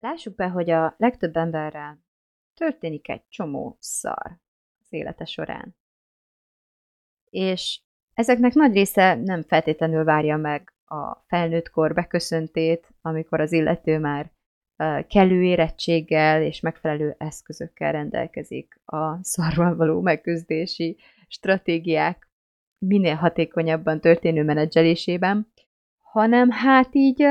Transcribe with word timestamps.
Lássuk 0.00 0.34
be, 0.34 0.48
hogy 0.48 0.70
a 0.70 0.94
legtöbb 0.96 1.36
emberrel 1.36 2.04
történik 2.54 3.08
egy 3.08 3.28
csomó 3.28 3.76
szar 3.80 4.38
az 4.80 4.86
élete 4.88 5.24
során. 5.24 5.76
És 7.30 7.80
ezeknek 8.14 8.54
nagy 8.54 8.72
része 8.72 9.14
nem 9.14 9.42
feltétlenül 9.42 10.04
várja 10.04 10.36
meg 10.36 10.72
a 10.84 11.24
felnőtt 11.26 11.70
kor 11.70 11.94
beköszöntét, 11.94 12.94
amikor 13.00 13.40
az 13.40 13.52
illető 13.52 13.98
már 13.98 14.32
kellő 15.06 15.42
érettséggel 15.42 16.42
és 16.42 16.60
megfelelő 16.60 17.14
eszközökkel 17.18 17.92
rendelkezik 17.92 18.80
a 18.84 19.24
szarval 19.24 19.76
való 19.76 20.00
megküzdési 20.00 20.96
stratégiák 21.28 22.28
minél 22.78 23.14
hatékonyabban 23.14 24.00
történő 24.00 24.44
menedzselésében, 24.44 25.52
hanem 25.98 26.50
hát 26.50 26.88
így 26.92 27.24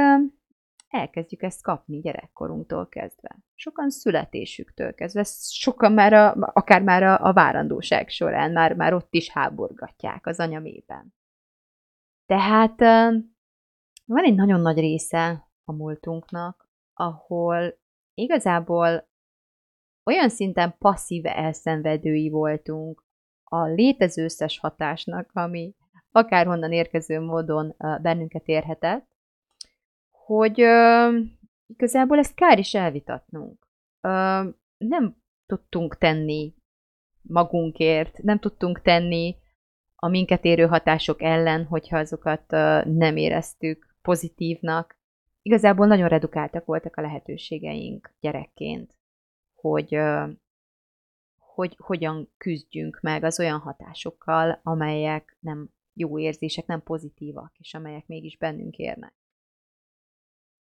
elkezdjük 0.89 1.41
ezt 1.41 1.63
kapni 1.63 1.99
gyerekkorunktól 1.99 2.87
kezdve. 2.87 3.37
Sokan 3.53 3.89
születésüktől 3.89 4.93
kezdve, 4.93 5.23
sokan 5.39 5.91
már 5.91 6.13
a, 6.13 6.51
akár 6.53 6.81
már 6.81 7.03
a, 7.03 7.25
a 7.25 7.33
várandóság 7.33 8.09
során, 8.09 8.51
már, 8.51 8.75
már 8.75 8.93
ott 8.93 9.13
is 9.13 9.29
háborgatják 9.29 10.25
az 10.25 10.39
anyamében. 10.39 11.13
Tehát 12.25 12.79
van 14.05 14.23
egy 14.23 14.35
nagyon 14.35 14.61
nagy 14.61 14.79
része 14.79 15.49
a 15.63 15.71
múltunknak, 15.71 16.69
ahol 16.93 17.79
igazából 18.13 19.09
olyan 20.05 20.29
szinten 20.29 20.75
passzív 20.77 21.25
elszenvedői 21.25 22.29
voltunk 22.29 23.05
a 23.43 23.65
létező 23.65 24.23
összes 24.23 24.59
hatásnak, 24.59 25.29
ami 25.33 25.75
akárhonnan 26.11 26.71
érkező 26.71 27.19
módon 27.19 27.75
bennünket 28.01 28.47
érhetett, 28.47 29.07
hogy 30.27 30.61
ö, 30.61 31.17
igazából 31.67 32.17
ezt 32.17 32.35
kár 32.35 32.59
is 32.59 32.73
elvitatnunk. 32.73 33.67
Ö, 34.01 34.43
nem 34.77 35.15
tudtunk 35.45 35.97
tenni 35.97 36.53
magunkért, 37.21 38.17
nem 38.17 38.39
tudtunk 38.39 38.81
tenni 38.81 39.35
a 39.95 40.07
minket 40.07 40.45
érő 40.45 40.65
hatások 40.65 41.21
ellen, 41.21 41.65
hogyha 41.65 41.97
azokat 41.97 42.53
ö, 42.53 42.81
nem 42.85 43.17
éreztük 43.17 43.95
pozitívnak. 44.01 44.99
Igazából 45.41 45.87
nagyon 45.87 46.07
redukáltak 46.07 46.65
voltak 46.65 46.95
a 46.95 47.01
lehetőségeink 47.01 48.13
gyerekként, 48.19 48.95
hogy, 49.53 49.95
ö, 49.95 50.27
hogy 51.37 51.75
hogyan 51.77 52.33
küzdjünk 52.37 52.99
meg 53.01 53.23
az 53.23 53.39
olyan 53.39 53.59
hatásokkal, 53.59 54.59
amelyek 54.63 55.37
nem 55.39 55.69
jó 55.93 56.19
érzések, 56.19 56.65
nem 56.65 56.83
pozitívak, 56.83 57.51
és 57.57 57.73
amelyek 57.73 58.07
mégis 58.07 58.37
bennünk 58.37 58.77
érnek. 58.77 59.13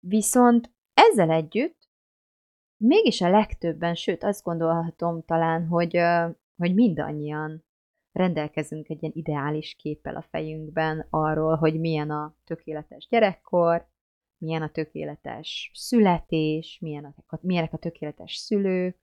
Viszont 0.04 0.72
ezzel 0.94 1.32
együtt 1.32 1.90
mégis 2.78 3.22
a 3.22 3.30
legtöbben, 3.30 3.96
sőt 3.96 4.24
azt 4.24 4.44
gondolhatom 4.44 5.24
talán, 5.26 5.68
hogy, 5.68 5.98
hogy 6.56 6.74
mindannyian 6.74 7.66
rendelkezünk 8.12 8.90
egy 8.90 9.02
ilyen 9.02 9.14
ideális 9.16 9.76
képpel 9.76 10.16
a 10.16 10.26
fejünkben 10.30 11.08
arról, 11.10 11.56
hogy 11.56 11.80
milyen 11.80 12.10
a 12.10 12.36
tökéletes 12.44 13.08
gyerekkor, 13.08 13.88
milyen 14.38 14.62
a 14.62 14.72
tökéletes 14.72 15.72
születés, 15.74 16.78
milyen 16.82 17.06
a, 17.28 17.38
milyenek 17.42 17.74
a 17.74 17.78
tökéletes 17.78 18.36
szülők, 18.36 18.98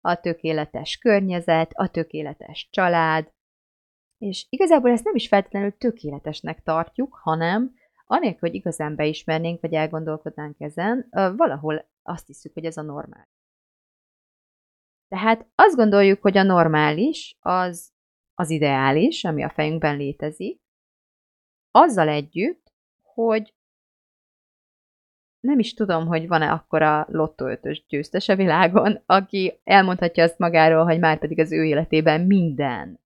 a 0.00 0.20
tökéletes 0.20 0.98
környezet, 0.98 1.70
a 1.74 1.88
tökéletes 1.88 2.68
család, 2.70 3.32
és 4.18 4.46
igazából 4.48 4.90
ezt 4.90 5.04
nem 5.04 5.14
is 5.14 5.28
feltétlenül 5.28 5.76
tökéletesnek 5.76 6.62
tartjuk, 6.62 7.14
hanem 7.14 7.74
anélkül, 8.10 8.48
hogy 8.48 8.54
igazán 8.54 8.96
beismernénk, 8.96 9.60
vagy 9.60 9.74
elgondolkodnánk 9.74 10.60
ezen, 10.60 11.08
valahol 11.36 11.88
azt 12.02 12.26
hiszük, 12.26 12.52
hogy 12.52 12.64
ez 12.64 12.76
a 12.76 12.82
normál. 12.82 13.28
Tehát 15.08 15.46
azt 15.54 15.76
gondoljuk, 15.76 16.22
hogy 16.22 16.36
a 16.36 16.42
normális 16.42 17.36
az 17.40 17.92
az 18.34 18.50
ideális, 18.50 19.24
ami 19.24 19.42
a 19.42 19.50
fejünkben 19.50 19.96
létezik, 19.96 20.60
azzal 21.70 22.08
együtt, 22.08 22.72
hogy 23.02 23.54
nem 25.40 25.58
is 25.58 25.74
tudom, 25.74 26.06
hogy 26.06 26.28
van-e 26.28 26.52
akkora 26.52 27.06
lottóötös 27.10 27.84
győztes 27.88 28.28
a 28.28 28.36
világon, 28.36 29.02
aki 29.06 29.60
elmondhatja 29.64 30.24
azt 30.24 30.38
magáról, 30.38 30.84
hogy 30.84 30.98
már 30.98 31.18
pedig 31.18 31.38
az 31.38 31.52
ő 31.52 31.64
életében 31.64 32.20
minden 32.20 33.00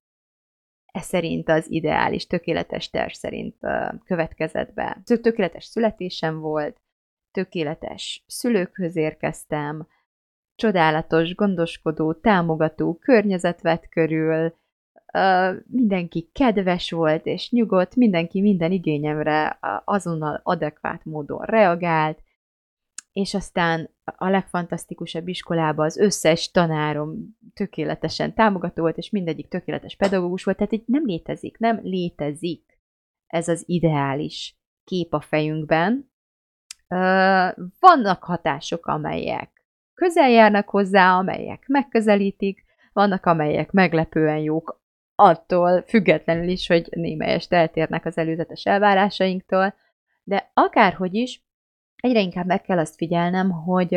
ez 0.95 1.05
szerint 1.05 1.49
az 1.49 1.71
ideális, 1.71 2.27
tökéletes 2.27 2.91
terv 2.91 3.11
szerint 3.11 3.57
következett 4.05 4.73
be. 4.73 5.03
Tökéletes 5.05 5.65
születésem 5.65 6.39
volt, 6.41 6.81
tökéletes 7.31 8.25
szülőkhöz 8.27 8.97
érkeztem, 8.97 9.87
csodálatos, 10.55 11.35
gondoskodó, 11.35 12.13
támogató 12.13 12.95
környezet 12.95 13.61
vett 13.61 13.89
körül, 13.89 14.55
mindenki 15.67 16.31
kedves 16.33 16.91
volt 16.91 17.27
és 17.27 17.51
nyugodt, 17.51 17.97
mindenki 17.97 18.41
minden 18.41 18.73
igényemre 18.73 19.59
azonnal 19.85 20.41
adekvát 20.43 21.05
módon 21.05 21.45
reagált, 21.45 22.23
és 23.15 23.35
aztán 23.35 23.91
a 24.05 24.29
legfantasztikusabb 24.29 25.29
iskolába 25.29 25.85
az 25.85 25.97
összes 25.97 26.51
tanárom 26.51 27.37
tökéletesen 27.55 28.35
támogató 28.35 28.83
volt, 28.83 28.97
és 28.97 29.11
mindegyik 29.11 29.49
tökéletes 29.49 29.97
pedagógus 29.97 30.45
volt, 30.45 30.57
tehát 30.57 30.73
így 30.73 30.83
nem 30.87 31.05
létezik, 31.05 31.59
nem 31.59 31.81
létezik 31.83 32.79
ez 33.27 33.49
az 33.49 33.63
ideális 33.67 34.59
kép 34.85 35.13
a 35.13 35.21
fejünkben. 35.21 36.11
Vannak 37.79 38.25
hatások, 38.25 38.87
amelyek 38.87 39.65
közel 39.95 40.31
járnak 40.31 40.69
hozzá, 40.69 41.19
amelyek 41.19 41.65
megközelítik, 41.67 42.65
vannak, 42.93 43.27
amelyek 43.27 43.71
meglepően 43.71 44.39
jók, 44.39 44.83
attól 45.15 45.83
függetlenül 45.83 46.49
is, 46.49 46.67
hogy 46.67 46.89
némelyest 46.91 47.53
eltérnek 47.53 48.05
az 48.05 48.19
előzetes 48.19 48.65
elvárásainktól, 48.65 49.75
de 50.23 50.51
akárhogy 50.55 51.15
is, 51.15 51.45
egyre 52.05 52.21
inkább 52.21 52.47
meg 52.47 52.63
kell 52.63 52.79
azt 52.79 52.95
figyelnem, 52.95 53.51
hogy 53.51 53.89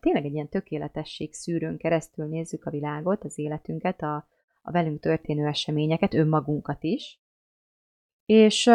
tényleg 0.00 0.24
egy 0.24 0.32
ilyen 0.32 0.48
tökéletesség 0.48 1.32
szűrőn 1.32 1.76
keresztül 1.76 2.26
nézzük 2.26 2.64
a 2.64 2.70
világot, 2.70 3.24
az 3.24 3.38
életünket, 3.38 4.02
a, 4.02 4.28
a 4.62 4.70
velünk 4.70 5.00
történő 5.00 5.46
eseményeket, 5.46 6.14
önmagunkat 6.14 6.82
is. 6.84 7.20
És 8.24 8.66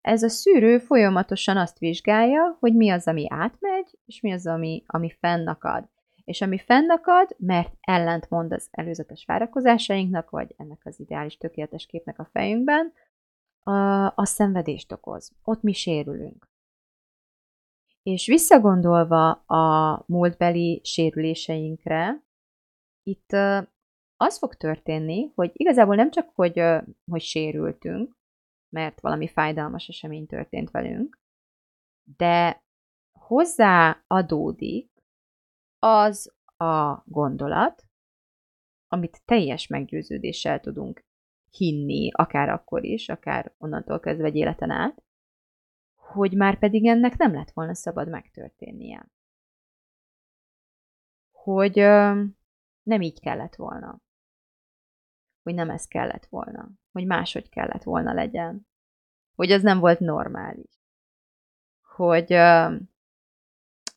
ez 0.00 0.22
a 0.22 0.28
szűrő 0.28 0.78
folyamatosan 0.78 1.56
azt 1.56 1.78
vizsgálja, 1.78 2.56
hogy 2.60 2.74
mi 2.74 2.90
az, 2.90 3.06
ami 3.06 3.26
átmegy, 3.28 3.98
és 4.06 4.20
mi 4.20 4.32
az, 4.32 4.46
ami, 4.46 4.82
ami 4.86 5.10
fennakad. 5.10 5.88
És 6.24 6.40
ami 6.40 6.58
fennakad, 6.58 7.34
mert 7.38 7.74
ellentmond 7.80 8.52
az 8.52 8.68
előzetes 8.70 9.24
várakozásainknak, 9.24 10.30
vagy 10.30 10.54
ennek 10.56 10.80
az 10.84 11.00
ideális 11.00 11.36
tökéletes 11.36 11.86
képnek 11.86 12.18
a 12.18 12.28
fejünkben, 12.32 12.92
a, 13.62 14.06
a 14.06 14.24
szenvedést 14.24 14.92
okoz. 14.92 15.32
Ott 15.44 15.62
mi 15.62 15.72
sérülünk. 15.72 16.52
És 18.10 18.26
visszagondolva 18.26 19.30
a 19.32 20.04
múltbeli 20.06 20.80
sérüléseinkre, 20.84 22.22
itt 23.02 23.32
az 24.16 24.38
fog 24.38 24.54
történni, 24.54 25.32
hogy 25.34 25.50
igazából 25.52 25.94
nem 25.94 26.10
csak, 26.10 26.30
hogy, 26.34 26.62
hogy 27.10 27.20
sérültünk, 27.20 28.16
mert 28.68 29.00
valami 29.00 29.28
fájdalmas 29.28 29.88
esemény 29.88 30.26
történt 30.26 30.70
velünk, 30.70 31.20
de 32.16 32.64
hozzá 33.18 34.04
adódik 34.06 34.90
az 35.78 36.34
a 36.56 37.02
gondolat, 37.04 37.84
amit 38.88 39.22
teljes 39.24 39.66
meggyőződéssel 39.66 40.60
tudunk 40.60 41.04
hinni, 41.50 42.10
akár 42.12 42.48
akkor 42.48 42.84
is, 42.84 43.08
akár 43.08 43.54
onnantól 43.58 44.00
kezdve 44.00 44.26
egy 44.26 44.36
életen 44.36 44.70
át, 44.70 45.03
hogy 46.14 46.36
már 46.36 46.58
pedig 46.58 46.86
ennek 46.86 47.16
nem 47.16 47.32
lett 47.32 47.50
volna 47.50 47.74
szabad 47.74 48.08
megtörténnie. 48.08 49.06
Hogy 51.32 51.78
ö, 51.78 52.22
nem 52.82 53.00
így 53.00 53.20
kellett 53.20 53.54
volna. 53.54 54.00
Hogy 55.42 55.54
nem 55.54 55.70
ez 55.70 55.86
kellett 55.86 56.26
volna. 56.26 56.70
Hogy 56.92 57.06
máshogy 57.06 57.48
kellett 57.48 57.82
volna 57.82 58.12
legyen. 58.12 58.66
Hogy 59.34 59.52
az 59.52 59.62
nem 59.62 59.78
volt 59.78 59.98
normális. 59.98 60.72
Hogy 61.82 62.32
ö, 62.32 62.76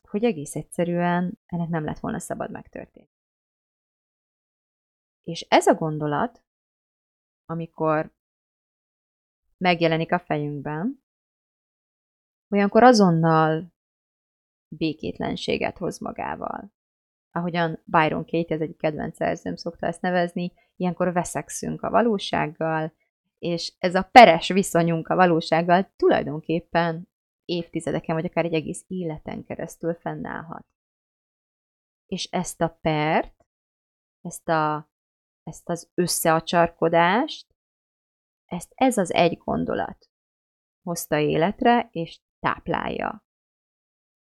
hogy 0.08 0.24
egész 0.24 0.54
egyszerűen 0.54 1.38
ennek 1.46 1.68
nem 1.68 1.84
lett 1.84 1.98
volna 1.98 2.18
szabad 2.18 2.50
megtörténni. 2.50 3.10
És 5.22 5.46
ez 5.48 5.66
a 5.66 5.74
gondolat, 5.74 6.42
amikor 7.44 8.12
megjelenik 9.56 10.12
a 10.12 10.18
fejünkben, 10.18 11.02
olyankor 12.48 12.82
azonnal 12.82 13.72
békétlenséget 14.68 15.78
hoz 15.78 15.98
magával. 15.98 16.72
Ahogyan 17.30 17.82
Byron 17.84 18.24
Katie, 18.24 18.56
ez 18.56 18.60
egy 18.60 18.76
kedvenc 18.76 19.16
szerzőm 19.16 19.56
szokta 19.56 19.86
ezt 19.86 20.00
nevezni, 20.00 20.52
ilyenkor 20.76 21.12
veszekszünk 21.12 21.82
a 21.82 21.90
valósággal, 21.90 22.92
és 23.38 23.72
ez 23.78 23.94
a 23.94 24.08
peres 24.12 24.48
viszonyunk 24.48 25.08
a 25.08 25.14
valósággal 25.14 25.92
tulajdonképpen 25.96 27.08
évtizedeken, 27.44 28.14
vagy 28.14 28.24
akár 28.24 28.44
egy 28.44 28.54
egész 28.54 28.84
életen 28.86 29.44
keresztül 29.44 29.94
fennállhat. 29.94 30.66
És 32.06 32.24
ezt 32.24 32.60
a 32.60 32.78
pert, 32.80 33.46
ezt, 34.20 34.48
a, 34.48 34.90
ezt 35.42 35.68
az 35.68 35.90
összeacsarkodást, 35.94 37.46
ezt 38.44 38.72
ez 38.74 38.96
az 38.96 39.12
egy 39.12 39.36
gondolat 39.36 40.10
hozta 40.82 41.18
életre, 41.18 41.88
és 41.92 42.20
táplálja. 42.40 43.24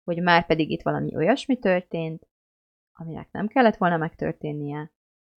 Hogy 0.04 0.22
már 0.22 0.46
pedig 0.46 0.72
itt 0.72 0.82
valami 0.82 1.16
olyasmi 1.16 1.60
történt, 1.60 2.28
aminek 2.94 3.32
nem 3.32 3.48
kellett 3.48 3.78
volna 3.78 3.98
megtörténnie, 3.98 4.92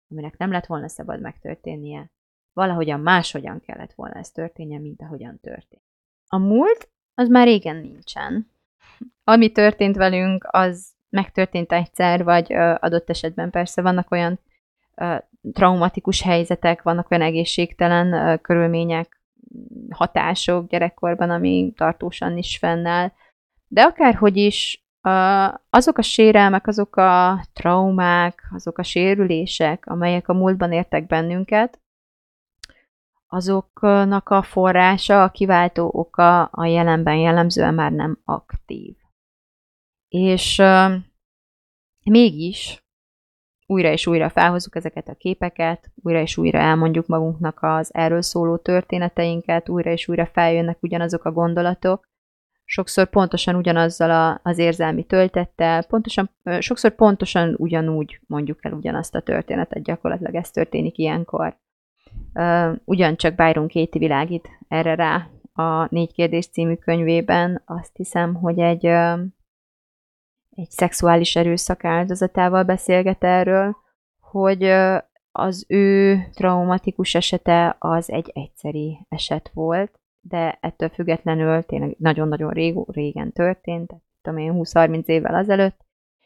aminek 0.10 0.38
nem 0.38 0.52
lett 0.52 0.66
volna 0.66 0.88
szabad 0.88 1.22
megtörténnie, 1.22 2.12
valahogyan 2.54 3.00
máshogyan 3.00 3.60
kellett 3.60 3.94
volna 3.94 4.16
ez 4.16 4.32
történjen, 4.32 4.82
mint 4.82 5.02
ahogyan 5.02 5.40
történt. 5.40 5.84
A 6.28 6.38
múlt 6.38 6.90
az 7.14 7.28
már 7.30 7.48
régen 7.48 7.76
nincsen. 7.76 8.52
Ami 9.24 9.52
történt 9.52 9.96
velünk, 9.96 10.48
az 10.52 10.96
megtörtént 11.10 11.72
egyszer, 11.72 12.24
vagy 12.24 12.54
adott 12.54 13.10
esetben 13.10 13.50
persze 13.50 13.82
vannak 13.82 14.12
olyan 14.12 14.40
traumatikus 15.52 16.22
helyzetek, 16.22 16.82
vannak 16.82 17.12
olyan 17.12 17.24
egészségtelen 17.24 18.40
körülmények, 18.42 19.22
hatások 19.90 20.68
gyerekkorban, 20.70 21.30
ami 21.30 21.74
tartósan 21.76 22.38
is 22.38 22.58
fennáll. 22.58 23.12
De 23.68 23.82
akárhogy 23.82 24.38
is, 24.38 24.86
azok 25.70 25.98
a 25.98 26.02
sérelmek, 26.02 26.68
azok 26.68 26.96
a 26.96 27.42
traumák, 27.54 28.50
azok 28.54 28.78
a 28.78 28.84
sérülések, 28.84 29.86
amelyek 29.86 30.28
a 30.28 30.34
múltban 30.34 30.72
értek 30.72 31.08
bennünket, 31.08 31.80
azoknak 33.28 34.30
a 34.30 34.42
forrása, 34.42 35.24
a 35.24 35.30
kiváltó 35.30 35.90
oka 35.94 36.44
a 36.44 36.66
jelenben 36.66 37.16
jellemzően 37.16 37.74
már 37.74 37.92
nem 37.92 38.22
aktív. 38.26 38.96
És 40.08 40.58
uh, 40.60 40.94
mégis 42.04 42.87
újra 43.68 43.92
és 43.92 44.08
újra 44.08 44.30
felhozzuk 44.30 44.76
ezeket 44.76 45.08
a 45.08 45.16
képeket, 45.18 45.92
újra 46.04 46.22
és 46.22 46.38
újra 46.38 46.60
elmondjuk 46.60 47.08
magunknak 47.08 47.58
az 47.62 47.94
erről 47.94 48.22
szóló 48.22 48.58
történeteinket, 48.58 49.70
újra 49.70 49.92
és 49.92 50.08
újra 50.08 50.26
feljönnek 50.26 50.78
ugyanazok 50.82 51.26
a 51.26 51.32
gondolatok, 51.32 52.08
sokszor 52.70 53.10
pontosan 53.10 53.56
ugyanazzal 53.56 54.12
a, 54.12 54.40
az 54.44 54.58
érzelmi 54.58 55.04
töltettel, 55.04 55.84
pontosan, 55.84 56.30
sokszor 56.60 56.96
pontosan 56.96 57.56
ugyanúgy 57.58 58.20
mondjuk 58.28 58.66
el 58.66 58.72
ugyanazt 58.72 59.16
a 59.16 59.22
történetet, 59.22 59.84
gyakorlatilag 59.84 60.36
ez 60.36 60.52
történik 60.52 60.98
ilyenkor. 60.98 61.58
Ugyancsak 62.84 63.36
Byron 63.36 63.68
Katie 63.68 64.00
világít 64.00 64.50
erre 64.68 64.96
rá 64.96 65.28
a 65.54 65.88
Négy 65.90 66.14
kérdés 66.14 66.48
című 66.48 66.76
könyvében. 66.76 67.62
Azt 67.66 67.96
hiszem, 67.96 68.34
hogy 68.34 68.60
egy, 68.60 68.86
egy 70.58 70.70
szexuális 70.70 71.36
erőszak 71.36 71.84
áldozatával 71.84 72.64
beszélget 72.64 73.24
erről, 73.24 73.78
hogy 74.20 74.64
az 75.32 75.66
ő 75.68 76.18
traumatikus 76.34 77.16
esete 77.16 77.76
az 77.80 78.12
egy 78.12 78.32
egyszeri 78.34 79.06
eset 79.10 79.52
volt, 79.54 80.00
de 80.20 80.58
ettől 80.62 80.90
függetlenül 80.90 81.64
tényleg 81.64 81.96
nagyon-nagyon 82.00 82.54
régen 82.88 83.32
történt, 83.32 83.94
tudom 84.22 84.40
én 84.40 84.52
20-30 84.56 85.06
évvel 85.06 85.36
azelőtt, 85.36 85.86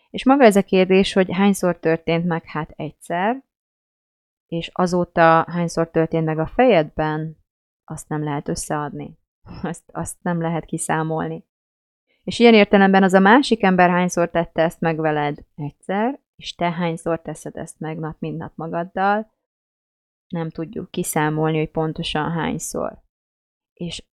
és 0.10 0.26
maga 0.26 0.44
ez 0.44 0.56
a 0.56 0.64
kérdés, 0.64 1.14
hogy 1.14 1.32
hányszor 1.32 1.80
történt 1.80 2.26
meg, 2.26 2.46
hát 2.46 2.72
egyszer, 2.76 3.44
és 4.48 4.70
azóta 4.74 5.46
hányszor 5.50 5.90
történt 5.90 6.26
meg 6.26 6.40
a 6.40 6.48
fejedben, 6.48 7.38
azt 7.86 8.10
nem 8.10 8.24
lehet 8.24 8.48
összeadni. 8.48 9.20
Azt, 9.64 9.84
azt 9.92 10.18
nem 10.22 10.42
lehet 10.42 10.66
kiszámolni. 10.66 11.46
És 12.24 12.40
ilyen 12.40 12.54
értelemben 12.54 13.04
az 13.04 13.14
a 13.14 13.20
másik 13.20 13.64
ember 13.64 13.90
hányszor 13.90 14.30
tette 14.30 14.62
ezt 14.62 14.80
meg 14.80 15.00
veled 15.00 15.38
egyszer, 15.56 16.20
és 16.36 16.56
te 16.56 16.72
hányszor 16.72 17.22
teszed 17.22 17.56
ezt 17.56 17.80
meg 17.80 17.98
nap 18.00 18.16
mint 18.20 18.38
nap 18.38 18.52
magaddal, 18.56 19.32
nem 20.28 20.50
tudjuk 20.50 20.92
kiszámolni, 20.92 21.58
hogy 21.58 21.72
pontosan 21.72 22.32
hányszor. 22.32 23.02
És 23.74 24.04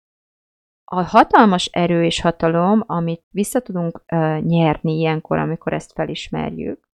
a 0.84 1.02
hatalmas 1.02 1.66
erő 1.66 2.04
és 2.04 2.20
hatalom, 2.20 2.82
amit 2.86 3.24
vissza 3.30 3.60
tudunk 3.60 4.04
uh, 4.12 4.40
nyerni 4.40 4.92
ilyenkor, 4.92 5.38
amikor 5.38 5.72
ezt 5.72 5.92
felismerjük, 5.92 6.88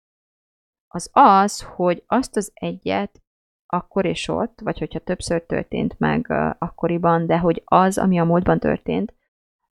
az 0.88 1.10
az, 1.12 1.62
hogy 1.62 2.04
azt 2.06 2.36
az 2.36 2.50
egyet 2.54 3.22
akkor 3.66 4.04
és 4.04 4.28
ott, 4.28 4.60
vagy 4.60 4.78
hogyha 4.78 4.98
többször 4.98 5.46
történt 5.46 5.98
meg 5.98 6.26
uh, 6.28 6.50
akkoriban, 6.58 7.26
de 7.26 7.38
hogy 7.38 7.62
az, 7.64 7.98
ami 7.98 8.18
a 8.18 8.24
múltban 8.24 8.58
történt 8.58 9.14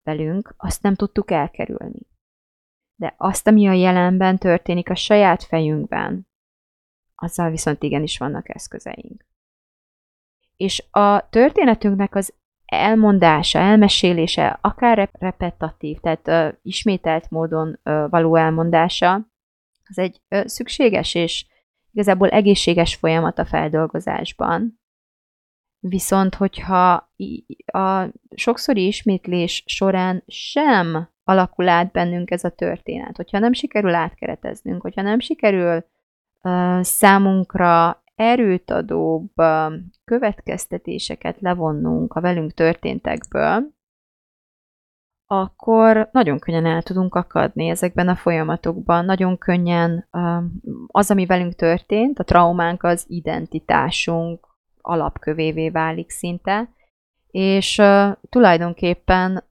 velünk, 0.08 0.54
azt 0.56 0.82
nem 0.82 0.94
tudtuk 0.94 1.30
elkerülni. 1.30 2.06
De 2.94 3.14
azt, 3.16 3.46
ami 3.46 3.68
a 3.68 3.72
jelenben 3.72 4.38
történik 4.38 4.90
a 4.90 4.94
saját 4.94 5.42
fejünkben, 5.42 6.28
azzal 7.14 7.50
viszont 7.50 7.82
igenis 7.82 8.18
vannak 8.18 8.54
eszközeink. 8.54 9.26
És 10.56 10.84
a 10.90 11.28
történetünknek 11.28 12.14
az 12.14 12.34
elmondása, 12.64 13.58
elmesélése, 13.58 14.58
akár 14.60 15.10
repetatív, 15.12 15.98
tehát 15.98 16.28
uh, 16.28 16.58
ismételt 16.62 17.30
módon 17.30 17.68
uh, 17.68 18.10
való 18.10 18.36
elmondása, 18.36 19.28
az 19.84 19.98
egy 19.98 20.22
uh, 20.30 20.46
szükséges 20.46 21.14
és 21.14 21.46
igazából 21.92 22.28
egészséges 22.28 22.94
folyamat 22.94 23.38
a 23.38 23.44
feldolgozásban. 23.44 24.80
Viszont, 25.80 26.34
hogyha 26.34 27.10
a 27.66 28.04
sokszori 28.34 28.86
ismétlés 28.86 29.64
során 29.66 30.22
sem 30.26 31.08
alakul 31.24 31.68
át 31.68 31.90
bennünk 31.90 32.30
ez 32.30 32.44
a 32.44 32.50
történet, 32.50 33.16
hogyha 33.16 33.38
nem 33.38 33.52
sikerül 33.52 33.94
átkereteznünk, 33.94 34.82
hogyha 34.82 35.02
nem 35.02 35.18
sikerül 35.18 35.84
uh, 36.42 36.80
számunkra 36.80 38.02
erőt 38.14 38.70
adóbb 38.70 39.30
uh, 39.36 39.72
következtetéseket 40.04 41.40
levonnunk 41.40 42.14
a 42.14 42.20
velünk 42.20 42.52
történtekből, 42.52 43.76
akkor 45.30 46.08
nagyon 46.12 46.38
könnyen 46.38 46.66
el 46.66 46.82
tudunk 46.82 47.14
akadni 47.14 47.68
ezekben 47.68 48.08
a 48.08 48.16
folyamatokban. 48.16 49.04
Nagyon 49.04 49.38
könnyen 49.38 50.08
az, 50.86 51.10
ami 51.10 51.26
velünk 51.26 51.54
történt, 51.54 52.18
a 52.18 52.24
traumánk 52.24 52.82
az 52.82 53.04
identitásunk 53.08 54.47
alapkövévé 54.88 55.70
válik 55.70 56.10
szinte, 56.10 56.68
és 57.30 57.82
tulajdonképpen 58.28 59.44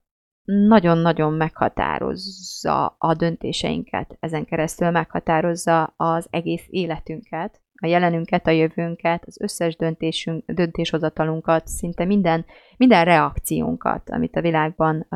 nagyon-nagyon 0.44 1.32
meghatározza 1.32 2.86
a 2.98 3.14
döntéseinket, 3.14 4.16
ezen 4.20 4.44
keresztül 4.44 4.90
meghatározza 4.90 5.94
az 5.96 6.26
egész 6.30 6.66
életünket, 6.68 7.60
a 7.80 7.86
jelenünket, 7.86 8.46
a 8.46 8.50
jövőnket, 8.50 9.24
az 9.26 9.40
összes 9.40 9.76
döntésünk, 9.76 10.44
döntéshozatalunkat, 10.52 11.66
szinte 11.66 12.04
minden, 12.04 12.44
minden 12.76 13.04
reakciónkat, 13.04 14.10
amit 14.10 14.36
a 14.36 14.40
világban 14.40 15.06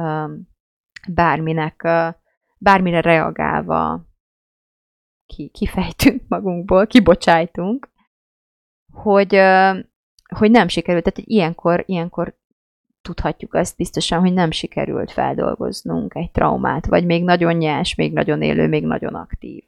bárminek, 1.08 1.88
bármire 2.58 3.00
reagálva 3.00 4.06
ki, 5.26 5.48
kifejtünk 5.48 6.22
magunkból, 6.28 6.86
kibocsájtunk, 6.86 7.90
hogy, 8.92 9.34
hogy 10.34 10.50
nem 10.50 10.68
sikerült. 10.68 11.04
Tehát 11.04 11.28
ilyenkor, 11.28 11.82
ilyenkor 11.86 12.36
tudhatjuk 13.02 13.54
azt 13.54 13.76
biztosan, 13.76 14.20
hogy 14.20 14.32
nem 14.32 14.50
sikerült 14.50 15.10
feldolgoznunk 15.10 16.14
egy 16.14 16.30
traumát, 16.30 16.86
vagy 16.86 17.06
még 17.06 17.24
nagyon 17.24 17.54
nyers, 17.54 17.94
még 17.94 18.12
nagyon 18.12 18.42
élő, 18.42 18.68
még 18.68 18.84
nagyon 18.84 19.14
aktív. 19.14 19.64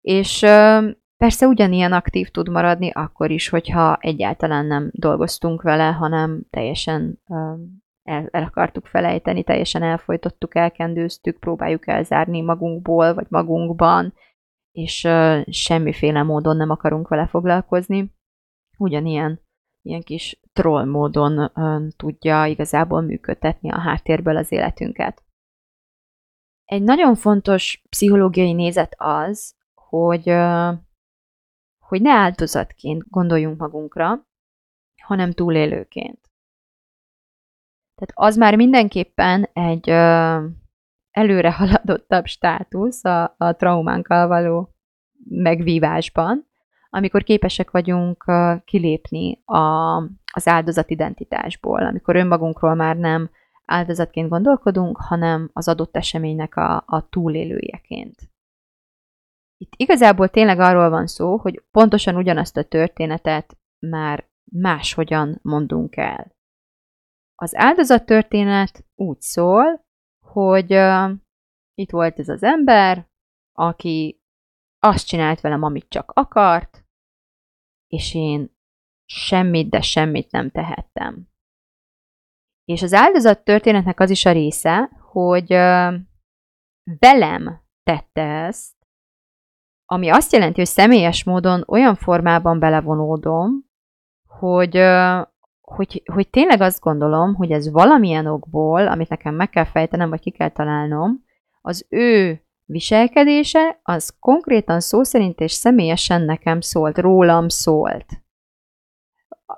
És 0.00 0.38
persze 1.16 1.46
ugyanilyen 1.46 1.92
aktív 1.92 2.28
tud 2.28 2.48
maradni 2.48 2.90
akkor 2.90 3.30
is, 3.30 3.48
hogyha 3.48 3.96
egyáltalán 4.00 4.66
nem 4.66 4.90
dolgoztunk 4.92 5.62
vele, 5.62 5.90
hanem 5.90 6.46
teljesen 6.50 7.22
el, 8.02 8.28
el 8.30 8.42
akartuk 8.42 8.86
felejteni, 8.86 9.42
teljesen 9.42 9.82
elfolytottuk, 9.82 10.54
elkendőztük, 10.54 11.38
próbáljuk 11.38 11.88
elzárni 11.88 12.40
magunkból, 12.40 13.14
vagy 13.14 13.26
magunkban, 13.28 14.14
és 14.72 15.08
semmiféle 15.46 16.22
módon 16.22 16.56
nem 16.56 16.70
akarunk 16.70 17.08
vele 17.08 17.26
foglalkozni. 17.26 18.14
Ugyanilyen 18.78 19.40
ilyen 19.82 20.02
kis 20.02 20.40
troll 20.52 20.84
módon 20.84 21.52
tudja 21.96 22.44
igazából 22.44 23.00
működtetni 23.00 23.70
a 23.70 23.80
háttérből 23.80 24.36
az 24.36 24.52
életünket. 24.52 25.24
egy 26.64 26.82
nagyon 26.82 27.14
fontos 27.14 27.82
pszichológiai 27.88 28.52
nézet 28.52 28.94
az, 28.96 29.56
hogy, 29.74 30.28
hogy 31.78 32.02
ne 32.02 32.10
áldozatként 32.10 33.08
gondoljunk 33.08 33.58
magunkra, 33.58 34.26
hanem 35.02 35.32
túlélőként. 35.32 36.30
Tehát 37.94 38.12
az 38.14 38.36
már 38.36 38.56
mindenképpen 38.56 39.48
egy 39.52 39.88
előre 41.10 41.52
haladottabb 41.52 42.26
státusz 42.26 43.04
a, 43.04 43.34
a 43.38 43.56
traumánkkal 43.56 44.28
való 44.28 44.74
megvívásban, 45.28 46.51
amikor 46.94 47.22
képesek 47.22 47.70
vagyunk 47.70 48.24
kilépni 48.64 49.42
a, 49.44 49.96
az 50.32 50.48
áldozatidentitásból, 50.48 51.86
amikor 51.86 52.16
önmagunkról 52.16 52.74
már 52.74 52.96
nem 52.96 53.30
áldozatként 53.64 54.28
gondolkodunk, 54.28 54.96
hanem 54.96 55.50
az 55.52 55.68
adott 55.68 55.96
eseménynek 55.96 56.56
a, 56.56 56.84
a 56.86 57.08
túlélőjeként. 57.08 58.30
Itt 59.56 59.72
igazából 59.76 60.28
tényleg 60.28 60.58
arról 60.58 60.90
van 60.90 61.06
szó, 61.06 61.36
hogy 61.36 61.62
pontosan 61.70 62.16
ugyanazt 62.16 62.56
a 62.56 62.62
történetet 62.62 63.56
már 63.78 64.28
máshogyan 64.52 65.38
mondunk 65.42 65.96
el. 65.96 66.36
Az 67.34 67.56
áldozat 67.56 68.06
történet 68.06 68.84
úgy 68.94 69.20
szól, 69.20 69.84
hogy 70.26 70.74
uh, 70.74 71.10
itt 71.74 71.90
volt 71.90 72.18
ez 72.18 72.28
az 72.28 72.42
ember, 72.42 73.06
aki 73.52 74.22
azt 74.78 75.06
csinált 75.06 75.40
velem, 75.40 75.62
amit 75.62 75.88
csak 75.88 76.10
akart, 76.10 76.81
és 77.92 78.14
én 78.14 78.56
semmit, 79.04 79.68
de 79.68 79.80
semmit 79.80 80.30
nem 80.30 80.50
tehettem. 80.50 81.28
És 82.64 82.82
az 82.82 82.92
áldozat 82.92 83.44
történetnek 83.44 84.00
az 84.00 84.10
is 84.10 84.24
a 84.24 84.32
része, 84.32 84.90
hogy 85.10 85.48
velem 86.98 87.62
tette 87.82 88.22
ezt, 88.22 88.74
ami 89.86 90.08
azt 90.08 90.32
jelenti, 90.32 90.58
hogy 90.58 90.68
személyes 90.68 91.24
módon 91.24 91.64
olyan 91.66 91.94
formában 91.94 92.58
belevonódom, 92.58 93.70
hogy, 94.28 94.76
hogy, 95.60 96.02
hogy 96.12 96.30
tényleg 96.30 96.60
azt 96.60 96.80
gondolom, 96.80 97.34
hogy 97.34 97.50
ez 97.50 97.70
valamilyen 97.70 98.26
okból, 98.26 98.86
amit 98.86 99.08
nekem 99.08 99.34
meg 99.34 99.50
kell 99.50 99.64
fejtenem, 99.64 100.08
vagy 100.08 100.20
ki 100.20 100.30
kell 100.30 100.50
találnom, 100.50 101.24
az 101.60 101.86
ő 101.88 102.44
viselkedése 102.64 103.80
az 103.82 104.14
konkrétan 104.20 104.80
szó 104.80 105.02
szerint 105.02 105.40
és 105.40 105.52
személyesen 105.52 106.22
nekem 106.22 106.60
szólt, 106.60 106.98
rólam 106.98 107.48
szólt. 107.48 108.06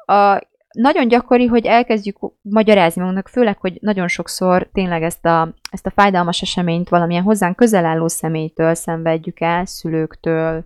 A, 0.06 0.40
nagyon 0.78 1.08
gyakori, 1.08 1.46
hogy 1.46 1.66
elkezdjük 1.66 2.18
magyarázni 2.42 3.00
magunknak, 3.00 3.28
főleg, 3.28 3.58
hogy 3.58 3.78
nagyon 3.80 4.08
sokszor 4.08 4.68
tényleg 4.72 5.02
ezt 5.02 5.24
a, 5.24 5.54
ezt 5.70 5.86
a 5.86 5.90
fájdalmas 5.90 6.42
eseményt 6.42 6.88
valamilyen 6.88 7.22
hozzánk 7.22 7.56
közel 7.56 7.84
álló 7.84 8.08
személytől 8.08 8.74
szenvedjük 8.74 9.40
el, 9.40 9.64
szülőktől, 9.66 10.64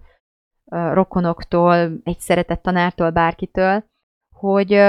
rokonoktól, 0.71 2.01
egy 2.05 2.21
szeretett 2.21 2.63
tanártól, 2.63 3.11
bárkitől, 3.11 3.85
hogy, 4.35 4.81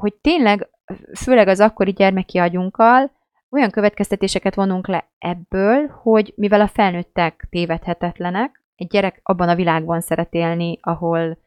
hogy 0.00 0.14
tényleg, 0.14 0.68
főleg 1.14 1.48
az 1.48 1.60
akkori 1.60 1.90
gyermeki 1.92 2.38
agyunkkal, 2.38 3.10
olyan 3.50 3.70
következtetéseket 3.70 4.54
vonunk 4.54 4.86
le 4.86 5.10
ebből, 5.18 5.86
hogy 5.86 6.32
mivel 6.36 6.60
a 6.60 6.68
felnőttek 6.68 7.46
tévedhetetlenek, 7.50 8.62
egy 8.74 8.86
gyerek 8.86 9.20
abban 9.22 9.48
a 9.48 9.54
világban 9.54 10.00
szeret 10.00 10.34
élni, 10.34 10.78
ahol 10.80 11.38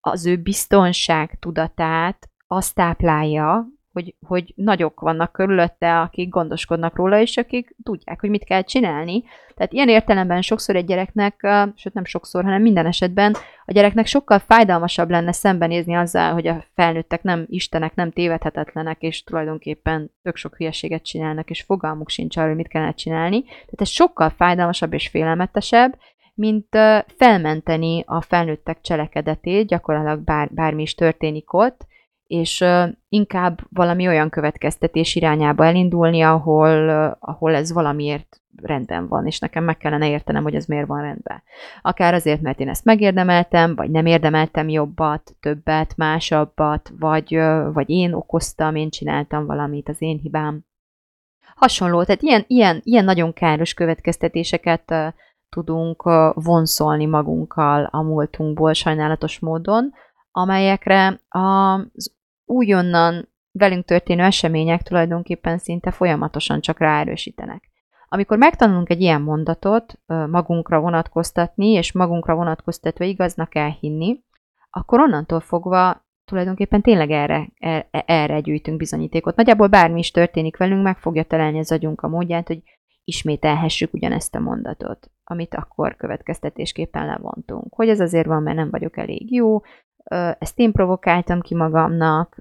az 0.00 0.26
ő 0.26 0.36
biztonság 0.36 1.38
tudatát 1.38 2.30
azt 2.46 2.74
táplálja, 2.74 3.66
hogy, 3.92 4.14
hogy 4.26 4.52
nagyok 4.56 5.00
vannak 5.00 5.32
körülötte, 5.32 6.00
akik 6.00 6.28
gondoskodnak 6.28 6.96
róla, 6.96 7.20
és 7.20 7.36
akik 7.36 7.76
tudják, 7.82 8.20
hogy 8.20 8.30
mit 8.30 8.44
kell 8.44 8.62
csinálni. 8.62 9.24
Tehát 9.54 9.72
ilyen 9.72 9.88
értelemben 9.88 10.42
sokszor 10.42 10.76
egy 10.76 10.84
gyereknek, 10.84 11.46
sőt 11.74 11.94
nem 11.94 12.04
sokszor, 12.04 12.44
hanem 12.44 12.62
minden 12.62 12.86
esetben 12.86 13.34
a 13.64 13.72
gyereknek 13.72 14.06
sokkal 14.06 14.38
fájdalmasabb 14.38 15.10
lenne 15.10 15.32
szembenézni 15.32 15.94
azzal, 15.94 16.32
hogy 16.32 16.46
a 16.46 16.64
felnőttek 16.74 17.22
nem 17.22 17.46
istenek, 17.48 17.94
nem 17.94 18.10
tévedhetetlenek, 18.10 19.02
és 19.02 19.24
tulajdonképpen 19.24 20.10
tök 20.22 20.36
sok 20.36 20.56
hülyeséget 20.56 21.02
csinálnak, 21.02 21.50
és 21.50 21.62
fogalmuk 21.62 22.08
sincs 22.08 22.36
arról, 22.36 22.54
mit 22.54 22.68
kellene 22.68 22.94
csinálni. 22.94 23.42
Tehát 23.42 23.80
ez 23.80 23.88
sokkal 23.88 24.30
fájdalmasabb 24.30 24.92
és 24.92 25.08
félelmetesebb, 25.08 25.98
mint 26.34 26.68
felmenteni 27.16 28.04
a 28.06 28.20
felnőttek 28.20 28.80
cselekedetét, 28.80 29.66
gyakorlatilag 29.66 30.20
bár, 30.20 30.48
bármi 30.50 30.82
is 30.82 30.94
történik 30.94 31.52
ott, 31.52 31.86
és 32.32 32.64
inkább 33.08 33.60
valami 33.70 34.06
olyan 34.06 34.30
következtetés 34.30 35.14
irányába 35.14 35.64
elindulni, 35.64 36.22
ahol, 36.22 36.88
ahol 37.20 37.54
ez 37.54 37.72
valamiért 37.72 38.40
rendben 38.62 39.08
van, 39.08 39.26
és 39.26 39.38
nekem 39.38 39.64
meg 39.64 39.76
kellene 39.76 40.08
értenem, 40.08 40.42
hogy 40.42 40.54
ez 40.54 40.66
miért 40.66 40.86
van 40.86 41.00
rendben. 41.00 41.42
Akár 41.82 42.14
azért, 42.14 42.40
mert 42.40 42.60
én 42.60 42.68
ezt 42.68 42.84
megérdemeltem, 42.84 43.74
vagy 43.74 43.90
nem 43.90 44.06
érdemeltem 44.06 44.68
jobbat, 44.68 45.34
többet, 45.40 45.96
másabbat, 45.96 46.92
vagy, 46.98 47.40
vagy 47.72 47.90
én 47.90 48.12
okoztam, 48.12 48.74
én 48.74 48.90
csináltam 48.90 49.46
valamit, 49.46 49.88
az 49.88 50.02
én 50.02 50.18
hibám. 50.18 50.60
Hasonló, 51.54 52.02
tehát 52.02 52.22
ilyen, 52.22 52.44
ilyen, 52.46 52.80
ilyen 52.84 53.04
nagyon 53.04 53.32
káros 53.32 53.74
következtetéseket 53.74 55.14
tudunk 55.48 56.02
vonszolni 56.34 57.06
magunkkal 57.06 57.88
a 57.90 58.02
múltunkból 58.02 58.72
sajnálatos 58.72 59.38
módon, 59.38 59.92
amelyekre 60.32 61.20
az 61.28 62.12
újonnan 62.44 63.28
velünk 63.52 63.84
történő 63.84 64.22
események 64.22 64.82
tulajdonképpen 64.82 65.58
szinte 65.58 65.90
folyamatosan 65.90 66.60
csak 66.60 66.78
ráerősítenek. 66.78 67.70
Amikor 68.08 68.38
megtanulunk 68.38 68.90
egy 68.90 69.00
ilyen 69.00 69.22
mondatot 69.22 69.98
magunkra 70.06 70.80
vonatkoztatni, 70.80 71.70
és 71.70 71.92
magunkra 71.92 72.34
vonatkoztatva 72.34 73.04
igaznak 73.04 73.54
elhinni, 73.54 74.22
akkor 74.70 75.00
onnantól 75.00 75.40
fogva 75.40 76.06
tulajdonképpen 76.24 76.82
tényleg 76.82 77.10
erre, 77.10 77.48
erre, 77.58 77.88
erre 77.90 78.40
gyűjtünk 78.40 78.76
bizonyítékot. 78.76 79.36
Nagyjából 79.36 79.66
bármi 79.66 79.98
is 79.98 80.10
történik 80.10 80.56
velünk, 80.56 80.82
meg 80.82 80.98
fogja 80.98 81.22
találni 81.22 81.58
az 81.58 81.72
agyunk 81.72 82.00
a 82.00 82.08
módját, 82.08 82.46
hogy 82.46 82.62
ismételhessük 83.04 83.94
ugyanezt 83.94 84.34
a 84.34 84.40
mondatot, 84.40 85.10
amit 85.24 85.54
akkor 85.54 85.96
következtetésképpen 85.96 87.06
levontunk. 87.06 87.74
Hogy 87.74 87.88
ez 87.88 88.00
azért 88.00 88.26
van, 88.26 88.42
mert 88.42 88.56
nem 88.56 88.70
vagyok 88.70 88.96
elég 88.96 89.32
jó, 89.32 89.60
ezt 90.38 90.58
én 90.58 90.72
provokáltam 90.72 91.40
ki 91.40 91.54
magamnak, 91.54 92.36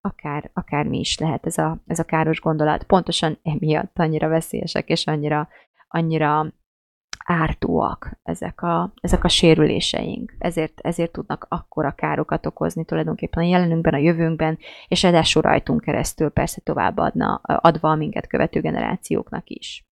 akár, 0.00 0.50
akár 0.52 0.86
mi 0.86 0.98
is 0.98 1.18
lehet 1.18 1.46
ez 1.46 1.58
a, 1.58 1.82
ez 1.86 1.98
a 1.98 2.04
káros 2.04 2.40
gondolat. 2.40 2.84
Pontosan 2.84 3.38
emiatt 3.42 3.98
annyira 3.98 4.28
veszélyesek, 4.28 4.88
és 4.88 5.06
annyira, 5.06 5.48
annyira 5.88 6.52
ártóak 7.24 8.18
ezek 8.22 8.62
a, 8.62 8.92
ezek 9.00 9.24
a 9.24 9.28
sérüléseink. 9.28 10.34
Ezért, 10.38 10.80
ezért 10.80 11.12
tudnak 11.12 11.46
akkora 11.48 11.92
károkat 11.92 12.46
okozni 12.46 12.84
tulajdonképpen 12.84 13.42
a 13.42 13.46
jelenünkben, 13.46 13.94
a 13.94 13.98
jövőnkben, 13.98 14.58
és 14.88 15.02
ráadásul 15.02 15.42
rajtunk 15.42 15.80
keresztül 15.80 16.30
persze 16.30 16.60
továbbadna, 16.60 17.34
adva 17.42 17.90
a 17.90 17.94
minket 17.94 18.26
követő 18.26 18.60
generációknak 18.60 19.48
is. 19.50 19.86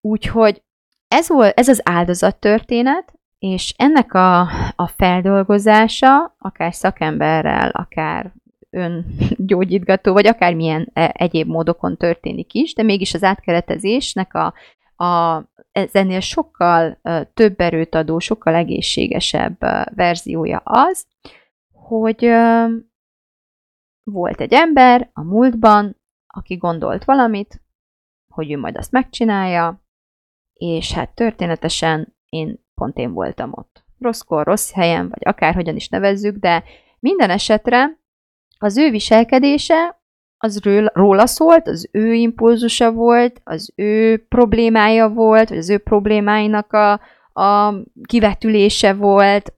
Úgyhogy 0.00 0.62
ez, 1.08 1.28
volt, 1.28 1.58
ez 1.58 1.68
az 1.68 1.80
áldozattörténet, 1.84 3.15
és 3.38 3.74
ennek 3.76 4.14
a, 4.14 4.40
a 4.76 4.86
feldolgozása, 4.86 6.36
akár 6.38 6.74
szakemberrel, 6.74 7.70
akár 7.70 8.32
öngyógyítgató, 8.70 10.12
vagy 10.12 10.26
akármilyen 10.26 10.90
e, 10.92 11.14
egyéb 11.18 11.48
módokon 11.48 11.96
történik 11.96 12.52
is, 12.52 12.74
de 12.74 12.82
mégis 12.82 13.14
az 13.14 13.22
átkeretezésnek 13.22 14.34
a, 14.34 14.54
a, 15.04 15.42
ez 15.72 15.94
ennél 15.94 16.20
sokkal 16.20 17.00
több 17.34 17.60
erőt 17.60 17.94
adó, 17.94 18.18
sokkal 18.18 18.54
egészségesebb 18.54 19.58
verziója 19.94 20.58
az, 20.64 21.06
hogy 21.72 22.30
volt 24.02 24.40
egy 24.40 24.52
ember 24.52 25.10
a 25.12 25.22
múltban, 25.22 25.96
aki 26.26 26.56
gondolt 26.56 27.04
valamit, 27.04 27.62
hogy 28.28 28.50
ő 28.52 28.58
majd 28.58 28.76
azt 28.76 28.92
megcsinálja, 28.92 29.82
és 30.52 30.92
hát 30.92 31.14
történetesen 31.14 32.16
én 32.28 32.65
pont 32.76 32.96
én 32.98 33.12
voltam 33.12 33.50
ott. 33.52 33.84
Rosszkor, 33.98 34.46
rossz 34.46 34.72
helyen, 34.72 35.08
vagy 35.08 35.22
akárhogyan 35.24 35.76
is 35.76 35.88
nevezzük, 35.88 36.36
de 36.36 36.64
minden 36.98 37.30
esetre 37.30 37.98
az 38.58 38.76
ő 38.76 38.90
viselkedése 38.90 40.00
az 40.38 40.60
róla 40.92 41.26
szólt, 41.26 41.68
az 41.68 41.88
ő 41.92 42.12
impulzusa 42.12 42.92
volt, 42.92 43.40
az 43.44 43.72
ő 43.74 44.24
problémája 44.28 45.08
volt, 45.08 45.48
vagy 45.48 45.58
az 45.58 45.70
ő 45.70 45.78
problémáinak 45.78 46.72
a, 46.72 47.00
a 47.40 47.74
kivetülése 48.08 48.94
volt, 48.94 49.54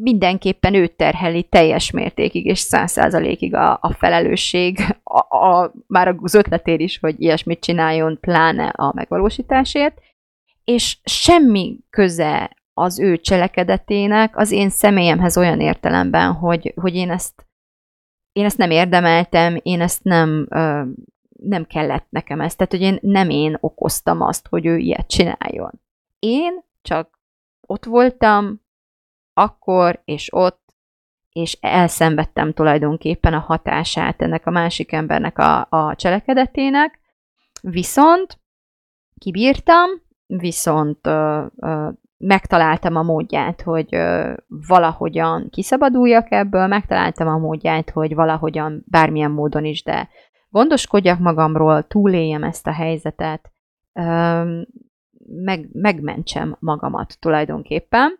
mindenképpen 0.00 0.74
őt 0.74 0.96
terheli 0.96 1.42
teljes 1.42 1.90
mértékig 1.90 2.46
és 2.46 2.58
száz 2.58 2.90
százalékig 2.92 3.54
a, 3.54 3.78
a 3.80 3.92
felelősség, 3.92 4.78
a, 5.02 5.36
a, 5.36 5.72
már 5.86 6.16
az 6.22 6.34
ötletér 6.34 6.80
is, 6.80 6.98
hogy 6.98 7.14
ilyesmit 7.18 7.60
csináljon, 7.60 8.18
pláne 8.20 8.66
a 8.66 8.92
megvalósításért, 8.94 9.98
és 10.64 10.98
semmi 11.04 11.78
köze 11.90 12.56
az 12.74 12.98
ő 12.98 13.18
cselekedetének 13.18 14.36
az 14.36 14.50
én 14.50 14.70
személyemhez 14.70 15.36
olyan 15.36 15.60
értelemben, 15.60 16.32
hogy, 16.32 16.72
hogy 16.76 16.94
én 16.94 17.10
ezt 17.10 17.46
én 18.32 18.44
ezt 18.44 18.58
nem 18.58 18.70
érdemeltem, 18.70 19.58
én 19.62 19.80
ezt 19.80 20.02
nem, 20.02 20.46
nem 21.28 21.64
kellett 21.66 22.06
nekem 22.10 22.40
ezt, 22.40 22.56
tehát 22.56 22.72
hogy 22.72 22.80
én 22.80 22.98
nem 23.00 23.30
én 23.30 23.56
okoztam 23.60 24.20
azt, 24.20 24.46
hogy 24.48 24.66
ő 24.66 24.76
ilyet 24.76 25.08
csináljon. 25.08 25.80
Én 26.18 26.64
csak 26.82 27.18
ott 27.60 27.84
voltam, 27.84 28.60
akkor 29.32 30.02
és 30.04 30.32
ott, 30.32 30.74
és 31.32 31.58
elszenvedtem 31.60 32.52
tulajdonképpen 32.52 33.34
a 33.34 33.38
hatását 33.38 34.22
ennek 34.22 34.46
a 34.46 34.50
másik 34.50 34.92
embernek 34.92 35.38
a, 35.38 35.66
a 35.70 35.94
cselekedetének, 35.96 37.00
viszont 37.60 38.40
kibírtam, 39.18 39.90
viszont 40.38 41.06
ö, 41.06 41.44
ö, 41.56 41.88
megtaláltam 42.18 42.96
a 42.96 43.02
módját, 43.02 43.62
hogy 43.62 43.94
ö, 43.94 44.32
valahogyan 44.48 45.48
kiszabaduljak 45.50 46.32
ebből, 46.32 46.66
megtaláltam 46.66 47.28
a 47.28 47.38
módját, 47.38 47.90
hogy 47.90 48.14
valahogyan 48.14 48.84
bármilyen 48.86 49.30
módon 49.30 49.64
is, 49.64 49.82
de 49.82 50.08
gondoskodjak 50.48 51.18
magamról, 51.18 51.86
túléljem 51.86 52.42
ezt 52.42 52.66
a 52.66 52.72
helyzetet, 52.72 53.50
ö, 53.92 54.60
meg, 55.26 55.68
megmentsem 55.72 56.56
magamat 56.60 57.16
tulajdonképpen, 57.20 58.18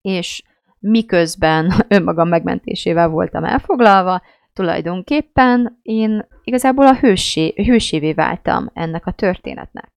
és 0.00 0.42
miközben 0.78 1.72
önmagam 1.88 2.28
megmentésével 2.28 3.08
voltam 3.08 3.44
elfoglalva, 3.44 4.22
tulajdonképpen 4.52 5.78
én 5.82 6.26
igazából 6.44 6.86
a 6.86 6.96
hősé, 6.96 7.52
hősévé 7.64 8.12
váltam 8.12 8.70
ennek 8.74 9.06
a 9.06 9.12
történetnek. 9.12 9.95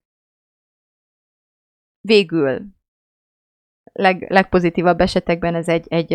Végül 2.01 2.77
leg, 3.94 4.25
legpozitívabb 4.29 5.00
esetekben 5.00 5.56
ez 5.56 5.68
egy, 5.68 5.86
egy, 5.88 6.13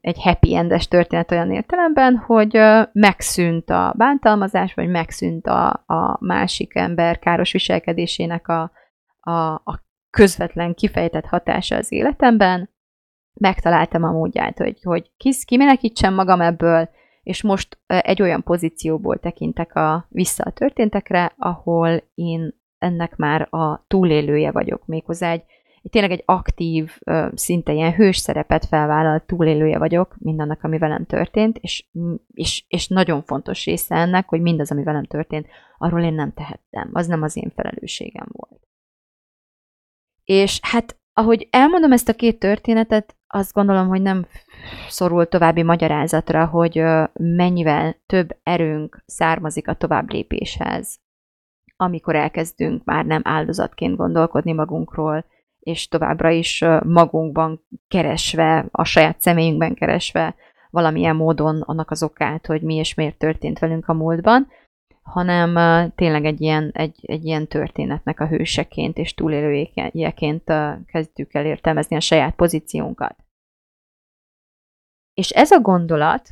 egy 0.00 0.22
happy 0.22 0.56
endes 0.56 0.88
történet 0.88 1.30
olyan 1.30 1.52
értelemben, 1.52 2.16
hogy 2.16 2.58
megszűnt 2.92 3.70
a 3.70 3.94
bántalmazás, 3.96 4.74
vagy 4.74 4.88
megszűnt 4.88 5.46
a, 5.46 5.68
a 5.86 6.18
másik 6.20 6.74
ember 6.74 7.18
káros 7.18 7.52
viselkedésének 7.52 8.48
a, 8.48 8.72
a, 9.20 9.54
a 9.54 9.86
közvetlen 10.10 10.74
kifejtett 10.74 11.24
hatása 11.24 11.76
az 11.76 11.92
életemben, 11.92 12.70
megtaláltam 13.40 14.02
a 14.02 14.12
módját, 14.12 14.58
hogy, 14.58 14.78
hogy 14.82 15.10
kis, 15.16 15.44
kimenekítsem 15.44 16.14
magam 16.14 16.40
ebből, 16.40 16.88
és 17.22 17.42
most 17.42 17.78
egy 17.86 18.22
olyan 18.22 18.42
pozícióból 18.42 19.18
tekintek 19.18 19.74
a, 19.74 20.06
vissza 20.08 20.44
a 20.44 20.50
történtekre, 20.50 21.34
ahol 21.36 22.02
én 22.14 22.57
ennek 22.78 23.16
már 23.16 23.54
a 23.54 23.84
túlélője 23.86 24.50
vagyok, 24.50 24.86
méghozzá 24.86 25.30
egy, 25.30 25.42
tényleg 25.90 26.10
egy 26.10 26.22
aktív, 26.24 26.98
szinte 27.34 27.72
ilyen 27.72 27.94
hős 27.94 28.16
szerepet 28.16 28.64
felvállalt 28.64 29.26
túlélője 29.26 29.78
vagyok 29.78 30.16
mindannak, 30.18 30.62
ami 30.62 30.78
velem 30.78 31.04
történt, 31.04 31.58
és, 31.58 31.86
és, 32.32 32.64
és 32.68 32.88
nagyon 32.88 33.22
fontos 33.22 33.64
része 33.64 33.94
ennek, 33.94 34.28
hogy 34.28 34.40
mindaz, 34.40 34.70
ami 34.70 34.82
velem 34.82 35.04
történt, 35.04 35.46
arról 35.78 36.02
én 36.02 36.14
nem 36.14 36.32
tehettem. 36.32 36.90
Az 36.92 37.06
nem 37.06 37.22
az 37.22 37.36
én 37.36 37.52
felelősségem 37.54 38.26
volt. 38.30 38.60
És 40.24 40.58
hát, 40.62 40.96
ahogy 41.12 41.48
elmondom 41.50 41.92
ezt 41.92 42.08
a 42.08 42.14
két 42.14 42.38
történetet, 42.38 43.16
azt 43.26 43.52
gondolom, 43.52 43.88
hogy 43.88 44.02
nem 44.02 44.26
szorul 44.88 45.26
további 45.26 45.62
magyarázatra, 45.62 46.46
hogy 46.46 46.82
mennyivel 47.12 47.96
több 48.06 48.38
erőnk 48.42 49.02
származik 49.06 49.68
a 49.68 49.74
tovább 49.74 50.10
lépéshez, 50.10 51.00
amikor 51.80 52.14
elkezdünk 52.14 52.84
már 52.84 53.04
nem 53.04 53.20
áldozatként 53.24 53.96
gondolkodni 53.96 54.52
magunkról, 54.52 55.24
és 55.58 55.88
továbbra 55.88 56.30
is 56.30 56.64
magunkban 56.84 57.66
keresve, 57.88 58.68
a 58.70 58.84
saját 58.84 59.20
személyünkben 59.20 59.74
keresve 59.74 60.34
valamilyen 60.70 61.16
módon 61.16 61.60
annak 61.60 61.90
az 61.90 62.02
okát, 62.02 62.46
hogy 62.46 62.62
mi 62.62 62.74
és 62.74 62.94
miért 62.94 63.18
történt 63.18 63.58
velünk 63.58 63.88
a 63.88 63.92
múltban, 63.92 64.48
hanem 65.02 65.90
tényleg 65.94 66.24
egy 66.24 66.40
ilyen, 66.40 66.70
egy, 66.74 66.98
egy 67.02 67.24
ilyen 67.24 67.46
történetnek 67.46 68.20
a 68.20 68.26
hőseként 68.26 68.96
és 68.96 69.14
túlélőjeként 69.14 70.52
kezdjük 70.86 71.34
el 71.34 71.46
értelmezni 71.46 71.96
a 71.96 72.00
saját 72.00 72.34
pozíciónkat. 72.34 73.16
És 75.14 75.30
ez 75.30 75.50
a 75.50 75.60
gondolat, 75.60 76.28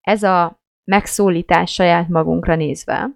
ez 0.00 0.22
a 0.22 0.60
megszólítás 0.84 1.72
saját 1.72 2.08
magunkra 2.08 2.56
nézve, 2.56 3.08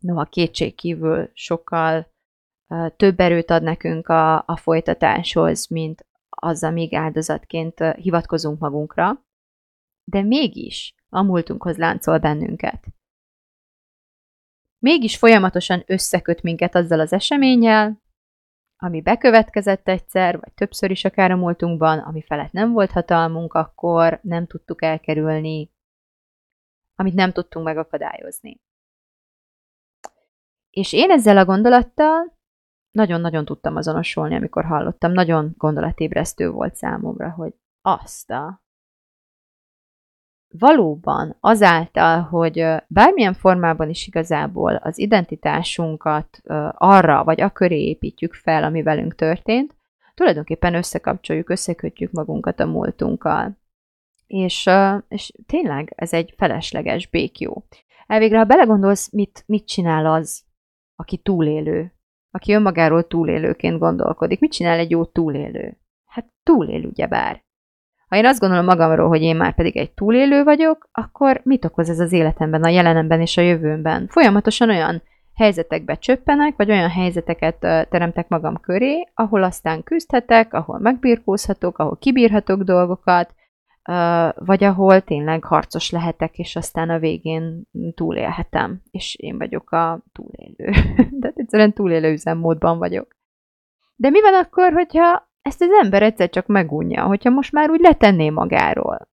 noha 0.00 0.24
kétség 0.24 0.74
kívül 0.74 1.30
sokkal 1.32 2.12
több 2.96 3.20
erőt 3.20 3.50
ad 3.50 3.62
nekünk 3.62 4.08
a, 4.08 4.36
a 4.46 4.56
folytatáshoz, 4.56 5.66
mint 5.66 6.06
az, 6.28 6.62
amíg 6.62 6.94
áldozatként 6.94 7.78
hivatkozunk 7.94 8.58
magunkra, 8.58 9.24
de 10.04 10.22
mégis 10.22 10.94
a 11.08 11.22
múltunkhoz 11.22 11.76
láncol 11.76 12.18
bennünket. 12.18 12.86
Mégis 14.78 15.16
folyamatosan 15.16 15.82
összeköt 15.86 16.42
minket 16.42 16.74
azzal 16.74 17.00
az 17.00 17.12
eseménnyel, 17.12 18.02
ami 18.76 19.02
bekövetkezett 19.02 19.88
egyszer, 19.88 20.40
vagy 20.40 20.52
többször 20.52 20.90
is 20.90 21.04
akár 21.04 21.30
a 21.30 21.36
múltunkban, 21.36 21.98
ami 21.98 22.22
felett 22.22 22.52
nem 22.52 22.72
volt 22.72 22.90
hatalmunk, 22.90 23.54
akkor 23.54 24.20
nem 24.22 24.46
tudtuk 24.46 24.82
elkerülni, 24.82 25.70
amit 26.94 27.14
nem 27.14 27.32
tudtunk 27.32 27.64
megakadályozni. 27.64 28.60
És 30.70 30.92
én 30.92 31.10
ezzel 31.10 31.38
a 31.38 31.44
gondolattal 31.44 32.38
nagyon-nagyon 32.90 33.44
tudtam 33.44 33.76
azonosulni, 33.76 34.34
amikor 34.34 34.64
hallottam. 34.64 35.12
Nagyon 35.12 35.54
gondolatébresztő 35.56 36.50
volt 36.50 36.74
számomra, 36.74 37.30
hogy 37.30 37.54
azt 37.82 38.30
a 38.30 38.62
valóban 40.58 41.36
azáltal, 41.40 42.20
hogy 42.20 42.66
bármilyen 42.86 43.34
formában 43.34 43.88
is 43.88 44.06
igazából 44.06 44.74
az 44.74 44.98
identitásunkat 44.98 46.40
arra 46.74 47.24
vagy 47.24 47.40
a 47.40 47.50
köré 47.50 47.82
építjük 47.82 48.34
fel, 48.34 48.64
ami 48.64 48.82
velünk 48.82 49.14
történt, 49.14 49.74
tulajdonképpen 50.14 50.74
összekapcsoljuk, 50.74 51.48
összekötjük 51.48 52.12
magunkat 52.12 52.60
a 52.60 52.66
múltunkkal. 52.66 53.58
És, 54.26 54.70
és 55.08 55.32
tényleg 55.46 55.92
ez 55.96 56.12
egy 56.12 56.34
felesleges 56.36 57.06
békjó. 57.06 57.64
Elvégre, 58.06 58.38
ha 58.38 58.44
belegondolsz, 58.44 59.12
mit, 59.12 59.42
mit 59.46 59.66
csinál 59.66 60.06
az, 60.06 60.44
aki 61.00 61.16
túlélő, 61.16 61.92
aki 62.30 62.52
önmagáról 62.52 63.06
túlélőként 63.06 63.78
gondolkodik. 63.78 64.40
Mit 64.40 64.52
csinál 64.52 64.78
egy 64.78 64.90
jó 64.90 65.04
túlélő? 65.04 65.76
Hát 66.06 66.26
túlél 66.42 66.84
ugyebár. 66.84 67.42
Ha 68.08 68.16
én 68.16 68.26
azt 68.26 68.40
gondolom 68.40 68.64
magamról, 68.64 69.08
hogy 69.08 69.22
én 69.22 69.36
már 69.36 69.54
pedig 69.54 69.76
egy 69.76 69.90
túlélő 69.90 70.44
vagyok, 70.44 70.88
akkor 70.92 71.40
mit 71.44 71.64
okoz 71.64 71.90
ez 71.90 72.00
az 72.00 72.12
életemben, 72.12 72.62
a 72.62 72.68
jelenemben 72.68 73.20
és 73.20 73.36
a 73.36 73.40
jövőmben? 73.40 74.06
Folyamatosan 74.08 74.68
olyan 74.68 75.02
helyzetekbe 75.34 75.94
csöppenek, 75.94 76.56
vagy 76.56 76.70
olyan 76.70 76.90
helyzeteket 76.90 77.58
teremtek 77.90 78.28
magam 78.28 78.60
köré, 78.60 79.08
ahol 79.14 79.42
aztán 79.42 79.82
küzdhetek, 79.82 80.54
ahol 80.54 80.78
megbirkózhatok, 80.78 81.78
ahol 81.78 81.96
kibírhatok 82.00 82.62
dolgokat, 82.62 83.34
vagy 84.34 84.64
ahol 84.64 85.00
tényleg 85.00 85.44
harcos 85.44 85.90
lehetek, 85.90 86.38
és 86.38 86.56
aztán 86.56 86.90
a 86.90 86.98
végén 86.98 87.62
túlélhetem, 87.94 88.82
és 88.90 89.14
én 89.14 89.38
vagyok 89.38 89.70
a 89.70 90.04
túlélő. 90.12 90.72
De 91.20 91.32
egyszerűen 91.34 91.72
túlélő 91.72 92.12
üzemmódban 92.12 92.78
vagyok. 92.78 93.16
De 93.96 94.10
mi 94.10 94.20
van 94.20 94.34
akkor, 94.34 94.72
hogyha 94.72 95.28
ezt 95.42 95.62
az 95.62 95.68
ember 95.82 96.02
egyszer 96.02 96.30
csak 96.30 96.46
megunja, 96.46 97.04
hogyha 97.04 97.30
most 97.30 97.52
már 97.52 97.70
úgy 97.70 97.80
letenné 97.80 98.30
magáról? 98.30 99.08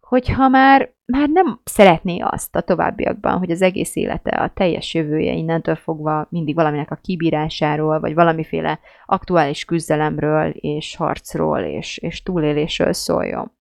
Hogyha 0.00 0.48
már, 0.48 0.94
már 1.04 1.28
nem 1.28 1.60
szeretné 1.64 2.18
azt 2.20 2.56
a 2.56 2.60
továbbiakban, 2.60 3.38
hogy 3.38 3.50
az 3.50 3.62
egész 3.62 3.96
élete, 3.96 4.30
a 4.30 4.52
teljes 4.52 4.94
jövője 4.94 5.32
innentől 5.32 5.74
fogva 5.74 6.26
mindig 6.30 6.54
valaminek 6.54 6.90
a 6.90 6.98
kibírásáról, 7.02 8.00
vagy 8.00 8.14
valamiféle 8.14 8.80
aktuális 9.06 9.64
küzdelemről, 9.64 10.50
és 10.50 10.96
harcról, 10.96 11.58
és, 11.58 11.98
és 11.98 12.22
túlélésről 12.22 12.92
szóljon 12.92 13.52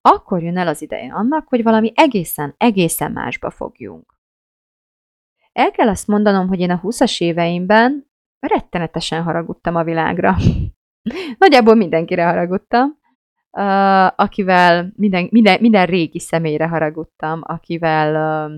akkor 0.00 0.42
jön 0.42 0.58
el 0.58 0.68
az 0.68 0.82
ideje 0.82 1.12
annak, 1.12 1.48
hogy 1.48 1.62
valami 1.62 1.92
egészen, 1.94 2.54
egészen 2.56 3.12
másba 3.12 3.50
fogjunk. 3.50 4.18
El 5.52 5.70
kell 5.70 5.88
azt 5.88 6.06
mondanom, 6.06 6.48
hogy 6.48 6.60
én 6.60 6.70
a 6.70 6.80
20-as 6.80 7.20
éveimben 7.20 8.10
rettenetesen 8.38 9.22
haragudtam 9.22 9.74
a 9.74 9.84
világra. 9.84 10.36
Nagyjából 11.38 11.74
mindenkire 11.74 12.24
haragudtam, 12.24 12.98
akivel 14.16 14.92
minden, 14.96 15.28
minden, 15.30 15.60
minden 15.60 15.86
régi 15.86 16.18
személyre 16.18 16.66
haragudtam, 16.66 17.40
akivel 17.42 18.50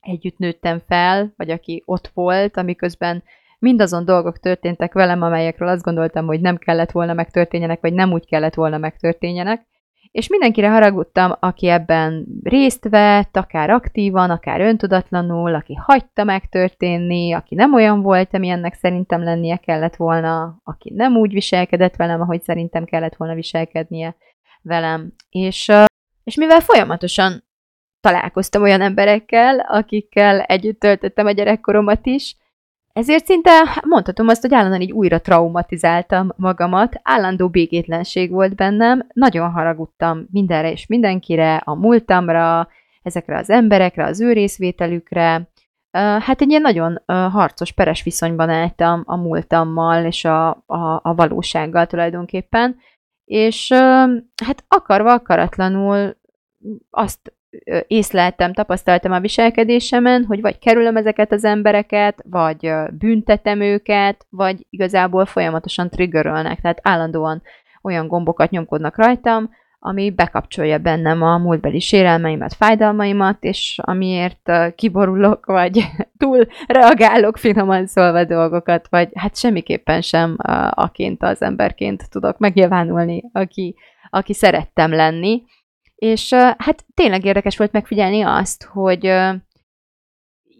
együtt 0.00 0.38
nőttem 0.38 0.78
fel, 0.78 1.32
vagy 1.36 1.50
aki 1.50 1.82
ott 1.86 2.10
volt, 2.14 2.56
amiközben 2.56 3.22
mindazon 3.58 4.04
dolgok 4.04 4.38
történtek 4.38 4.92
velem, 4.92 5.22
amelyekről 5.22 5.68
azt 5.68 5.82
gondoltam, 5.82 6.26
hogy 6.26 6.40
nem 6.40 6.56
kellett 6.56 6.90
volna 6.90 7.12
megtörténjenek, 7.12 7.80
vagy 7.80 7.92
nem 7.92 8.12
úgy 8.12 8.26
kellett 8.26 8.54
volna 8.54 8.78
megtörténjenek, 8.78 9.66
és 10.10 10.28
mindenkire 10.28 10.68
haragudtam, 10.68 11.32
aki 11.40 11.68
ebben 11.68 12.26
részt 12.42 12.88
vett, 12.88 13.36
akár 13.36 13.70
aktívan, 13.70 14.30
akár 14.30 14.60
öntudatlanul, 14.60 15.54
aki 15.54 15.74
hagyta 15.74 16.24
megtörténni, 16.24 17.32
aki 17.32 17.54
nem 17.54 17.74
olyan 17.74 18.02
volt, 18.02 18.34
ami 18.34 18.48
ennek 18.48 18.74
szerintem 18.74 19.22
lennie 19.22 19.56
kellett 19.56 19.96
volna, 19.96 20.60
aki 20.64 20.92
nem 20.94 21.16
úgy 21.16 21.32
viselkedett 21.32 21.96
velem, 21.96 22.20
ahogy 22.20 22.42
szerintem 22.42 22.84
kellett 22.84 23.16
volna 23.16 23.34
viselkednie 23.34 24.16
velem. 24.62 25.12
És, 25.30 25.72
és 26.24 26.36
mivel 26.36 26.60
folyamatosan 26.60 27.44
találkoztam 28.00 28.62
olyan 28.62 28.80
emberekkel, 28.80 29.58
akikkel 29.58 30.40
együtt 30.40 30.80
töltöttem 30.80 31.26
a 31.26 31.30
gyerekkoromat 31.30 32.06
is, 32.06 32.36
ezért 32.98 33.26
szinte 33.26 33.50
mondhatom 33.82 34.28
azt, 34.28 34.40
hogy 34.40 34.54
állandóan 34.54 34.80
így 34.80 34.92
újra 34.92 35.20
traumatizáltam 35.20 36.28
magamat, 36.36 37.00
állandó 37.02 37.48
békétlenség 37.48 38.30
volt 38.30 38.54
bennem, 38.54 39.06
nagyon 39.12 39.50
haragudtam 39.50 40.26
mindenre 40.30 40.70
és 40.70 40.86
mindenkire, 40.86 41.56
a 41.56 41.74
múltamra, 41.74 42.68
ezekre 43.02 43.38
az 43.38 43.50
emberekre, 43.50 44.04
az 44.04 44.20
ő 44.20 44.32
részvételükre. 44.32 45.50
Hát 45.90 46.40
egy 46.40 46.48
ilyen 46.48 46.62
nagyon 46.62 47.02
harcos, 47.06 47.72
peres 47.72 48.02
viszonyban 48.02 48.50
álltam 48.50 49.02
a 49.06 49.16
múltammal 49.16 50.04
és 50.04 50.24
a, 50.24 50.48
a, 50.66 51.00
a 51.02 51.14
valósággal 51.14 51.86
tulajdonképpen, 51.86 52.76
és 53.24 53.72
hát 54.44 54.64
akarva, 54.68 55.12
akaratlanul 55.12 56.16
azt 56.90 57.32
észleltem, 57.86 58.52
tapasztaltam 58.52 59.12
a 59.12 59.20
viselkedésemen, 59.20 60.24
hogy 60.24 60.40
vagy 60.40 60.58
kerülöm 60.58 60.96
ezeket 60.96 61.32
az 61.32 61.44
embereket, 61.44 62.24
vagy 62.30 62.72
büntetem 62.98 63.60
őket, 63.60 64.26
vagy 64.30 64.66
igazából 64.70 65.26
folyamatosan 65.26 65.90
triggerölnek, 65.90 66.60
tehát 66.60 66.80
állandóan 66.82 67.42
olyan 67.82 68.06
gombokat 68.06 68.50
nyomkodnak 68.50 68.96
rajtam, 68.96 69.50
ami 69.80 70.10
bekapcsolja 70.10 70.78
bennem 70.78 71.22
a 71.22 71.38
múltbeli 71.38 71.80
sérelmeimet, 71.80 72.54
fájdalmaimat, 72.54 73.44
és 73.44 73.78
amiért 73.82 74.50
kiborulok, 74.74 75.46
vagy 75.46 75.84
túl 76.18 76.46
reagálok 76.66 77.36
finoman 77.36 77.86
szólva 77.86 78.24
dolgokat, 78.24 78.86
vagy 78.90 79.08
hát 79.14 79.36
semmiképpen 79.36 80.00
sem 80.00 80.36
aként 80.70 81.22
az 81.22 81.42
emberként 81.42 82.10
tudok 82.10 82.38
megnyilvánulni, 82.38 83.24
aki, 83.32 83.74
aki 84.10 84.34
szerettem 84.34 84.90
lenni. 84.90 85.42
És 85.98 86.32
hát 86.34 86.84
tényleg 86.94 87.24
érdekes 87.24 87.56
volt 87.56 87.72
megfigyelni 87.72 88.22
azt, 88.22 88.64
hogy 88.64 89.12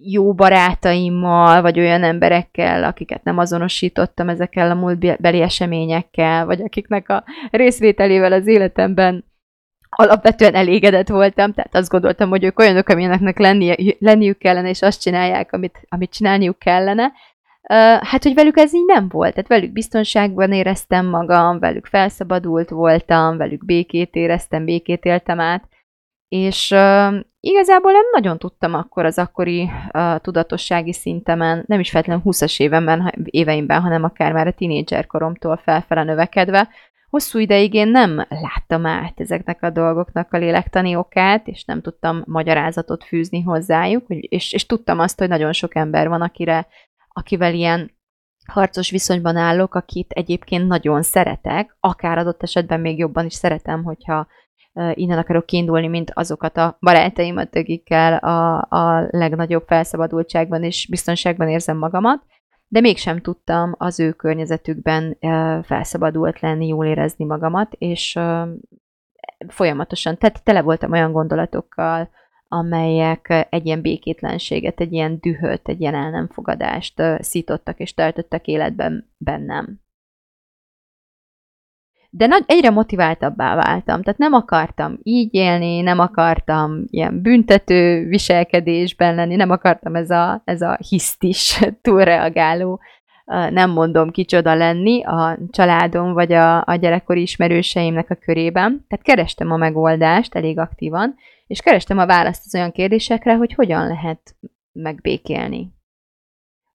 jó 0.01 0.35
barátaimmal, 0.35 1.62
vagy 1.62 1.79
olyan 1.79 2.03
emberekkel, 2.03 2.85
akiket 2.85 3.24
nem 3.24 3.38
azonosítottam 3.38 4.29
ezekkel 4.29 4.70
a 4.70 4.74
múltbeli 4.74 5.40
eseményekkel, 5.40 6.46
vagy 6.46 6.61
akiknek 6.61 7.09
a 7.09 7.24
részvételével 7.51 8.33
az 8.33 8.46
életemben 8.46 9.24
alapvetően 9.88 10.55
elégedett 10.55 11.09
voltam, 11.09 11.53
tehát 11.53 11.74
azt 11.74 11.90
gondoltam, 11.90 12.29
hogy 12.29 12.44
ők 12.44 12.59
olyanok, 12.59 12.88
amilyeneknek 12.88 13.38
lennie, 13.38 13.77
lenniük 13.98 14.38
kellene, 14.38 14.68
és 14.68 14.83
azt 14.83 15.01
csinálják, 15.01 15.53
amit, 15.53 15.81
amit 15.88 16.11
csinálniuk 16.11 16.59
kellene. 16.59 17.12
Hát, 18.00 18.22
hogy 18.22 18.35
velük 18.35 18.59
ez 18.59 18.74
így 18.74 18.87
nem 18.87 19.09
volt, 19.09 19.35
tehát 19.35 19.48
velük 19.48 19.72
biztonságban 19.72 20.52
éreztem 20.52 21.07
magam, 21.07 21.59
velük 21.59 21.87
felszabadult 21.87 22.70
voltam, 22.70 23.37
velük 23.37 23.64
békét 23.64 24.14
éreztem, 24.14 24.64
békét 24.64 25.04
éltem 25.04 25.40
át, 25.40 25.68
és 26.28 26.70
uh, 26.70 27.14
igazából 27.40 27.92
nem 27.92 28.04
nagyon 28.12 28.38
tudtam 28.38 28.74
akkor 28.74 29.04
az 29.04 29.18
akkori 29.18 29.70
uh, 29.92 30.16
tudatossági 30.20 30.92
szintemen, 30.92 31.64
nem 31.66 31.81
is 31.81 31.90
feltétlenül 31.90 32.24
20-as 32.26 32.61
éveimben, 32.61 33.12
éveimben, 33.24 33.81
hanem 33.81 34.04
akár 34.04 34.33
már 34.33 34.46
a 34.46 34.52
tinédzser 34.52 35.07
koromtól 35.07 35.57
felfele 35.57 36.02
növekedve, 36.02 36.68
hosszú 37.11 37.38
ideig 37.38 37.74
én 37.74 37.88
nem 37.88 38.26
láttam 38.28 38.87
át 38.87 39.20
ezeknek 39.20 39.62
a 39.62 39.70
dolgoknak 39.70 40.33
a 40.33 40.38
lélektani 40.38 40.96
okát, 40.96 41.48
és 41.48 41.64
nem 41.64 41.81
tudtam 41.81 42.22
magyarázatot 42.26 43.04
fűzni 43.04 43.42
hozzájuk, 43.42 44.04
és, 44.09 44.52
és 44.52 44.66
tudtam 44.66 44.98
azt, 44.98 45.18
hogy 45.18 45.28
nagyon 45.28 45.52
sok 45.52 45.74
ember 45.74 46.09
van, 46.09 46.22
akire, 46.22 46.66
akivel 47.18 47.54
ilyen 47.54 47.96
harcos 48.46 48.90
viszonyban 48.90 49.37
állok, 49.37 49.74
akit 49.74 50.12
egyébként 50.12 50.66
nagyon 50.66 51.02
szeretek, 51.02 51.76
akár 51.81 52.18
adott 52.18 52.42
esetben 52.42 52.81
még 52.81 52.98
jobban 52.98 53.24
is 53.24 53.35
szeretem, 53.35 53.85
hogyha 53.85 54.26
innen 54.92 55.18
akarok 55.18 55.46
kiindulni, 55.46 55.87
mint 55.87 56.11
azokat 56.14 56.57
a 56.57 56.76
barátaimat, 56.81 57.57
akikkel 57.57 58.16
a, 58.16 58.57
a 58.57 59.07
legnagyobb 59.11 59.64
felszabadultságban 59.66 60.64
és 60.64 60.87
biztonságban 60.90 61.48
érzem 61.48 61.76
magamat, 61.76 62.22
de 62.68 62.81
mégsem 62.81 63.20
tudtam 63.20 63.74
az 63.78 64.00
ő 64.00 64.12
környezetükben 64.12 65.18
felszabadult 65.62 66.40
lenni, 66.40 66.66
jól 66.66 66.87
érezni 66.87 67.24
magamat, 67.24 67.72
és 67.72 68.18
folyamatosan, 69.48 70.18
tehát 70.18 70.44
tele 70.44 70.62
voltam 70.62 70.92
olyan 70.92 71.12
gondolatokkal, 71.12 72.11
amelyek 72.48 73.46
egy 73.50 73.66
ilyen 73.66 73.80
békétlenséget, 73.80 74.80
egy 74.80 74.92
ilyen 74.92 75.18
dühöt, 75.20 75.68
egy 75.68 75.80
ilyen 75.80 75.94
el 75.94 76.11
nem 76.11 76.28
fogadást 76.28 77.02
szítottak 77.18 77.78
és 77.78 77.94
töltöttek 77.94 78.46
életben 78.46 79.11
bennem 79.18 79.80
de 82.11 82.26
nagy, 82.26 82.44
egyre 82.46 82.70
motiváltabbá 82.70 83.54
váltam, 83.54 84.02
tehát 84.02 84.18
nem 84.18 84.32
akartam 84.32 84.98
így 85.02 85.34
élni, 85.34 85.80
nem 85.80 85.98
akartam 85.98 86.84
ilyen 86.87 87.22
büntető 87.22 88.06
viselkedésben 88.06 89.14
lenni, 89.14 89.37
nem 89.37 89.50
akartam 89.50 89.94
ez 89.94 90.11
a, 90.11 90.42
ez 90.44 90.62
a 90.62 90.78
hisztis, 90.88 91.61
túlreagáló, 91.82 92.80
nem 93.50 93.70
mondom 93.70 94.11
kicsoda 94.11 94.54
lenni 94.54 95.02
a 95.04 95.38
családom 95.50 96.12
vagy 96.12 96.32
a, 96.32 96.64
a 96.64 96.74
gyerekkori 96.74 97.20
ismerőseimnek 97.20 98.11
a 98.11 98.14
körében. 98.14 98.84
Tehát 98.88 99.04
kerestem 99.04 99.52
a 99.52 99.56
megoldást 99.56 100.34
elég 100.34 100.58
aktívan, 100.58 101.14
és 101.48 101.61
kerestem 101.61 101.98
a 101.98 102.06
választ 102.06 102.46
az 102.46 102.54
olyan 102.54 102.72
kérdésekre, 102.72 103.37
hogy 103.37 103.54
hogyan 103.54 103.87
lehet 103.87 104.37
megbékélni. 104.72 105.72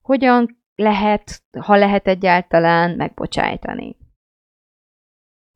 Hogyan 0.00 0.62
lehet, 0.74 1.42
ha 1.60 1.76
lehet 1.76 2.06
egyáltalán, 2.06 2.96
megbocsájtani 2.96 3.96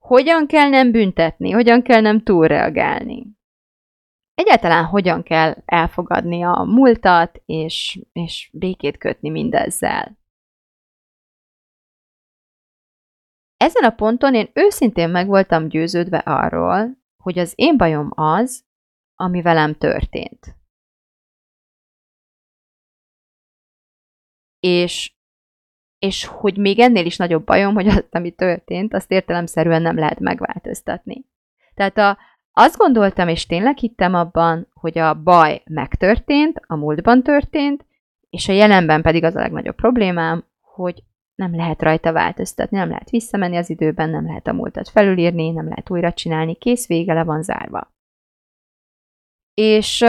hogyan 0.08 0.46
kell 0.46 0.68
nem 0.68 0.90
büntetni, 0.90 1.50
hogyan 1.50 1.82
kell 1.82 2.00
nem 2.00 2.22
túlreagálni. 2.22 3.36
Egyáltalán 4.34 4.84
hogyan 4.84 5.22
kell 5.22 5.54
elfogadni 5.64 6.42
a 6.42 6.62
múltat, 6.62 7.42
és, 7.46 8.00
és 8.12 8.50
békét 8.52 8.98
kötni 8.98 9.30
mindezzel. 9.30 10.18
Ezen 13.56 13.84
a 13.84 13.90
ponton 13.90 14.34
én 14.34 14.50
őszintén 14.52 15.08
meg 15.08 15.26
voltam 15.26 15.68
győződve 15.68 16.18
arról, 16.18 16.98
hogy 17.22 17.38
az 17.38 17.52
én 17.56 17.76
bajom 17.76 18.10
az, 18.14 18.64
ami 19.20 19.42
velem 19.42 19.74
történt. 19.74 20.56
És 24.60 25.12
és 25.98 26.24
hogy 26.24 26.56
még 26.56 26.78
ennél 26.78 27.06
is 27.06 27.16
nagyobb 27.16 27.44
bajom, 27.44 27.74
hogy 27.74 27.88
azt, 27.88 28.14
ami 28.14 28.30
történt, 28.30 28.94
azt 28.94 29.10
értelemszerűen 29.10 29.82
nem 29.82 29.96
lehet 29.96 30.18
megváltoztatni. 30.18 31.24
Tehát 31.74 31.98
a, 31.98 32.18
azt 32.52 32.76
gondoltam, 32.76 33.28
és 33.28 33.46
tényleg 33.46 33.76
hittem 33.76 34.14
abban, 34.14 34.68
hogy 34.72 34.98
a 34.98 35.22
baj 35.22 35.62
megtörtént, 35.64 36.60
a 36.66 36.76
múltban 36.76 37.22
történt, 37.22 37.86
és 38.30 38.48
a 38.48 38.52
jelenben 38.52 39.02
pedig 39.02 39.24
az 39.24 39.36
a 39.36 39.40
legnagyobb 39.40 39.74
problémám, 39.74 40.44
hogy 40.60 41.02
nem 41.34 41.56
lehet 41.56 41.82
rajta 41.82 42.12
változtatni, 42.12 42.76
nem 42.76 42.88
lehet 42.88 43.10
visszamenni 43.10 43.56
az 43.56 43.70
időben, 43.70 44.10
nem 44.10 44.26
lehet 44.26 44.46
a 44.46 44.52
múltat 44.52 44.88
felülírni, 44.88 45.50
nem 45.50 45.68
lehet 45.68 45.90
újra 45.90 46.12
csinálni, 46.12 46.54
kész, 46.54 46.86
vége, 46.86 47.14
le 47.14 47.24
van 47.24 47.42
zárva. 47.42 47.92
És 49.60 50.04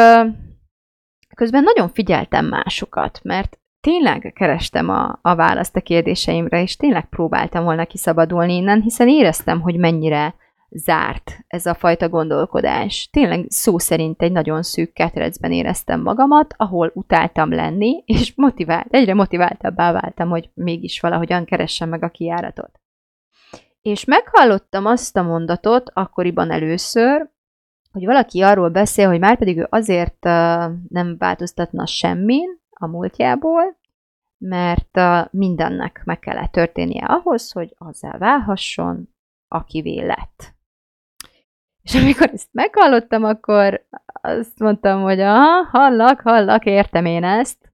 közben 1.36 1.64
nagyon 1.64 1.90
figyeltem 1.90 2.46
másokat, 2.46 3.20
mert 3.24 3.60
tényleg 3.82 4.32
kerestem 4.36 4.90
a, 4.90 5.20
a 5.22 5.36
választ 5.36 5.76
a 5.76 5.82
kérdéseimre, 5.82 6.62
és 6.62 6.76
tényleg 6.76 7.10
próbáltam 7.10 7.64
volna 7.64 7.86
kiszabadulni 7.86 8.56
innen, 8.56 8.82
hiszen 8.82 9.08
éreztem, 9.08 9.62
hogy 9.62 9.78
mennyire 9.78 10.36
zárt 10.70 11.40
ez 11.48 11.66
a 11.66 11.74
fajta 11.74 12.10
gondolkodás. 12.10 13.10
Tényleg 13.12 13.46
szó 13.48 13.78
szerint 13.78 14.22
egy 14.22 14.32
nagyon 14.32 14.64
szűk 14.64 14.94
ketrecben 14.94 15.52
éreztem 15.52 16.02
magamat, 16.02 16.54
ahol 16.58 16.92
utáltam 16.94 17.54
lenni, 17.54 18.04
és 18.06 18.34
motivált, 18.36 18.88
egyre 18.90 19.14
motiváltabbá 19.14 19.92
váltam, 19.92 20.30
hogy 20.30 20.50
mégis 20.54 21.00
valahogyan 21.00 21.46
keressem 21.46 21.90
meg 21.90 22.04
a 22.04 22.10
kiáratot. 22.10 22.80
És 23.82 24.06
meghallottam 24.06 24.86
azt 24.86 25.18
a 25.18 25.22
mondatot 25.22 25.92
akkoriban 25.94 26.52
először, 26.52 27.30
hogy 27.92 28.06
valaki 28.06 28.42
arról 28.42 28.70
beszél, 28.70 29.08
hogy 29.08 29.20
már 29.20 29.38
pedig 29.38 29.58
ő 29.58 29.68
azért 29.70 30.24
nem 30.90 31.16
változtatna 31.18 31.86
semmin, 31.86 32.60
a 32.80 32.88
múltjából, 32.88 33.78
mert 34.38 35.00
mindennek 35.32 36.02
meg 36.06 36.20
kellett 36.20 36.52
történnie 36.52 37.06
ahhoz, 37.06 37.52
hogy 37.52 37.76
azzal 37.78 38.18
válhasson, 38.18 39.10
akivé 39.48 40.06
lett. 40.06 40.54
És 41.82 41.96
amikor 41.96 42.30
ezt 42.34 42.50
meghallottam, 42.52 43.24
akkor 43.24 43.86
azt 44.22 44.60
mondtam, 44.60 45.02
hogy 45.02 45.20
aha, 45.20 45.64
hallak, 45.64 46.22
hallak, 46.22 46.66
értem 46.66 47.06
én 47.06 47.24
ezt. 47.24 47.74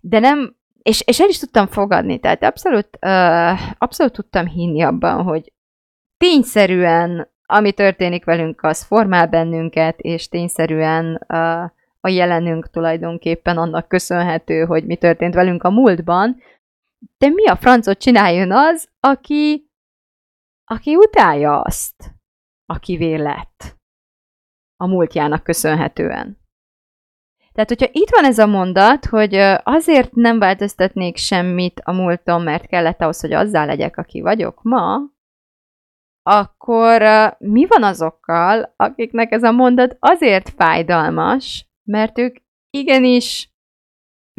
De 0.00 0.18
nem, 0.18 0.56
és, 0.82 1.02
és 1.06 1.20
el 1.20 1.28
is 1.28 1.38
tudtam 1.38 1.66
fogadni, 1.66 2.18
tehát 2.18 2.42
abszolút, 2.42 2.98
uh, 3.00 3.60
abszolút 3.78 4.12
tudtam 4.12 4.46
hinni 4.46 4.82
abban, 4.82 5.22
hogy 5.22 5.52
tényszerűen, 6.16 7.30
ami 7.50 7.72
történik 7.72 8.24
velünk, 8.24 8.62
az 8.62 8.84
formál 8.84 9.26
bennünket, 9.26 10.00
és 10.00 10.28
tényszerűen 10.28 11.14
a 12.00 12.08
jelenünk 12.08 12.70
tulajdonképpen 12.70 13.58
annak 13.58 13.88
köszönhető, 13.88 14.64
hogy 14.64 14.86
mi 14.86 14.96
történt 14.96 15.34
velünk 15.34 15.62
a 15.62 15.70
múltban, 15.70 16.42
de 17.18 17.28
mi 17.28 17.46
a 17.46 17.56
francot 17.56 17.98
csináljon 17.98 18.52
az, 18.52 18.88
aki, 19.00 19.70
aki 20.64 20.96
utálja 20.96 21.60
azt, 21.60 22.14
aki 22.66 23.16
lett. 23.16 23.78
a 24.76 24.86
múltjának 24.86 25.42
köszönhetően. 25.42 26.38
Tehát, 27.52 27.68
hogyha 27.68 27.88
itt 27.92 28.10
van 28.10 28.24
ez 28.24 28.38
a 28.38 28.46
mondat, 28.46 29.06
hogy 29.06 29.34
azért 29.62 30.14
nem 30.14 30.38
változtatnék 30.38 31.16
semmit 31.16 31.80
a 31.84 31.92
múlton, 31.92 32.42
mert 32.42 32.66
kellett 32.66 33.00
ahhoz, 33.00 33.20
hogy 33.20 33.32
azzá 33.32 33.64
legyek, 33.64 33.96
aki 33.96 34.20
vagyok 34.20 34.62
ma, 34.62 34.98
akkor 36.22 37.02
mi 37.38 37.66
van 37.66 37.82
azokkal, 37.82 38.74
akiknek 38.76 39.32
ez 39.32 39.42
a 39.42 39.50
mondat 39.50 39.96
azért 39.98 40.50
fájdalmas, 40.56 41.66
mert 41.84 42.18
ők 42.18 42.36
igenis 42.70 43.50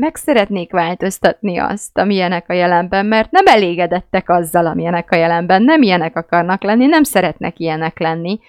meg 0.02 0.16
szeretnék 0.16 0.72
változtatni 0.72 1.58
azt, 1.58 1.98
amilyenek 1.98 2.50
a 2.50 2.54
jelenben, 2.54 3.06
mert 3.06 3.32
nem 3.32 3.46
elégedettek 3.48 4.30
azzal, 4.30 4.66
amilyenek 4.66 5.12
a 5.12 5.16
jelenben, 5.16 5.64
nem 5.64 5.82
ilyenek 5.82 6.16
akarnak 6.16 6.64
lenni, 6.64 6.86
nem 6.86 7.04
szeretnek 7.04 7.60
ilyenek 7.60 8.00
lenni, 8.00 8.40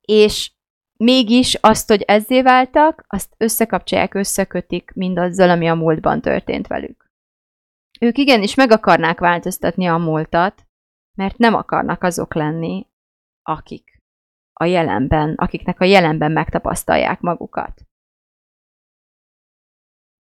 és 0.00 0.52
mégis 0.96 1.54
azt, 1.54 1.88
hogy 1.88 2.02
ezzé 2.02 2.42
váltak, 2.42 3.04
azt 3.08 3.34
összekapcsolják, 3.36 4.14
összekötik 4.14 4.92
mindazzal, 4.94 5.50
ami 5.50 5.68
a 5.68 5.74
múltban 5.74 6.20
történt 6.20 6.66
velük. 6.66 7.10
Ők 8.00 8.18
igenis 8.18 8.54
meg 8.54 8.70
akarnák 8.70 9.18
változtatni 9.18 9.86
a 9.86 9.96
múltat, 9.96 10.65
mert 11.16 11.38
nem 11.38 11.54
akarnak 11.54 12.02
azok 12.02 12.34
lenni, 12.34 12.86
akik 13.42 14.02
a 14.52 14.64
jelenben, 14.64 15.34
akiknek 15.34 15.80
a 15.80 15.84
jelenben 15.84 16.32
megtapasztalják 16.32 17.20
magukat. 17.20 17.86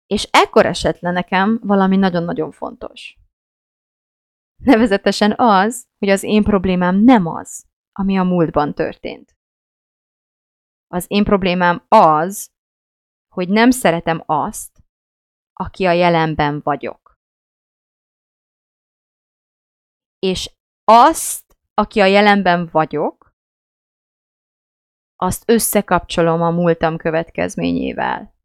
És 0.06 0.28
ekkor 0.32 0.66
esett 0.66 1.00
le 1.00 1.12
nekem 1.12 1.60
valami 1.64 1.98
nagyon-nagyon 1.98 2.52
fontos. 2.52 3.20
Nevezetesen 4.64 5.34
az, 5.38 5.88
hogy 5.98 6.10
az 6.10 6.24
én 6.24 6.44
problémám 6.44 6.96
nem 6.96 7.26
az, 7.26 7.66
ami 7.92 8.18
a 8.18 8.24
múltban 8.24 8.74
történt. 8.74 9.36
Az 10.88 11.06
én 11.08 11.24
problémám 11.24 11.86
az, 11.88 12.52
hogy 13.34 13.50
nem 13.50 13.72
szeretem 13.72 14.24
azt, 14.26 14.84
aki 15.54 15.86
a 15.86 15.92
jelenben 15.92 16.62
vagyok. 16.64 17.20
És 20.20 20.61
azt, 20.94 21.58
aki 21.74 22.00
a 22.00 22.06
jelenben 22.06 22.70
vagyok, 22.72 23.36
azt 25.16 25.44
összekapcsolom 25.50 26.42
a 26.42 26.52
múltam 26.52 26.98
következményével. 26.98 28.36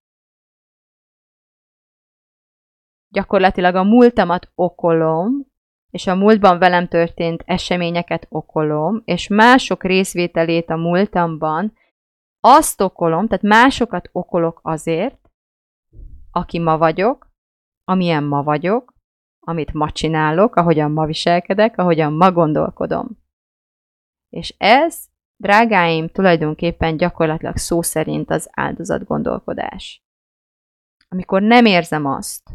Gyakorlatilag 3.09 3.75
a 3.75 3.83
múltamat 3.83 4.51
okolom, 4.55 5.47
és 5.91 6.07
a 6.07 6.15
múltban 6.15 6.59
velem 6.59 6.89
történt 6.89 7.43
eseményeket 7.47 8.27
okolom, 8.29 9.03
és 9.05 9.29
mások 9.29 9.83
részvételét 9.85 10.71
a 10.71 10.77
múltamban 10.77 11.73
azt 12.41 12.81
okolom, 12.81 13.27
tehát 13.27 13.45
másokat 13.45 14.09
okolok 14.13 14.61
azért, 14.63 15.31
aki 16.31 16.59
ma 16.59 16.79
vagyok, 16.79 17.31
amilyen 17.85 18.25
ma 18.25 18.43
vagyok, 18.43 18.96
amit 19.49 19.73
ma 19.73 19.91
csinálok, 19.91 20.57
ahogyan 20.57 20.91
ma 20.91 21.07
viselkedek, 21.07 21.79
ahogyan 21.79 22.13
ma 22.13 22.33
gondolkodom. 22.33 23.09
És 24.29 24.55
ez, 24.59 25.05
drágáim, 25.37 26.09
tulajdonképpen 26.09 26.97
gyakorlatilag 26.97 27.57
szó 27.57 27.83
szerint 27.83 28.31
az 28.31 28.49
áldozat 28.53 29.05
gondolkodás. 29.05 30.05
Amikor 31.09 31.43
nem 31.43 31.65
érzem 31.65 32.07
azt, 32.07 32.51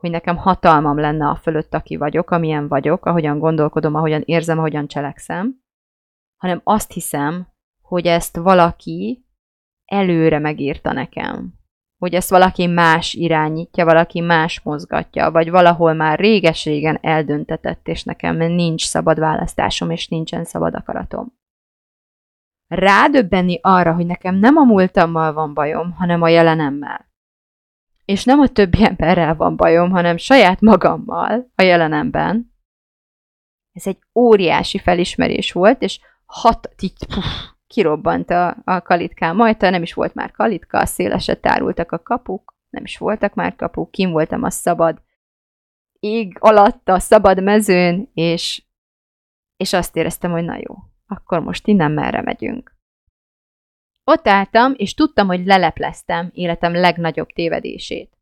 hogy 0.00 0.10
nekem 0.10 0.36
hatalmam 0.36 0.98
lenne 0.98 1.28
a 1.28 1.36
fölött, 1.36 1.74
aki 1.74 1.96
vagyok, 1.96 2.30
amilyen 2.30 2.68
vagyok, 2.68 3.06
ahogyan 3.06 3.38
gondolkodom, 3.38 3.94
ahogyan 3.94 4.22
érzem, 4.24 4.58
ahogyan 4.58 4.86
cselekszem, 4.86 5.62
hanem 6.36 6.60
azt 6.64 6.92
hiszem, 6.92 7.48
hogy 7.82 8.06
ezt 8.06 8.36
valaki 8.36 9.26
előre 9.84 10.38
megírta 10.38 10.92
nekem. 10.92 11.54
Hogy 12.04 12.14
ezt 12.14 12.30
valaki 12.30 12.66
más 12.66 13.14
irányítja, 13.14 13.84
valaki 13.84 14.20
más 14.20 14.60
mozgatja, 14.60 15.30
vagy 15.30 15.50
valahol 15.50 15.92
már 15.92 16.18
réges-régen 16.18 16.98
eldöntetett, 17.00 17.88
és 17.88 18.02
nekem 18.02 18.36
nincs 18.36 18.86
szabad 18.86 19.18
választásom, 19.18 19.90
és 19.90 20.08
nincsen 20.08 20.44
szabad 20.44 20.74
akaratom. 20.74 21.32
Rádöbbenni 22.66 23.58
arra, 23.62 23.94
hogy 23.94 24.06
nekem 24.06 24.34
nem 24.34 24.56
a 24.56 24.64
múltammal 24.64 25.32
van 25.32 25.54
bajom, 25.54 25.92
hanem 25.92 26.22
a 26.22 26.28
jelenemmel. 26.28 27.08
És 28.04 28.24
nem 28.24 28.40
a 28.40 28.48
többi 28.48 28.84
emberrel 28.84 29.34
van 29.34 29.56
bajom, 29.56 29.90
hanem 29.90 30.16
saját 30.16 30.60
magammal 30.60 31.50
a 31.54 31.62
jelenemben. 31.62 32.54
Ez 33.72 33.86
egy 33.86 33.98
óriási 34.14 34.78
felismerés 34.78 35.52
volt, 35.52 35.82
és 35.82 36.00
hat, 36.24 36.74
így, 36.80 37.06
puf, 37.06 37.53
kirobbant 37.74 38.30
a, 38.30 38.56
a 38.64 38.80
kalitkám 38.80 39.36
Majta, 39.36 39.70
nem 39.70 39.82
is 39.82 39.94
volt 39.94 40.14
már 40.14 40.30
kalitka, 40.30 40.86
szélesre 40.86 41.34
tárultak 41.34 41.92
a 41.92 42.02
kapuk, 42.02 42.54
nem 42.70 42.84
is 42.84 42.98
voltak 42.98 43.34
már 43.34 43.56
kapuk, 43.56 43.90
kim 43.90 44.10
voltam 44.10 44.42
a 44.42 44.50
szabad 44.50 45.02
ég 45.98 46.36
alatt, 46.40 46.88
a 46.88 46.98
szabad 46.98 47.42
mezőn, 47.42 48.10
és, 48.14 48.62
és 49.56 49.72
azt 49.72 49.96
éreztem, 49.96 50.30
hogy 50.30 50.44
na 50.44 50.56
jó, 50.56 50.74
akkor 51.06 51.40
most 51.40 51.66
innen 51.66 51.90
merre 51.90 52.22
megyünk. 52.22 52.76
Ott 54.04 54.28
álltam, 54.28 54.74
és 54.76 54.94
tudtam, 54.94 55.26
hogy 55.26 55.46
lelepleztem 55.46 56.30
életem 56.32 56.74
legnagyobb 56.74 57.28
tévedését. 57.28 58.18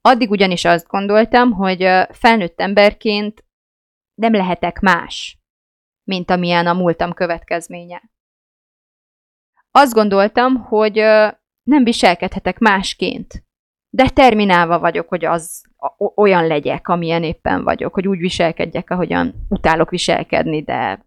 Addig 0.00 0.30
ugyanis 0.30 0.64
azt 0.64 0.86
gondoltam, 0.86 1.52
hogy 1.52 1.88
felnőtt 2.10 2.60
emberként 2.60 3.44
nem 4.14 4.32
lehetek 4.32 4.80
más, 4.80 5.38
mint 6.04 6.30
amilyen 6.30 6.66
a 6.66 6.72
múltam 6.72 7.12
következménye. 7.12 8.10
Azt 9.70 9.92
gondoltam, 9.92 10.56
hogy 10.56 10.94
nem 11.62 11.84
viselkedhetek 11.84 12.58
másként. 12.58 13.44
Determinálva 13.88 14.78
vagyok, 14.78 15.08
hogy 15.08 15.24
az 15.24 15.62
olyan 16.14 16.46
legyek, 16.46 16.88
amilyen 16.88 17.22
éppen 17.22 17.64
vagyok, 17.64 17.94
hogy 17.94 18.08
úgy 18.08 18.18
viselkedjek, 18.18 18.90
ahogyan 18.90 19.46
utálok 19.48 19.90
viselkedni, 19.90 20.62
de 20.62 21.06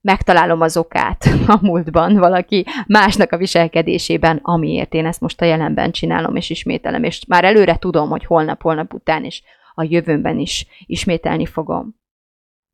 megtalálom 0.00 0.60
az 0.60 0.76
okát 0.76 1.24
a 1.46 1.58
múltban 1.60 2.16
valaki 2.16 2.66
másnak 2.86 3.32
a 3.32 3.36
viselkedésében, 3.36 4.40
amiért 4.42 4.94
én 4.94 5.06
ezt 5.06 5.20
most 5.20 5.40
a 5.40 5.44
jelenben 5.44 5.90
csinálom 5.90 6.36
és 6.36 6.50
ismételem, 6.50 7.04
és 7.04 7.24
már 7.26 7.44
előre 7.44 7.76
tudom, 7.78 8.08
hogy 8.08 8.24
holnap-holnap 8.24 8.94
után 8.94 9.24
is 9.24 9.42
a 9.74 9.82
jövőben 9.82 10.38
is 10.38 10.66
ismételni 10.86 11.46
fogom. 11.46 11.96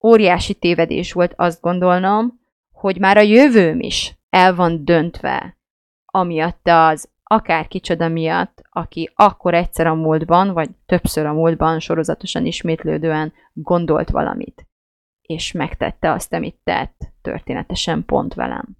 Óriási 0.06 0.54
tévedés 0.54 1.12
volt 1.12 1.32
azt 1.36 1.60
gondolnom, 1.60 2.40
hogy 2.72 2.98
már 2.98 3.16
a 3.16 3.20
jövőm 3.20 3.80
is 3.80 4.18
el 4.34 4.54
van 4.54 4.84
döntve, 4.84 5.58
amiatt 6.04 6.68
az 6.68 7.12
akár 7.22 7.68
kicsoda 7.68 8.08
miatt, 8.08 8.62
aki 8.70 9.12
akkor 9.14 9.54
egyszer 9.54 9.86
a 9.86 9.94
múltban, 9.94 10.52
vagy 10.52 10.70
többször 10.86 11.26
a 11.26 11.32
múltban 11.32 11.80
sorozatosan 11.80 12.46
ismétlődően 12.46 13.32
gondolt 13.52 14.10
valamit, 14.10 14.66
és 15.22 15.52
megtette 15.52 16.12
azt, 16.12 16.32
amit 16.32 16.60
tett, 16.64 17.12
történetesen 17.22 18.04
pont 18.04 18.34
velem. 18.34 18.76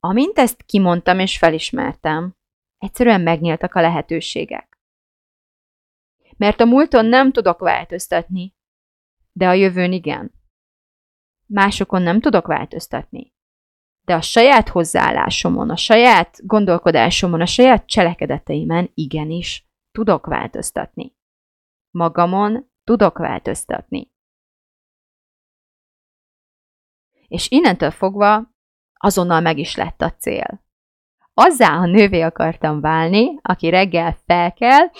Amint 0.00 0.38
ezt 0.38 0.62
kimondtam 0.62 1.18
és 1.18 1.38
felismertem, 1.38 2.36
egyszerűen 2.78 3.20
megnyíltak 3.20 3.74
a 3.74 3.80
lehetőségek. 3.80 4.78
Mert 6.36 6.60
a 6.60 6.64
múlton 6.64 7.04
nem 7.04 7.32
tudok 7.32 7.58
változtatni, 7.58 8.54
de 9.32 9.48
a 9.48 9.52
jövőn 9.52 9.92
igen. 9.92 10.32
Másokon 11.46 12.02
nem 12.02 12.20
tudok 12.20 12.46
változtatni, 12.46 13.31
de 14.04 14.14
a 14.14 14.20
saját 14.20 14.68
hozzáállásomon, 14.68 15.70
a 15.70 15.76
saját 15.76 16.38
gondolkodásomon, 16.46 17.40
a 17.40 17.46
saját 17.46 17.86
cselekedeteimen 17.86 18.90
igenis 18.94 19.66
tudok 19.92 20.26
változtatni. 20.26 21.16
Magamon 21.90 22.70
tudok 22.84 23.18
változtatni. 23.18 24.10
És 27.28 27.50
innentől 27.50 27.90
fogva 27.90 28.50
azonnal 28.92 29.40
meg 29.40 29.58
is 29.58 29.76
lett 29.76 30.02
a 30.02 30.12
cél. 30.12 30.64
Azzá 31.34 31.76
a 31.76 31.86
nővé 31.86 32.20
akartam 32.20 32.80
válni, 32.80 33.38
aki 33.42 33.68
reggel 33.68 34.16
felkel, 34.26 34.90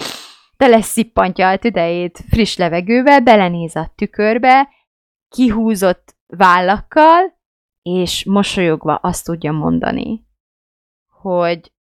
szippantja 0.80 1.48
a 1.48 1.58
tüdejét 1.58 2.18
friss 2.28 2.56
levegővel, 2.56 3.20
belenéz 3.20 3.76
a 3.76 3.92
tükörbe, 3.94 4.68
kihúzott 5.28 6.16
vállakkal, 6.26 7.40
és 7.82 8.24
mosolyogva 8.24 8.94
azt 8.94 9.24
tudja 9.24 9.52
mondani, 9.52 10.26
hogy 11.08 11.72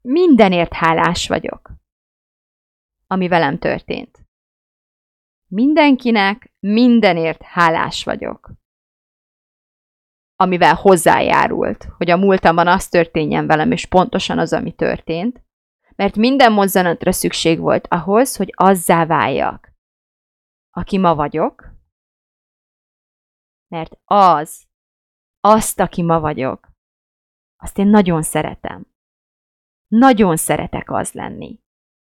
mindenért 0.00 0.72
hálás 0.72 1.28
vagyok, 1.28 1.72
ami 3.06 3.28
velem 3.28 3.58
történt. 3.58 4.28
Mindenkinek 5.46 6.52
mindenért 6.58 7.42
hálás 7.42 8.04
vagyok, 8.04 8.52
amivel 10.36 10.74
hozzájárult, 10.74 11.84
hogy 11.96 12.10
a 12.10 12.16
múltamban 12.16 12.66
az 12.66 12.88
történjen 12.88 13.46
velem, 13.46 13.70
és 13.72 13.86
pontosan 13.86 14.38
az, 14.38 14.52
ami 14.52 14.74
történt, 14.74 15.44
mert 15.96 16.16
minden 16.16 16.52
mozzanatra 16.52 17.12
szükség 17.12 17.58
volt 17.58 17.86
ahhoz, 17.86 18.36
hogy 18.36 18.52
azzá 18.56 19.06
váljak, 19.06 19.72
aki 20.70 20.98
ma 20.98 21.14
vagyok, 21.14 21.70
mert 23.68 24.00
az 24.04 24.69
azt, 25.40 25.80
aki 25.80 26.02
ma 26.02 26.20
vagyok, 26.20 26.68
azt 27.56 27.78
én 27.78 27.86
nagyon 27.86 28.22
szeretem. 28.22 28.86
Nagyon 29.86 30.36
szeretek 30.36 30.90
az 30.90 31.12
lenni, 31.12 31.60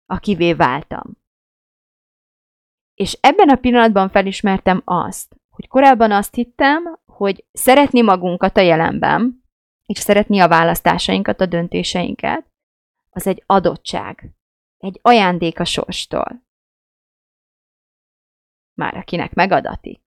akivé 0.05 0.53
váltam. 0.53 1.17
És 2.93 3.17
ebben 3.21 3.49
a 3.49 3.55
pillanatban 3.55 4.09
felismertem 4.09 4.81
azt, 4.85 5.35
hogy 5.49 5.67
korábban 5.67 6.11
azt 6.11 6.35
hittem, 6.35 6.99
hogy 7.05 7.45
szeretni 7.51 8.01
magunkat 8.01 8.57
a 8.57 8.61
jelenben, 8.61 9.43
és 9.85 9.99
szeretni 9.99 10.39
a 10.39 10.47
választásainkat, 10.47 11.41
a 11.41 11.45
döntéseinket, 11.45 12.51
az 13.09 13.27
egy 13.27 13.43
adottság, 13.45 14.35
egy 14.77 14.99
ajándék 15.01 15.59
a 15.59 15.65
sorstól. 15.65 16.43
Már 18.73 18.97
akinek 18.97 19.33
megadatik. 19.33 20.04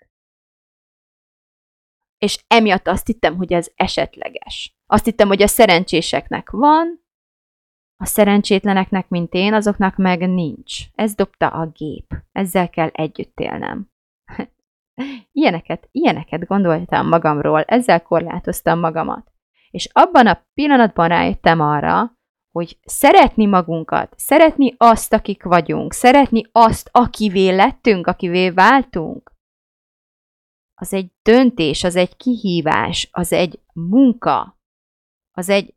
És 2.19 2.45
emiatt 2.47 2.87
azt 2.87 3.07
hittem, 3.07 3.37
hogy 3.37 3.53
ez 3.53 3.71
esetleges. 3.75 4.77
Azt 4.87 5.05
hittem, 5.05 5.29
hogy 5.29 5.43
a 5.43 5.47
szerencséseknek 5.47 6.51
van, 6.51 7.07
a 8.01 8.05
szerencsétleneknek, 8.05 9.09
mint 9.09 9.35
én, 9.35 9.55
azoknak 9.55 9.97
meg 9.97 10.29
nincs. 10.29 10.77
Ez 10.95 11.15
dobta 11.15 11.49
a 11.49 11.67
gép. 11.67 12.15
Ezzel 12.33 12.71
kell 12.71 12.89
együtt 12.89 13.41
élnem. 13.41 13.91
ilyeneket, 15.33 15.89
ilyeneket 15.91 16.47
gondoltam 16.47 17.09
magamról, 17.09 17.63
ezzel 17.63 18.03
korlátoztam 18.03 18.79
magamat. 18.79 19.33
És 19.71 19.89
abban 19.93 20.27
a 20.27 20.47
pillanatban 20.55 21.09
rájöttem 21.09 21.61
arra, 21.61 22.17
hogy 22.51 22.79
szeretni 22.85 23.47
magunkat, 23.47 24.13
szeretni 24.17 24.75
azt, 24.77 25.13
akik 25.13 25.43
vagyunk, 25.43 25.93
szeretni 25.93 26.43
azt, 26.53 26.89
akivé 26.93 27.49
lettünk, 27.49 28.07
akivé 28.07 28.51
váltunk, 28.51 29.33
az 30.81 30.93
egy 30.93 31.11
döntés, 31.23 31.85
az 31.85 31.97
egy 31.97 32.17
kihívás, 32.17 33.09
az 33.13 33.33
egy 33.33 33.61
munka, 33.73 34.61
az 35.33 35.49
egy 35.49 35.75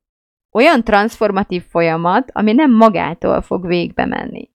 olyan 0.51 0.83
transformatív 0.83 1.63
folyamat, 1.63 2.31
ami 2.33 2.53
nem 2.53 2.71
magától 2.71 3.41
fog 3.41 3.67
végbe 3.67 4.05
menni. 4.05 4.49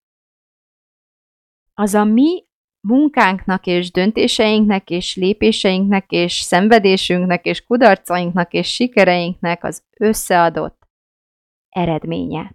Az 1.74 1.94
a 1.94 2.04
mi 2.04 2.44
munkánknak 2.80 3.66
és 3.66 3.90
döntéseinknek 3.90 4.90
és 4.90 5.16
lépéseinknek 5.16 6.10
és 6.10 6.32
szenvedésünknek 6.32 7.44
és 7.44 7.64
kudarcainknak 7.64 8.52
és 8.52 8.74
sikereinknek 8.74 9.64
az 9.64 9.84
összeadott 9.98 10.88
eredménye. 11.68 12.54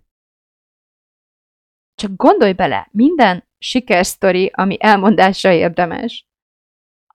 Csak 1.96 2.16
gondolj 2.16 2.54
bele, 2.54 2.88
minden 2.92 3.48
sikersztori, 3.58 4.52
ami 4.54 4.78
elmondásra 4.80 5.52
érdemes, 5.52 6.31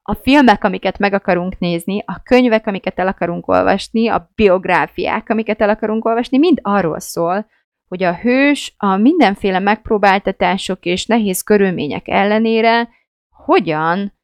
a 0.08 0.14
filmek, 0.14 0.64
amiket 0.64 0.98
meg 0.98 1.12
akarunk 1.12 1.58
nézni, 1.58 2.02
a 2.06 2.20
könyvek, 2.22 2.66
amiket 2.66 2.98
el 2.98 3.06
akarunk 3.06 3.48
olvasni, 3.48 4.08
a 4.08 4.30
biográfiák, 4.34 5.28
amiket 5.28 5.60
el 5.60 5.68
akarunk 5.68 6.04
olvasni, 6.04 6.38
mind 6.38 6.58
arról 6.62 7.00
szól, 7.00 7.46
hogy 7.88 8.02
a 8.02 8.14
hős 8.14 8.74
a 8.76 8.96
mindenféle 8.96 9.58
megpróbáltatások 9.58 10.84
és 10.84 11.06
nehéz 11.06 11.42
körülmények 11.42 12.08
ellenére 12.08 12.88
hogyan 13.28 14.18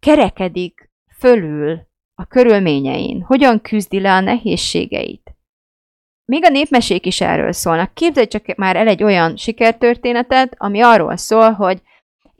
kerekedik 0.00 0.90
fölül 1.18 1.88
a 2.14 2.24
körülményein, 2.24 3.22
hogyan 3.22 3.60
küzdi 3.60 4.00
le 4.00 4.12
a 4.12 4.20
nehézségeit. 4.20 5.34
Még 6.24 6.44
a 6.44 6.48
népmesék 6.48 7.06
is 7.06 7.20
erről 7.20 7.52
szólnak. 7.52 7.94
Képzelj 7.94 8.26
csak 8.26 8.54
már 8.56 8.76
el 8.76 8.88
egy 8.88 9.02
olyan 9.02 9.36
sikertörténetet, 9.36 10.54
ami 10.58 10.80
arról 10.80 11.16
szól, 11.16 11.50
hogy 11.50 11.82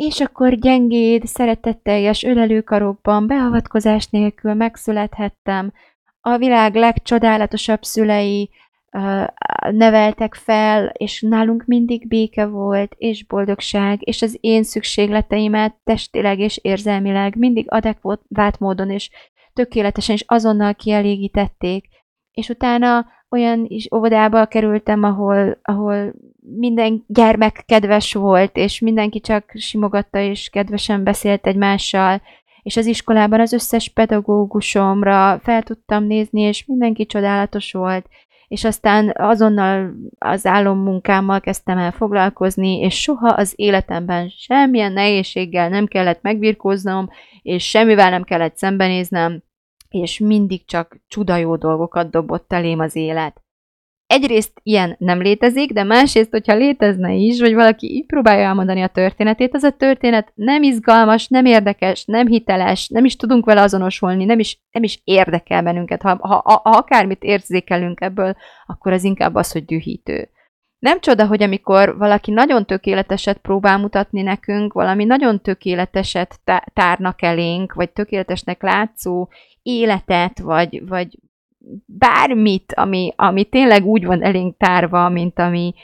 és 0.01 0.21
akkor 0.21 0.55
gyengéd, 0.55 1.27
szeretetteljes 1.27 2.23
ölelőkarokban, 2.23 3.27
beavatkozás 3.27 4.07
nélkül 4.07 4.55
megszülethettem, 4.55 5.73
a 6.21 6.37
világ 6.37 6.75
legcsodálatosabb 6.75 7.83
szülei 7.83 8.51
uh, 8.93 9.27
neveltek 9.71 10.35
fel, 10.35 10.87
és 10.87 11.21
nálunk 11.21 11.65
mindig 11.67 12.09
béke 12.09 12.47
volt, 12.47 12.95
és 12.99 13.27
boldogság, 13.27 13.99
és 14.07 14.23
az 14.23 14.37
én 14.41 14.63
szükségleteimet 14.63 15.77
testileg 15.85 16.39
és 16.39 16.59
érzelmileg 16.63 17.37
mindig 17.37 17.67
adekvát 17.69 18.59
módon 18.59 18.91
és 18.91 19.11
tökéletesen 19.53 20.15
és 20.15 20.25
azonnal 20.27 20.75
kielégítették, 20.75 21.89
és 22.33 22.49
utána 22.49 23.07
olyan 23.31 23.65
is 23.69 23.93
óvodába 23.95 24.47
kerültem, 24.47 25.03
ahol, 25.03 25.59
ahol 25.63 26.13
minden 26.43 27.05
gyermek 27.07 27.63
kedves 27.67 28.15
volt, 28.15 28.57
és 28.57 28.81
mindenki 28.81 29.21
csak 29.21 29.53
simogatta 29.55 30.19
és 30.19 30.49
kedvesen 30.49 31.05
beszélt 31.05 31.47
egymással, 31.47 32.23
és 32.63 32.77
az 32.77 32.87
iskolában 32.87 33.41
az 33.41 33.53
összes 33.53 33.89
pedagógusomra 33.89 35.41
fel 35.43 35.63
tudtam 35.63 36.05
nézni, 36.05 36.41
és 36.41 36.65
mindenki 36.67 37.07
csodálatos 37.07 37.73
volt, 37.73 38.07
és 38.49 38.65
aztán 38.65 39.13
azonnal 39.17 39.95
az 40.19 40.47
álommunkámmal 40.47 41.41
kezdtem 41.41 41.79
el 41.79 41.93
foglalkozni, 41.93 42.81
és 42.81 43.01
soha 43.01 43.29
az 43.29 43.53
életemben 43.57 44.29
semmilyen 44.29 44.93
nehézséggel 44.93 45.69
nem 45.69 45.87
kellett 45.87 46.23
megbirkóznom, 46.23 47.09
és 47.43 47.69
semmivel 47.69 48.11
nem 48.11 48.23
kellett 48.23 48.57
szembenéznem, 48.57 49.43
és 49.89 50.19
mindig 50.19 50.65
csak 50.65 51.01
csuda 51.09 51.37
jó 51.37 51.57
dolgokat 51.57 52.11
dobott 52.11 52.53
elém 52.53 52.79
az 52.79 52.97
élet. 52.97 53.43
Egyrészt 54.11 54.61
ilyen 54.63 54.95
nem 54.99 55.21
létezik, 55.21 55.73
de 55.73 55.83
másrészt, 55.83 56.31
hogyha 56.31 56.55
létezne 56.55 57.13
is, 57.13 57.41
vagy 57.41 57.55
valaki 57.55 57.95
így 57.95 58.07
próbálja 58.07 58.45
elmondani 58.45 58.83
a 58.83 58.87
történetét, 58.87 59.55
az 59.55 59.63
a 59.63 59.71
történet 59.71 60.33
nem 60.35 60.63
izgalmas, 60.63 61.29
nem 61.29 61.45
érdekes, 61.45 62.05
nem 62.05 62.27
hiteles, 62.27 62.89
nem 62.89 63.05
is 63.05 63.17
tudunk 63.17 63.45
vele 63.45 63.61
azonosulni, 63.61 64.25
nem 64.25 64.39
is, 64.39 64.61
nem 64.71 64.83
is 64.83 65.01
érdekel 65.05 65.63
bennünket. 65.63 66.03
Ha, 66.03 66.19
ha, 66.21 66.43
ha, 66.45 66.61
akármit 66.63 67.23
érzékelünk 67.23 68.01
ebből, 68.01 68.37
akkor 68.67 68.93
az 68.93 69.05
inkább 69.05 69.35
az, 69.35 69.53
hogy 69.53 69.65
dühítő. 69.65 70.29
Nem 70.79 71.01
csoda, 71.01 71.27
hogy 71.27 71.43
amikor 71.43 71.97
valaki 71.97 72.31
nagyon 72.31 72.67
tökéleteset 72.67 73.39
próbál 73.39 73.79
mutatni 73.79 74.23
nekünk, 74.23 74.73
valami 74.73 75.05
nagyon 75.05 75.41
tökéleteset 75.41 76.41
tárnak 76.73 77.23
elénk, 77.23 77.73
vagy 77.73 77.91
tökéletesnek 77.91 78.63
látszó 78.63 79.29
életet, 79.63 80.39
vagy, 80.39 80.89
vagy 80.89 81.19
bármit, 81.87 82.73
ami, 82.75 83.13
ami 83.17 83.45
tényleg 83.45 83.85
úgy 83.85 84.05
van 84.05 84.23
elénk 84.23 84.57
tárva, 84.57 85.09
mint 85.09 85.39
ami 85.39 85.75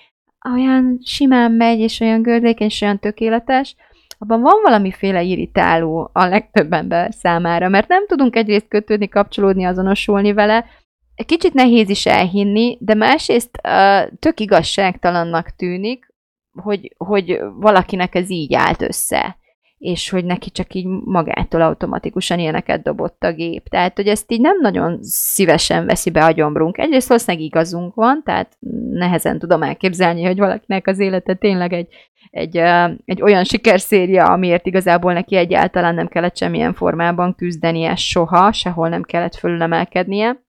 olyan 0.52 0.98
simán 1.04 1.52
megy, 1.52 1.78
és 1.78 2.00
olyan 2.00 2.22
gördékeny, 2.22 2.66
és 2.66 2.80
olyan 2.80 2.98
tökéletes, 2.98 3.76
abban 4.18 4.40
van 4.40 4.60
valamiféle 4.62 5.22
irritáló 5.22 6.10
a 6.12 6.24
legtöbb 6.24 6.72
ember 6.72 7.12
számára, 7.14 7.68
mert 7.68 7.88
nem 7.88 8.06
tudunk 8.06 8.36
egyrészt 8.36 8.68
kötődni, 8.68 9.08
kapcsolódni, 9.08 9.64
azonosulni 9.64 10.32
vele, 10.32 10.64
kicsit 11.26 11.54
nehéz 11.54 11.88
is 11.88 12.06
elhinni, 12.06 12.76
de 12.80 12.94
másrészt 12.94 13.60
uh, 13.68 14.18
tök 14.18 14.40
igazságtalannak 14.40 15.56
tűnik, 15.56 16.14
hogy, 16.62 16.94
hogy 16.96 17.40
valakinek 17.54 18.14
ez 18.14 18.30
így 18.30 18.54
állt 18.54 18.82
össze 18.82 19.36
és 19.78 20.10
hogy 20.10 20.24
neki 20.24 20.50
csak 20.50 20.74
így 20.74 20.86
magától 21.04 21.60
automatikusan 21.60 22.38
ilyeneket 22.38 22.82
dobott 22.82 23.22
a 23.22 23.32
gép. 23.32 23.68
Tehát, 23.68 23.96
hogy 23.96 24.06
ezt 24.06 24.32
így 24.32 24.40
nem 24.40 24.58
nagyon 24.60 24.98
szívesen 25.02 25.86
veszi 25.86 26.10
be 26.10 26.24
a 26.24 26.30
gyomrunk. 26.30 26.78
Egyrészt 26.78 27.08
valószínűleg 27.08 27.46
igazunk 27.46 27.94
van, 27.94 28.22
tehát 28.24 28.56
nehezen 28.90 29.38
tudom 29.38 29.62
elképzelni, 29.62 30.24
hogy 30.24 30.38
valakinek 30.38 30.86
az 30.86 30.98
élete 30.98 31.34
tényleg 31.34 31.72
egy, 31.72 31.88
egy, 32.30 32.56
egy 33.04 33.22
olyan 33.22 33.44
sikerszéria, 33.44 34.24
amiért 34.24 34.66
igazából 34.66 35.12
neki 35.12 35.36
egyáltalán 35.36 35.94
nem 35.94 36.08
kellett 36.08 36.36
semmilyen 36.36 36.74
formában 36.74 37.34
küzdenie 37.34 37.94
soha, 37.94 38.52
sehol 38.52 38.88
nem 38.88 39.02
kellett 39.02 39.34
fölülemelkednie. 39.34 40.45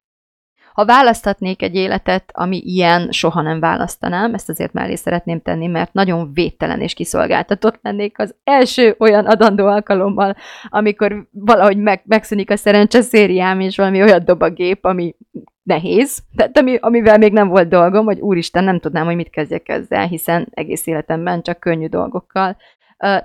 Ha 0.78 0.86
választhatnék 0.86 1.62
egy 1.62 1.76
életet, 1.76 2.32
ami 2.34 2.58
ilyen, 2.58 3.12
soha 3.12 3.42
nem 3.42 3.60
választanám, 3.60 4.34
ezt 4.34 4.50
azért 4.50 4.74
mellé 4.74 4.96
szeretném 4.96 5.42
tenni, 5.42 5.68
mert 5.68 5.94
nagyon 5.94 6.34
védtelen 6.34 6.82
és 6.82 6.94
kiszolgáltatott 6.94 7.80
lennék 7.82 8.20
az 8.20 8.36
első 8.44 8.96
olyan 9.00 9.26
adandó 9.26 9.66
alkalommal, 9.66 10.36
amikor 10.70 11.28
valahogy 11.32 11.78
meg, 11.78 12.02
megszűnik 12.06 12.52
a 12.52 12.56
szerencse 12.56 13.02
szériám, 13.02 13.60
és 13.60 13.78
valami 13.78 14.02
olyat 14.02 14.24
dob 14.24 14.42
a 14.42 14.50
gép, 14.50 14.86
ami 14.86 15.16
nehéz, 15.64 16.24
tehát 16.36 16.58
ami, 16.58 16.78
amivel 16.82 17.18
még 17.18 17.34
nem 17.34 17.48
volt 17.48 17.68
dolgom, 17.70 18.06
vagy 18.06 18.20
úristen, 18.20 18.64
nem 18.64 18.80
tudnám, 18.80 19.06
hogy 19.06 19.16
mit 19.16 19.30
kezdjek 19.30 19.70
ezzel, 19.70 20.08
hiszen 20.08 20.48
egész 20.52 20.88
életemben 20.88 21.42
csak 21.42 21.60
könnyű 21.60 21.88
dolgokkal 21.88 22.58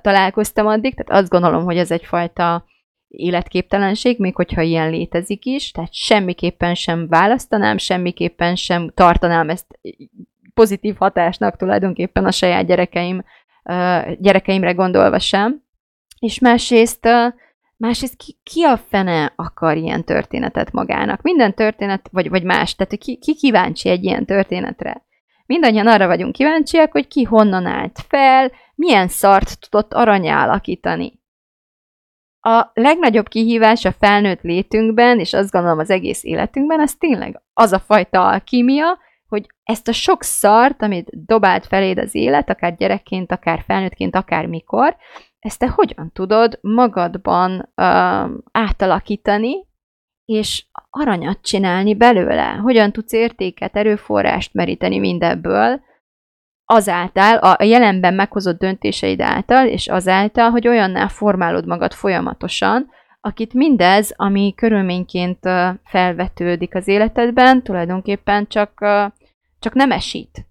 találkoztam 0.00 0.66
addig, 0.66 0.94
tehát 0.94 1.22
azt 1.22 1.30
gondolom, 1.30 1.64
hogy 1.64 1.76
ez 1.76 1.90
egyfajta 1.90 2.64
életképtelenség, 3.12 4.18
még 4.18 4.34
hogyha 4.34 4.60
ilyen 4.60 4.90
létezik 4.90 5.44
is, 5.44 5.70
tehát 5.70 5.94
semmiképpen 5.94 6.74
sem 6.74 7.08
választanám, 7.08 7.78
semmiképpen 7.78 8.56
sem 8.56 8.90
tartanám 8.94 9.48
ezt 9.50 9.78
pozitív 10.54 10.96
hatásnak 10.96 11.56
tulajdonképpen 11.56 12.24
a 12.24 12.30
saját 12.30 12.66
gyerekeim, 12.66 13.24
gyerekeimre 14.18 14.72
gondolva 14.72 15.18
sem. 15.18 15.62
És 16.18 16.38
másrészt, 16.38 17.08
másrészt 17.76 18.16
ki, 18.16 18.36
ki 18.42 18.62
a 18.62 18.76
fene 18.76 19.32
akar 19.36 19.76
ilyen 19.76 20.04
történetet 20.04 20.72
magának? 20.72 21.22
Minden 21.22 21.54
történet, 21.54 22.08
vagy, 22.12 22.28
vagy 22.28 22.42
más, 22.42 22.74
tehát 22.74 22.98
ki, 22.98 23.18
ki 23.18 23.34
kíváncsi 23.34 23.88
egy 23.88 24.04
ilyen 24.04 24.24
történetre? 24.24 25.02
Mindannyian 25.46 25.86
arra 25.86 26.06
vagyunk 26.06 26.32
kíváncsiak, 26.32 26.92
hogy 26.92 27.08
ki 27.08 27.22
honnan 27.22 27.66
állt 27.66 27.98
fel, 28.08 28.52
milyen 28.74 29.08
szart 29.08 29.60
tudott 29.60 29.92
aranyá 29.94 30.44
alakítani 30.44 31.21
a 32.44 32.70
legnagyobb 32.74 33.28
kihívás 33.28 33.84
a 33.84 33.92
felnőtt 33.92 34.42
létünkben, 34.42 35.18
és 35.18 35.32
azt 35.32 35.50
gondolom 35.50 35.78
az 35.78 35.90
egész 35.90 36.24
életünkben, 36.24 36.80
az 36.80 36.94
tényleg 36.94 37.42
az 37.52 37.72
a 37.72 37.78
fajta 37.78 38.26
alkímia, 38.26 38.98
hogy 39.28 39.46
ezt 39.62 39.88
a 39.88 39.92
sok 39.92 40.22
szart, 40.22 40.82
amit 40.82 41.26
dobált 41.26 41.66
feléd 41.66 41.98
az 41.98 42.14
élet, 42.14 42.50
akár 42.50 42.76
gyerekként, 42.76 43.32
akár 43.32 43.62
felnőttként, 43.66 44.16
akár 44.16 44.46
mikor, 44.46 44.96
ezt 45.38 45.58
te 45.58 45.68
hogyan 45.68 46.10
tudod 46.12 46.58
magadban 46.60 47.72
uh, 47.76 48.30
átalakítani, 48.52 49.66
és 50.24 50.64
aranyat 50.90 51.38
csinálni 51.42 51.94
belőle? 51.94 52.48
Hogyan 52.62 52.92
tudsz 52.92 53.12
értéket, 53.12 53.76
erőforrást 53.76 54.54
meríteni 54.54 54.98
mindebből, 54.98 55.80
azáltal, 56.72 57.36
a 57.36 57.62
jelenben 57.62 58.14
meghozott 58.14 58.58
döntéseid 58.58 59.20
által, 59.20 59.66
és 59.66 59.88
azáltal, 59.88 60.50
hogy 60.50 60.68
olyanná 60.68 61.08
formálod 61.08 61.66
magad 61.66 61.92
folyamatosan, 61.92 62.90
akit 63.20 63.54
mindez, 63.54 64.12
ami 64.16 64.54
körülményként 64.56 65.38
felvetődik 65.84 66.74
az 66.74 66.88
életedben, 66.88 67.62
tulajdonképpen 67.62 68.46
csak, 68.46 68.72
csak 69.58 69.74
nem 69.74 69.90
esít. 69.90 70.46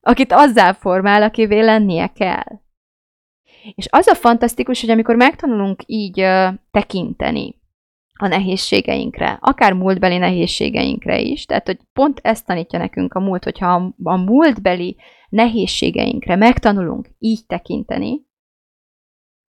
Akit 0.00 0.32
azzá 0.32 0.72
formál, 0.72 1.22
akivé 1.22 1.60
lennie 1.60 2.06
kell. 2.06 2.60
És 3.74 3.86
az 3.90 4.06
a 4.06 4.14
fantasztikus, 4.14 4.80
hogy 4.80 4.90
amikor 4.90 5.16
megtanulunk 5.16 5.82
így 5.86 6.26
tekinteni, 6.70 7.61
a 8.22 8.26
nehézségeinkre, 8.26 9.38
akár 9.40 9.72
múltbeli 9.72 10.16
nehézségeinkre 10.16 11.20
is. 11.20 11.44
Tehát, 11.44 11.66
hogy 11.66 11.78
pont 11.92 12.20
ezt 12.22 12.46
tanítja 12.46 12.78
nekünk 12.78 13.14
a 13.14 13.20
múlt, 13.20 13.44
hogyha 13.44 13.94
a 14.02 14.16
múltbeli 14.16 14.96
nehézségeinkre 15.28 16.36
megtanulunk 16.36 17.08
így 17.18 17.46
tekinteni, 17.46 18.26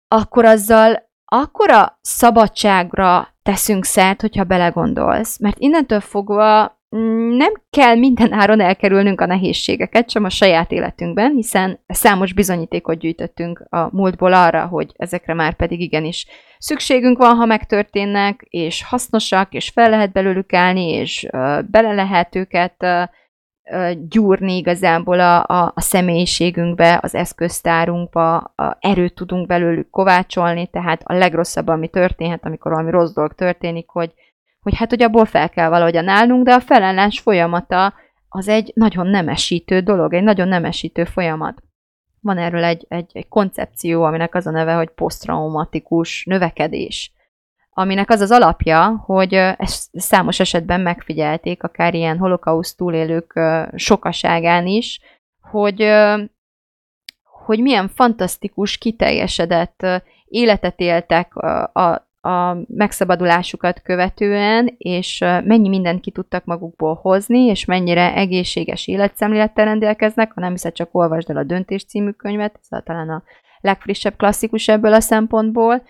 akkor 0.08 0.44
azzal 0.44 1.10
akkora 1.24 1.98
szabadságra 2.00 3.28
teszünk 3.42 3.84
szert, 3.84 4.20
hogyha 4.20 4.44
belegondolsz. 4.44 5.38
Mert 5.38 5.58
innentől 5.58 6.00
fogva 6.00 6.79
nem 7.36 7.52
kell 7.70 7.94
minden 7.94 8.32
áron 8.32 8.60
elkerülnünk 8.60 9.20
a 9.20 9.26
nehézségeket, 9.26 10.10
sem 10.10 10.24
a 10.24 10.30
saját 10.30 10.72
életünkben, 10.72 11.32
hiszen 11.32 11.80
számos 11.86 12.32
bizonyítékot 12.32 12.98
gyűjtöttünk 12.98 13.64
a 13.68 13.88
múltból 13.96 14.32
arra, 14.32 14.66
hogy 14.66 14.92
ezekre 14.96 15.34
már 15.34 15.54
pedig 15.54 15.80
igenis 15.80 16.26
szükségünk 16.58 17.18
van, 17.18 17.36
ha 17.36 17.44
megtörténnek, 17.44 18.46
és 18.48 18.84
hasznosak, 18.84 19.52
és 19.52 19.68
fel 19.68 19.90
lehet 19.90 20.12
belőlük 20.12 20.52
állni, 20.52 20.88
és 20.92 21.26
bele 21.70 21.92
lehet 21.92 22.34
őket 22.36 22.84
gyúrni 24.08 24.56
igazából 24.56 25.20
a, 25.20 25.44
a, 25.44 25.72
a 25.74 25.80
személyiségünkbe, 25.80 26.98
az 27.02 27.14
eszköztárunkba, 27.14 28.36
a 28.36 28.76
erőt 28.80 29.14
tudunk 29.14 29.46
belőlük 29.46 29.90
kovácsolni, 29.90 30.66
tehát 30.66 31.02
a 31.04 31.14
legrosszabb, 31.14 31.68
ami 31.68 31.88
történhet, 31.88 32.44
amikor 32.44 32.72
valami 32.72 32.90
rossz 32.90 33.12
dolog 33.12 33.34
történik, 33.34 33.88
hogy 33.88 34.12
hogy 34.60 34.76
hát, 34.76 34.90
hogy 34.90 35.02
abból 35.02 35.24
fel 35.24 35.50
kell 35.50 35.68
valahogyan 35.68 36.08
állnunk, 36.08 36.44
de 36.44 36.54
a 36.54 36.60
felállás 36.60 37.20
folyamata 37.20 37.94
az 38.28 38.48
egy 38.48 38.72
nagyon 38.74 39.06
nemesítő 39.06 39.80
dolog, 39.80 40.14
egy 40.14 40.22
nagyon 40.22 40.48
nemesítő 40.48 41.04
folyamat. 41.04 41.62
Van 42.20 42.38
erről 42.38 42.64
egy, 42.64 42.86
egy, 42.88 43.10
egy 43.12 43.28
koncepció, 43.28 44.02
aminek 44.02 44.34
az 44.34 44.46
a 44.46 44.50
neve, 44.50 44.74
hogy 44.74 44.90
posztraumatikus 44.90 46.24
növekedés, 46.24 47.12
aminek 47.70 48.10
az 48.10 48.20
az 48.20 48.30
alapja, 48.30 49.02
hogy 49.04 49.34
ezt 49.34 49.88
számos 49.92 50.40
esetben 50.40 50.80
megfigyelték, 50.80 51.62
akár 51.62 51.94
ilyen 51.94 52.18
holokauszt 52.18 52.76
túlélők 52.76 53.40
sokaságán 53.74 54.66
is, 54.66 55.00
hogy, 55.40 55.82
hogy 57.46 57.60
milyen 57.60 57.88
fantasztikus, 57.88 58.78
kiteljesedett 58.78 59.86
életet 60.24 60.80
éltek 60.80 61.36
a, 61.36 62.09
a 62.20 62.56
megszabadulásukat 62.68 63.82
követően, 63.82 64.74
és 64.78 65.18
mennyi 65.44 65.68
mindent 65.68 66.00
ki 66.00 66.10
tudtak 66.10 66.44
magukból 66.44 66.94
hozni, 66.94 67.38
és 67.38 67.64
mennyire 67.64 68.14
egészséges 68.14 68.86
életszemlélettel 68.86 69.64
rendelkeznek, 69.64 70.32
ha 70.32 70.40
nem 70.40 70.50
hiszed, 70.50 70.72
csak 70.72 70.88
olvasd 70.92 71.30
el 71.30 71.36
a 71.36 71.44
Döntés 71.44 71.84
című 71.84 72.10
könyvet, 72.10 72.60
ez 72.60 72.82
talán 72.84 73.08
a 73.08 73.22
legfrissebb 73.60 74.16
klasszikus 74.16 74.68
ebből 74.68 74.92
a 74.92 75.00
szempontból, 75.00 75.82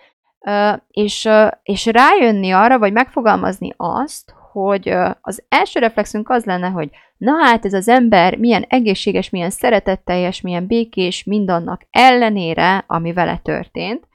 és, 0.87 1.29
és 1.63 1.85
rájönni 1.85 2.51
arra, 2.51 2.79
vagy 2.79 2.93
megfogalmazni 2.93 3.73
azt, 3.77 4.33
hogy 4.51 4.89
az 5.21 5.43
első 5.49 5.79
reflexünk 5.79 6.29
az 6.29 6.45
lenne, 6.45 6.67
hogy 6.67 6.89
na 7.17 7.31
hát 7.43 7.65
ez 7.65 7.73
az 7.73 7.87
ember 7.87 8.37
milyen 8.37 8.65
egészséges, 8.67 9.29
milyen 9.29 9.49
szeretetteljes, 9.49 10.41
milyen 10.41 10.67
békés, 10.67 11.23
mindannak 11.23 11.81
ellenére, 11.89 12.83
ami 12.87 13.13
vele 13.13 13.37
történt, 13.43 14.07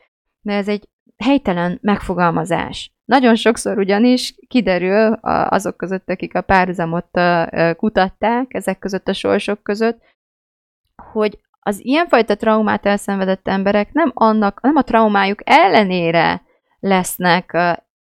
mert 0.42 0.58
ez 0.58 0.68
egy 0.68 0.88
helytelen 1.16 1.78
megfogalmazás. 1.82 2.94
Nagyon 3.04 3.34
sokszor 3.34 3.78
ugyanis 3.78 4.34
kiderül 4.48 5.12
azok 5.22 5.76
között, 5.76 6.08
akik 6.08 6.34
a 6.34 6.40
párhuzamot 6.40 7.08
kutatták, 7.76 8.54
ezek 8.54 8.78
között 8.78 9.08
a 9.08 9.12
sorsok 9.12 9.62
között, 9.62 9.98
hogy 11.12 11.38
az 11.60 11.84
ilyenfajta 11.84 12.34
traumát 12.34 12.86
elszenvedett 12.86 13.48
emberek 13.48 13.92
nem, 13.92 14.10
annak, 14.14 14.60
nem 14.62 14.76
a 14.76 14.82
traumájuk 14.82 15.40
ellenére 15.44 16.42
lesznek 16.80 17.56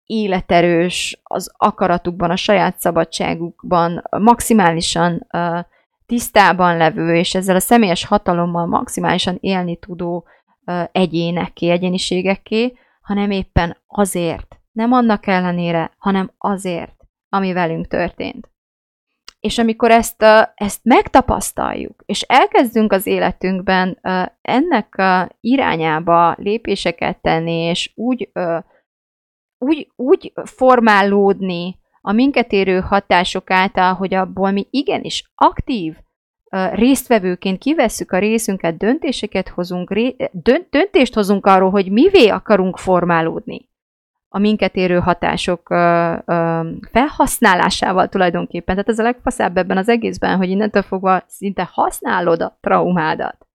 életerős 0.06 1.20
az 1.24 1.52
akaratukban, 1.58 2.30
a 2.30 2.36
saját 2.36 2.80
szabadságukban, 2.80 4.04
maximálisan 4.10 5.28
tisztában 6.06 6.78
levő, 6.78 7.16
és 7.16 7.36
ezzel 7.36 7.56
a 7.56 7.60
személyes 7.60 8.06
hatalommal 8.06 8.66
maximálisan 8.66 9.38
élni 9.40 9.78
tudó 9.78 10.28
egyénekké, 10.92 11.70
egyéniségekké, 11.70 12.74
hanem 13.02 13.32
éppen 13.32 13.78
azért. 13.88 14.60
Nem 14.72 14.92
annak 14.92 15.28
ellenére, 15.28 15.92
hanem 15.98 16.32
azért, 16.38 16.96
ami 17.30 17.54
velünk 17.54 17.88
történt. 17.88 18.50
És 19.40 19.58
amikor 19.58 19.92
ezt, 19.92 20.24
ezt 20.54 20.80
megtapasztaljuk, 20.84 22.04
és 22.06 22.22
elkezdünk 22.22 22.92
az 22.92 23.06
életünkben 23.06 24.00
ennek 24.42 25.02
irányába 25.40 26.36
lépéseket 26.38 27.22
tenni, 27.22 27.62
és 27.62 27.92
úgy, 27.96 28.32
úgy, 29.58 29.92
úgy 29.96 30.34
formálódni 30.44 31.80
a 32.02 32.12
minket 32.12 32.52
érő 32.52 32.80
hatások 32.80 33.52
által, 33.52 33.94
hogy 33.94 34.14
abból 34.14 34.52
mi 34.52 34.68
igenis 34.70 35.32
aktív 35.36 35.96
résztvevőként 36.74 37.58
kivesszük 37.58 38.12
a 38.12 38.20
részünket, 38.20 38.78
döntéseket 38.78 39.50
hozunk, 39.50 39.94
dönt, 40.32 40.68
döntést 40.70 41.14
hozunk 41.14 41.46
arról, 41.46 41.70
hogy 41.70 41.92
mivé 41.92 42.28
akarunk 42.28 42.78
formálódni 42.78 43.70
a 44.34 44.40
minket 44.40 44.76
érő 44.76 45.00
hatások 45.00 45.68
felhasználásával 46.92 48.10
tulajdonképpen. 48.10 48.76
Tehát 48.76 48.90
ez 48.90 49.00
a 49.00 49.04
legfaszább 49.04 49.58
ebben 49.58 49.78
az 49.78 49.90
egészben, 49.90 50.38
hogy 50.38 50.50
innentől 50.50 50.82
fogva 50.82 51.24
szinte 51.28 51.70
használod 51.72 52.42
a 52.42 52.58
traumádat. 52.62 53.46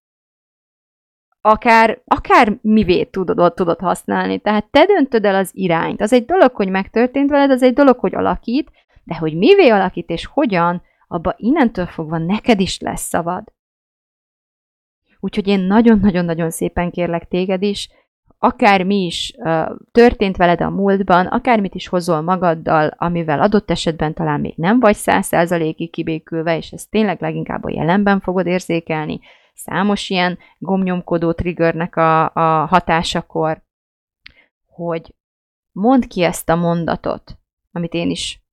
Akár, 1.41 2.03
akár 2.05 2.59
mivé 2.61 3.05
tudod, 3.05 3.55
tudod 3.55 3.79
használni. 3.79 4.39
Tehát 4.39 4.65
te 4.65 4.85
döntöd 4.85 5.25
el 5.25 5.35
az 5.35 5.51
irányt. 5.53 6.01
Az 6.01 6.13
egy 6.13 6.25
dolog, 6.25 6.51
hogy 6.55 6.69
megtörtént 6.69 7.31
veled, 7.31 7.51
az 7.51 7.63
egy 7.63 7.73
dolog, 7.73 7.99
hogy 7.99 8.15
alakít, 8.15 8.71
de 9.05 9.17
hogy 9.17 9.37
mivé 9.37 9.69
alakít 9.69 10.11
és 10.11 10.27
hogyan, 10.27 10.83
abba 11.07 11.35
innentől 11.37 11.87
fogva 11.87 12.19
neked 12.19 12.61
is 12.61 12.79
lesz 12.81 13.09
szavad. 13.09 13.53
Úgyhogy 15.21 15.49
én 15.49 15.61
nagyon-nagyon-nagyon 15.61 16.51
szépen 16.51 16.91
kérlek 16.91 17.29
téged 17.29 17.63
is, 17.63 17.89
akármi 18.39 19.05
is 19.05 19.33
történt 19.93 20.37
veled 20.37 20.61
a 20.61 20.71
múltban, 20.71 21.27
akármit 21.27 21.75
is 21.75 21.89
hozol 21.89 22.21
magaddal, 22.21 22.87
amivel 22.97 23.41
adott 23.41 23.71
esetben 23.71 24.15
talán 24.15 24.41
még 24.41 24.55
nem 24.57 24.81
vagy 24.81 24.97
száz 24.97 25.35
kibékülve, 25.91 26.57
és 26.57 26.71
ezt 26.71 26.91
tényleg 26.91 27.21
leginkább 27.21 27.65
a 27.65 27.71
jelenben 27.71 28.21
fogod 28.21 28.47
érzékelni, 28.47 29.21
számos 29.55 30.11
ilyen 30.11 30.39
gomnyomkodó 30.59 31.33
triggernek 31.33 31.97
a, 31.97 32.25
a 32.35 32.67
hatásakor, 32.67 33.63
hogy 34.67 35.15
mondd 35.73 36.09
ki 36.09 36.23
ezt 36.23 36.49
a 36.49 36.57
mondatot, 36.57 37.39
amit 37.73 37.95
én 37.95 38.11
is 38.11 38.46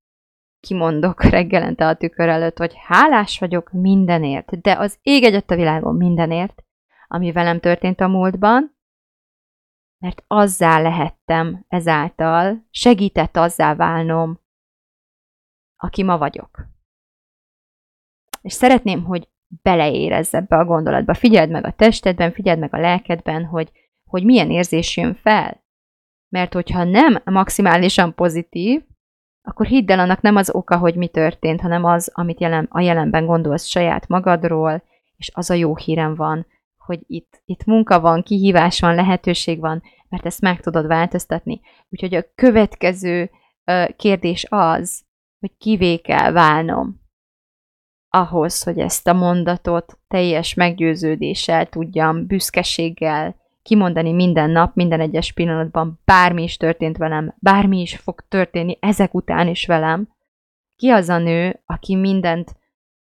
kimondok 0.64 1.24
reggelente 1.36 1.88
a 1.88 1.96
tükör 1.96 2.30
előtt, 2.30 2.58
hogy 2.58 2.74
hálás 2.76 3.40
vagyok 3.40 3.72
mindenért, 3.72 4.62
de 4.62 4.78
az 4.78 5.00
ég 5.02 5.24
egyet 5.24 5.52
a 5.52 5.56
világon 5.56 5.96
mindenért, 5.96 6.64
ami 7.08 7.32
velem 7.32 7.60
történt 7.60 8.00
a 8.00 8.08
múltban, 8.08 8.78
mert 10.04 10.24
azzá 10.28 10.82
lehettem 10.82 11.66
ezáltal, 11.68 12.68
segített 12.70 13.38
azzá 13.38 13.76
válnom, 13.76 14.40
aki 15.78 16.04
ma 16.04 16.18
vagyok. 16.18 16.68
És 18.42 18.54
szeretném, 18.54 19.04
hogy 19.04 19.30
beleérezz 19.62 20.34
ebbe 20.34 20.58
a 20.58 20.66
gondolatba. 20.66 21.14
Figyeld 21.14 21.50
meg 21.50 21.66
a 21.66 21.72
testedben, 21.72 22.32
figyeld 22.32 22.60
meg 22.60 22.74
a 22.74 22.80
lelkedben, 22.80 23.46
hogy, 23.46 23.72
hogy 24.10 24.26
milyen 24.26 24.52
érzés 24.52 24.98
jön 24.98 25.16
fel. 25.16 25.64
Mert 26.30 26.54
hogyha 26.54 26.84
nem 26.84 27.22
maximálisan 27.24 28.14
pozitív, 28.14 28.84
akkor 29.44 29.66
hidd 29.66 29.92
el, 29.92 30.00
annak 30.00 30.22
nem 30.22 30.36
az 30.36 30.54
oka, 30.54 30.78
hogy 30.78 30.96
mi 30.96 31.08
történt, 31.08 31.62
hanem 31.62 31.84
az, 31.84 32.12
amit 32.14 32.40
jelen, 32.40 32.68
a 32.70 32.82
jelenben 32.82 33.26
gondolsz 33.26 33.66
saját 33.66 34.08
magadról, 34.08 34.84
és 35.18 35.32
az 35.34 35.50
a 35.50 35.54
jó 35.54 35.76
hírem 35.76 36.16
van, 36.16 36.46
hogy 36.78 37.00
itt, 37.08 37.42
itt 37.46 37.66
munka 37.66 38.00
van, 38.00 38.24
kihívás 38.24 38.80
van, 38.80 38.96
lehetőség 38.96 39.60
van, 39.60 39.84
mert 40.10 40.26
ezt 40.26 40.42
meg 40.42 40.62
tudod 40.62 40.88
változtatni. 40.88 41.62
Úgyhogy 41.90 42.14
a 42.16 42.26
következő 42.36 43.32
kérdés 43.96 44.46
az, 44.50 45.04
hogy 45.40 45.58
kivé 45.58 45.98
kell 45.98 46.32
válnom 46.32 47.02
ahhoz, 48.10 48.64
hogy 48.64 48.80
ezt 48.80 49.08
a 49.08 49.14
mondatot 49.14 50.00
teljes 50.08 50.54
meggyőződéssel 50.54 51.66
tudjam, 51.66 52.28
büszkeséggel 52.28 53.36
kimondani 53.64 54.12
minden 54.12 54.50
nap, 54.50 54.76
minden 54.76 55.00
egyes 55.00 55.34
pillanatban, 55.34 56.00
bármi 56.06 56.44
is 56.44 56.58
történt 56.58 56.98
velem, 56.98 57.36
bármi 57.40 57.82
is 57.82 57.96
fog 57.96 58.28
történni 58.28 58.78
ezek 58.80 59.14
után 59.14 59.48
is 59.48 59.66
velem. 59.66 60.14
Ki 60.76 60.90
az 60.90 61.10
a 61.10 61.18
nő, 61.18 61.62
aki 61.66 61.96
mindent 61.96 62.56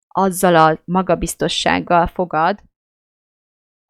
azzal 0.09 0.57
a 0.57 0.81
magabiztossággal 0.85 2.07
fogad, 2.07 2.63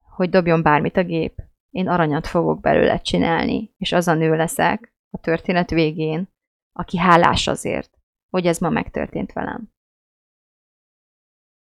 hogy 0.01 0.29
dobjon 0.29 0.63
bármit 0.63 0.97
a 0.97 1.05
gép. 1.05 1.43
Én 1.71 1.89
aranyat 1.89 2.27
fogok 2.27 2.61
belőle 2.61 3.01
csinálni, 3.01 3.75
és 3.77 3.93
az 3.93 4.09
a 4.09 4.15
nő 4.15 4.37
leszek 4.37 4.95
a 5.11 5.19
történet 5.19 5.71
végén, 5.71 6.29
aki 6.73 6.99
hálás 6.99 7.47
azért, 7.47 7.99
hogy 8.31 8.47
ez 8.47 8.59
ma 8.59 8.71
megtörtént 8.71 9.33
velem. 9.33 9.73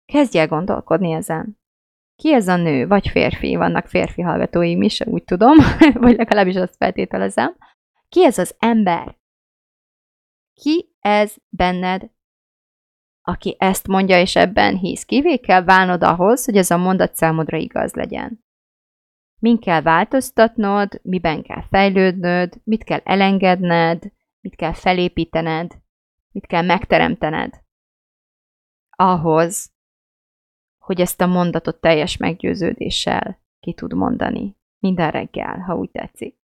Kezdj 0.05 0.39
el 0.39 0.49
gondolkodni 0.49 1.13
ezen. 1.13 1.61
Ki 2.17 2.33
ez 2.33 2.49
a 2.49 2.57
nő, 2.57 2.87
vagy 2.87 3.09
férfi? 3.09 3.57
Vannak 3.57 3.87
férfi 3.87 4.23
hallgatóim 4.23 4.83
is, 4.83 5.01
úgy 5.01 5.25
tudom, 5.25 5.57
vagy 6.05 6.17
legalábbis 6.17 6.57
azt 6.57 6.77
feltételezem. 6.77 7.57
Ki 8.09 8.25
ez 8.25 8.39
az 8.39 8.55
ember? 8.59 9.17
Ki 10.55 10.95
ez 11.01 11.35
benned, 11.49 12.11
aki 13.23 13.57
ezt 13.59 13.87
mondja 13.87 14.21
és 14.21 14.37
ebben 14.37 14.77
hisz? 14.77 15.05
Kivé 15.05 15.37
kell 15.37 15.65
válnod 15.65 16.03
ahhoz, 16.03 16.45
hogy 16.45 16.57
ez 16.57 16.71
a 16.71 16.77
mondat 16.77 17.15
számodra 17.15 17.57
igaz 17.57 17.95
legyen. 17.95 18.45
Min 19.39 19.59
kell 19.59 19.83
változtatnod, 19.83 21.01
miben 21.03 21.43
kell 21.43 21.63
fejlődnöd, 21.63 22.61
mit 22.65 22.85
kell 22.85 23.01
elengedned, 23.05 24.13
mit 24.41 24.57
kell 24.57 24.73
felépítened, 24.73 25.73
mit 26.31 26.47
kell 26.47 26.63
megteremtened. 26.63 27.61
Ahhoz, 28.91 29.73
hogy 30.93 31.01
ezt 31.01 31.21
a 31.21 31.27
mondatot 31.27 31.81
teljes 31.81 32.17
meggyőződéssel 32.17 33.41
ki 33.61 33.75
tud 33.75 33.95
mondani. 33.95 34.57
Minden 34.79 35.11
reggel, 35.11 35.59
ha 35.59 35.77
úgy 35.77 35.91
tetszik. 35.91 36.37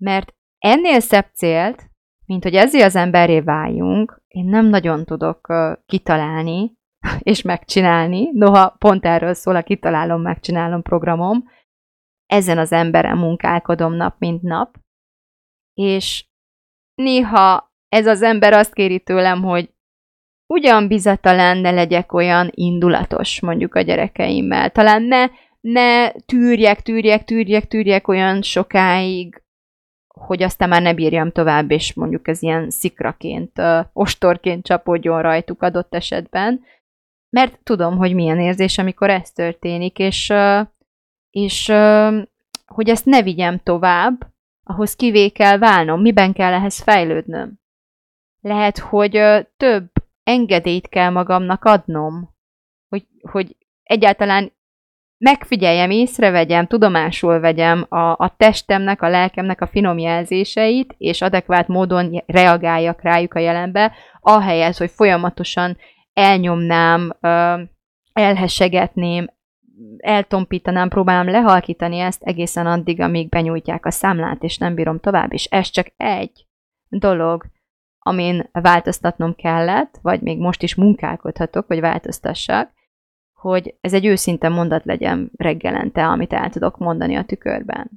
Mert 0.00 0.34
ennél 0.58 1.00
szebb 1.00 1.26
célt, 1.32 1.90
mint 2.26 2.42
hogy 2.42 2.54
ezért 2.54 2.84
az 2.84 2.96
emberré 2.96 3.40
váljunk, 3.40 4.22
én 4.28 4.44
nem 4.44 4.66
nagyon 4.66 5.04
tudok 5.04 5.52
kitalálni 5.86 6.76
és 7.18 7.42
megcsinálni, 7.42 8.30
noha 8.32 8.68
pont 8.78 9.04
erről 9.04 9.34
szól 9.34 9.56
a 9.56 9.62
kitalálom, 9.62 10.20
megcsinálom 10.20 10.82
programom, 10.82 11.44
ezen 12.26 12.58
az 12.58 12.72
emberen 12.72 13.18
munkálkodom 13.18 13.94
nap, 13.94 14.18
mint 14.18 14.42
nap, 14.42 14.78
és 15.74 16.26
néha 16.94 17.74
ez 17.88 18.06
az 18.06 18.22
ember 18.22 18.52
azt 18.52 18.72
kéri 18.72 19.00
tőlem, 19.00 19.42
hogy 19.42 19.71
ugyan 20.52 20.88
bizatalan 20.88 21.58
ne 21.58 21.70
legyek 21.70 22.12
olyan 22.12 22.50
indulatos 22.54 23.40
mondjuk 23.40 23.74
a 23.74 23.80
gyerekeimmel. 23.80 24.70
Talán 24.70 25.02
ne, 25.02 25.26
ne 25.60 26.10
tűrjek, 26.10 26.80
tűrjek, 26.82 27.24
tűrjek, 27.24 27.68
tűrjek 27.68 28.08
olyan 28.08 28.42
sokáig, 28.42 29.42
hogy 30.06 30.42
aztán 30.42 30.68
már 30.68 30.82
ne 30.82 30.94
bírjam 30.94 31.30
tovább, 31.30 31.70
és 31.70 31.94
mondjuk 31.94 32.28
ez 32.28 32.42
ilyen 32.42 32.70
szikraként, 32.70 33.58
uh, 33.58 33.86
ostorként 33.92 34.64
csapódjon 34.64 35.22
rajtuk 35.22 35.62
adott 35.62 35.94
esetben, 35.94 36.60
mert 37.30 37.58
tudom, 37.62 37.96
hogy 37.96 38.14
milyen 38.14 38.40
érzés, 38.40 38.78
amikor 38.78 39.10
ez 39.10 39.30
történik, 39.30 39.98
és, 39.98 40.28
uh, 40.28 40.66
és 41.30 41.68
uh, 41.68 42.22
hogy 42.66 42.88
ezt 42.88 43.04
ne 43.04 43.22
vigyem 43.22 43.58
tovább, 43.62 44.30
ahhoz 44.64 44.96
kivé 44.96 45.28
kell 45.28 45.58
válnom, 45.58 46.00
miben 46.00 46.32
kell 46.32 46.52
ehhez 46.52 46.80
fejlődnöm. 46.80 47.60
Lehet, 48.40 48.78
hogy 48.78 49.20
több 49.56 49.91
engedélyt 50.24 50.88
kell 50.88 51.10
magamnak 51.10 51.64
adnom, 51.64 52.34
hogy, 52.88 53.06
hogy 53.30 53.56
egyáltalán 53.82 54.52
megfigyeljem, 55.18 55.90
észrevegyem, 55.90 56.66
tudomásul 56.66 57.40
vegyem 57.40 57.86
a, 57.88 58.10
a 58.10 58.34
testemnek, 58.36 59.02
a 59.02 59.08
lelkemnek 59.08 59.60
a 59.60 59.66
finom 59.66 59.98
jelzéseit, 59.98 60.94
és 60.98 61.22
adekvát 61.22 61.68
módon 61.68 62.22
reagáljak 62.26 63.02
rájuk 63.02 63.34
a 63.34 63.38
jelenbe, 63.38 63.92
ahelyett, 64.20 64.76
hogy 64.76 64.90
folyamatosan 64.90 65.76
elnyomnám, 66.12 67.12
elhessegetném, 68.12 69.26
eltompítanám, 69.96 70.88
próbálom 70.88 71.30
lehalkítani 71.30 71.98
ezt 71.98 72.22
egészen 72.22 72.66
addig, 72.66 73.00
amíg 73.00 73.28
benyújtják 73.28 73.86
a 73.86 73.90
számlát, 73.90 74.42
és 74.42 74.58
nem 74.58 74.74
bírom 74.74 75.00
tovább, 75.00 75.32
és 75.32 75.44
ez 75.44 75.70
csak 75.70 75.86
egy 75.96 76.46
dolog, 76.88 77.44
amin 78.02 78.48
változtatnom 78.52 79.34
kellett, 79.34 79.98
vagy 80.02 80.20
még 80.20 80.38
most 80.38 80.62
is 80.62 80.74
munkálkodhatok, 80.74 81.66
hogy 81.66 81.80
változtassak, 81.80 82.72
hogy 83.32 83.76
ez 83.80 83.92
egy 83.92 84.06
őszinte 84.06 84.48
mondat 84.48 84.84
legyen 84.84 85.30
reggelente, 85.36 86.06
amit 86.06 86.32
el 86.32 86.50
tudok 86.50 86.78
mondani 86.78 87.16
a 87.16 87.24
tükörben. 87.24 87.90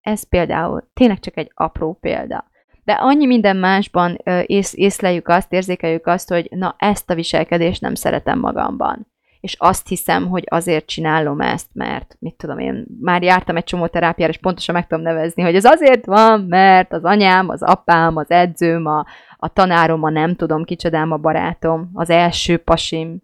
Ez 0.00 0.28
például 0.28 0.90
tényleg 0.92 1.20
csak 1.20 1.36
egy 1.36 1.50
apró 1.54 1.92
példa. 1.92 2.50
De 2.84 2.92
annyi 2.92 3.26
minden 3.26 3.56
másban 3.56 4.18
ész, 4.46 4.74
észleljük 4.76 5.28
azt, 5.28 5.52
érzékeljük 5.52 6.06
azt, 6.06 6.28
hogy 6.28 6.48
na 6.50 6.74
ezt 6.78 7.10
a 7.10 7.14
viselkedést 7.14 7.80
nem 7.80 7.94
szeretem 7.94 8.38
magamban. 8.38 9.11
És 9.42 9.56
azt 9.58 9.88
hiszem, 9.88 10.28
hogy 10.28 10.44
azért 10.46 10.86
csinálom 10.86 11.40
ezt, 11.40 11.74
mert 11.74 12.16
mit 12.18 12.36
tudom 12.36 12.58
én, 12.58 12.86
már 13.00 13.22
jártam 13.22 13.56
egy 13.56 13.64
csomó 13.64 13.86
terápiára, 13.86 14.32
és 14.32 14.38
pontosan 14.38 14.74
meg 14.74 14.86
tudom 14.86 15.04
nevezni, 15.04 15.42
hogy 15.42 15.54
ez 15.54 15.64
azért 15.64 16.06
van, 16.06 16.40
mert 16.40 16.92
az 16.92 17.04
anyám, 17.04 17.48
az 17.48 17.62
apám, 17.62 18.16
az 18.16 18.30
edzőm, 18.30 18.86
a, 18.86 19.06
a 19.36 19.48
tanárom, 19.48 20.02
a 20.02 20.10
nem 20.10 20.34
tudom, 20.34 20.64
kicsodám 20.64 21.10
a 21.10 21.16
barátom, 21.16 21.90
az 21.92 22.10
első 22.10 22.58
pasim. 22.58 23.22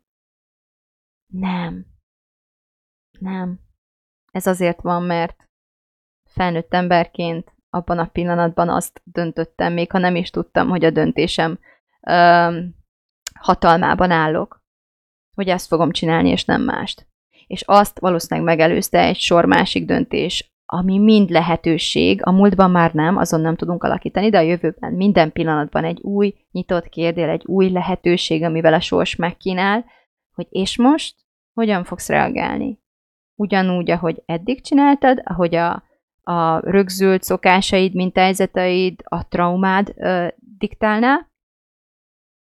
Nem. 1.32 1.86
Nem. 3.18 3.60
Ez 4.32 4.46
azért 4.46 4.80
van, 4.80 5.02
mert 5.02 5.44
felnőtt 6.24 6.74
emberként 6.74 7.52
abban 7.70 7.98
a 7.98 8.06
pillanatban 8.06 8.68
azt 8.68 9.00
döntöttem, 9.04 9.72
még 9.72 9.90
ha 9.90 9.98
nem 9.98 10.16
is 10.16 10.30
tudtam, 10.30 10.68
hogy 10.68 10.84
a 10.84 10.90
döntésem 10.90 11.58
ö, 12.00 12.58
hatalmában 13.40 14.10
állok, 14.10 14.57
hogy 15.38 15.48
ezt 15.48 15.66
fogom 15.66 15.90
csinálni, 15.90 16.28
és 16.28 16.44
nem 16.44 16.62
mást. 16.62 17.06
És 17.46 17.62
azt 17.66 17.98
valószínűleg 17.98 18.48
megelőzte 18.48 19.00
egy 19.00 19.18
sor 19.18 19.44
másik 19.44 19.84
döntés, 19.84 20.52
ami 20.66 20.98
mind 20.98 21.30
lehetőség, 21.30 22.26
a 22.26 22.30
múltban 22.30 22.70
már 22.70 22.92
nem, 22.92 23.16
azon 23.16 23.40
nem 23.40 23.56
tudunk 23.56 23.84
alakítani, 23.84 24.30
de 24.30 24.38
a 24.38 24.40
jövőben 24.40 24.92
minden 24.92 25.32
pillanatban 25.32 25.84
egy 25.84 26.00
új 26.00 26.34
nyitott 26.50 26.88
kérdél, 26.88 27.28
egy 27.28 27.44
új 27.46 27.70
lehetőség, 27.70 28.42
amivel 28.42 28.74
a 28.74 28.80
sors 28.80 29.16
megkínál, 29.16 29.84
hogy 30.34 30.46
és 30.50 30.76
most 30.76 31.14
hogyan 31.54 31.84
fogsz 31.84 32.08
reagálni? 32.08 32.80
Ugyanúgy, 33.34 33.90
ahogy 33.90 34.22
eddig 34.26 34.62
csináltad, 34.62 35.20
ahogy 35.24 35.54
a, 35.54 35.84
a 36.22 36.58
rögzült 36.70 37.22
szokásaid, 37.22 37.94
mintájzataid, 37.94 39.00
a 39.04 39.28
traumád 39.28 39.92
ö, 39.96 40.26
diktálná, 40.58 41.28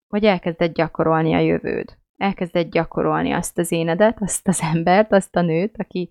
vagy 0.08 0.24
elkezded 0.24 0.72
gyakorolni 0.72 1.34
a 1.34 1.38
jövőd. 1.38 2.00
Elkezded 2.22 2.70
gyakorolni 2.70 3.32
azt 3.32 3.58
az 3.58 3.72
énedet, 3.72 4.20
azt 4.20 4.48
az 4.48 4.60
embert, 4.60 5.12
azt 5.12 5.36
a 5.36 5.40
nőt, 5.40 5.76
aki 5.76 6.10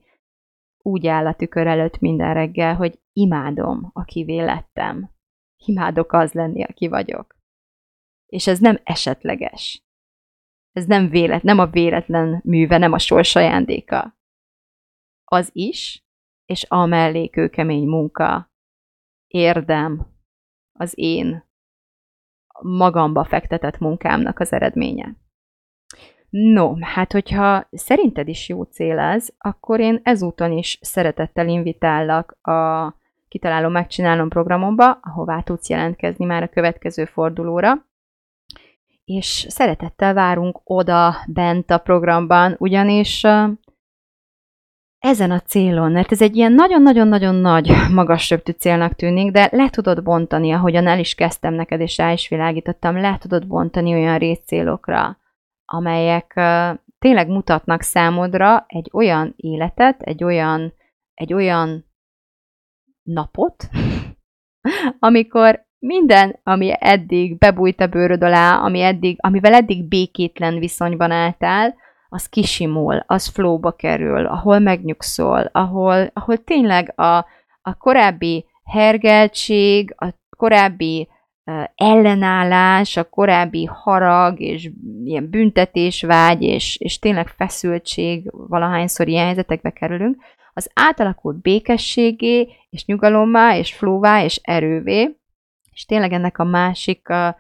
úgy 0.81 1.07
áll 1.07 1.27
a 1.27 1.33
tükör 1.33 1.67
előtt 1.67 1.99
minden 1.99 2.33
reggel, 2.33 2.75
hogy 2.75 2.99
imádom, 3.13 3.89
akivé 3.93 4.39
lettem. 4.39 5.11
Imádok 5.65 6.13
az 6.13 6.33
lenni, 6.33 6.63
aki 6.63 6.87
vagyok. 6.87 7.35
És 8.25 8.47
ez 8.47 8.59
nem 8.59 8.79
esetleges. 8.83 9.83
Ez 10.71 10.85
nem 10.85 11.09
vélet, 11.09 11.43
nem 11.43 11.59
a 11.59 11.67
véletlen 11.67 12.41
műve, 12.43 12.77
nem 12.77 12.93
a 12.93 12.99
sors 12.99 13.35
ajándéka. 13.35 14.17
Az 15.23 15.49
is, 15.53 16.05
és 16.45 16.65
a 16.69 16.85
mellé 16.85 17.29
kőkemény 17.29 17.87
munka, 17.87 18.51
érdem, 19.27 20.07
az 20.71 20.93
én 20.95 21.49
magamba 22.61 23.25
fektetett 23.25 23.77
munkámnak 23.77 24.39
az 24.39 24.51
eredménye. 24.51 25.20
No, 26.31 26.73
hát 26.79 27.11
hogyha 27.11 27.67
szerinted 27.71 28.27
is 28.27 28.49
jó 28.49 28.63
cél 28.63 28.99
ez, 28.99 29.29
akkor 29.37 29.79
én 29.79 29.99
ezúton 30.03 30.51
is 30.51 30.79
szeretettel 30.81 31.47
invitállak 31.47 32.31
a 32.41 32.89
Kitalálom, 33.27 33.71
megcsinálom 33.71 34.29
programomba, 34.29 34.99
ahová 35.01 35.41
tudsz 35.41 35.69
jelentkezni 35.69 36.25
már 36.25 36.43
a 36.43 36.47
következő 36.47 37.05
fordulóra. 37.05 37.85
És 39.05 39.45
szeretettel 39.49 40.13
várunk 40.13 40.61
oda 40.63 41.15
bent 41.27 41.71
a 41.71 41.77
programban, 41.77 42.55
ugyanis 42.59 43.23
ezen 44.99 45.31
a 45.31 45.39
célon, 45.39 45.91
mert 45.91 46.11
ez 46.11 46.21
egy 46.21 46.35
ilyen 46.35 46.51
nagyon-nagyon-nagyon 46.51 47.35
nagy, 47.35 47.71
magas 47.93 48.29
röptű 48.29 48.51
célnak 48.51 48.95
tűnik, 48.95 49.31
de 49.31 49.49
le 49.51 49.69
tudod 49.69 50.03
bontani, 50.03 50.51
ahogyan 50.51 50.87
el 50.87 50.99
is 50.99 51.15
kezdtem 51.15 51.53
neked, 51.53 51.79
és 51.79 51.97
rá 51.97 52.11
is 52.11 52.27
világítottam, 52.27 53.01
le 53.01 53.17
tudod 53.17 53.47
bontani 53.47 53.93
olyan 53.93 54.17
részcélokra, 54.17 55.19
amelyek 55.71 56.33
tényleg 56.99 57.27
mutatnak 57.27 57.81
számodra 57.81 58.63
egy 58.67 58.89
olyan 58.93 59.33
életet, 59.35 60.01
egy 60.01 60.23
olyan, 60.23 60.73
egy 61.13 61.33
olyan 61.33 61.85
napot, 63.03 63.69
amikor 64.99 65.65
minden, 65.79 66.39
ami 66.43 66.73
eddig 66.79 67.37
bebújt 67.37 67.81
a 67.81 67.87
bőröd 67.87 68.23
alá, 68.23 68.55
ami 68.55 68.81
eddig, 68.81 69.17
amivel 69.19 69.53
eddig 69.53 69.87
békétlen 69.87 70.59
viszonyban 70.59 71.11
álltál, 71.11 71.75
az 72.09 72.29
kisimul, 72.29 73.03
az 73.07 73.27
flóba 73.27 73.71
kerül, 73.71 74.25
ahol 74.25 74.59
megnyugszol, 74.59 75.49
ahol, 75.51 76.09
ahol 76.13 76.37
tényleg 76.37 76.99
a, 76.99 77.17
a 77.61 77.77
korábbi 77.77 78.45
hergeltség, 78.63 79.93
a 79.97 80.13
korábbi 80.37 81.09
ellenállás, 81.75 82.97
a 82.97 83.09
korábbi 83.09 83.65
harag 83.65 84.39
és 84.39 84.69
ilyen 85.03 85.29
büntetésvágy 85.29 86.41
és, 86.41 86.77
és 86.77 86.99
tényleg 86.99 87.27
feszültség, 87.27 88.29
valahányszor 88.31 89.07
ilyen 89.07 89.25
helyzetekbe 89.25 89.69
kerülünk, 89.69 90.21
az 90.53 90.69
átalakult 90.73 91.41
békességé 91.41 92.49
és 92.69 92.85
nyugalommá 92.85 93.55
és 93.57 93.73
flóvá 93.73 94.23
és 94.23 94.39
erővé, 94.43 95.17
és 95.71 95.85
tényleg 95.85 96.13
ennek 96.13 96.37
a 96.37 96.43
másik 96.43 97.09
a, 97.09 97.27
a 97.27 97.35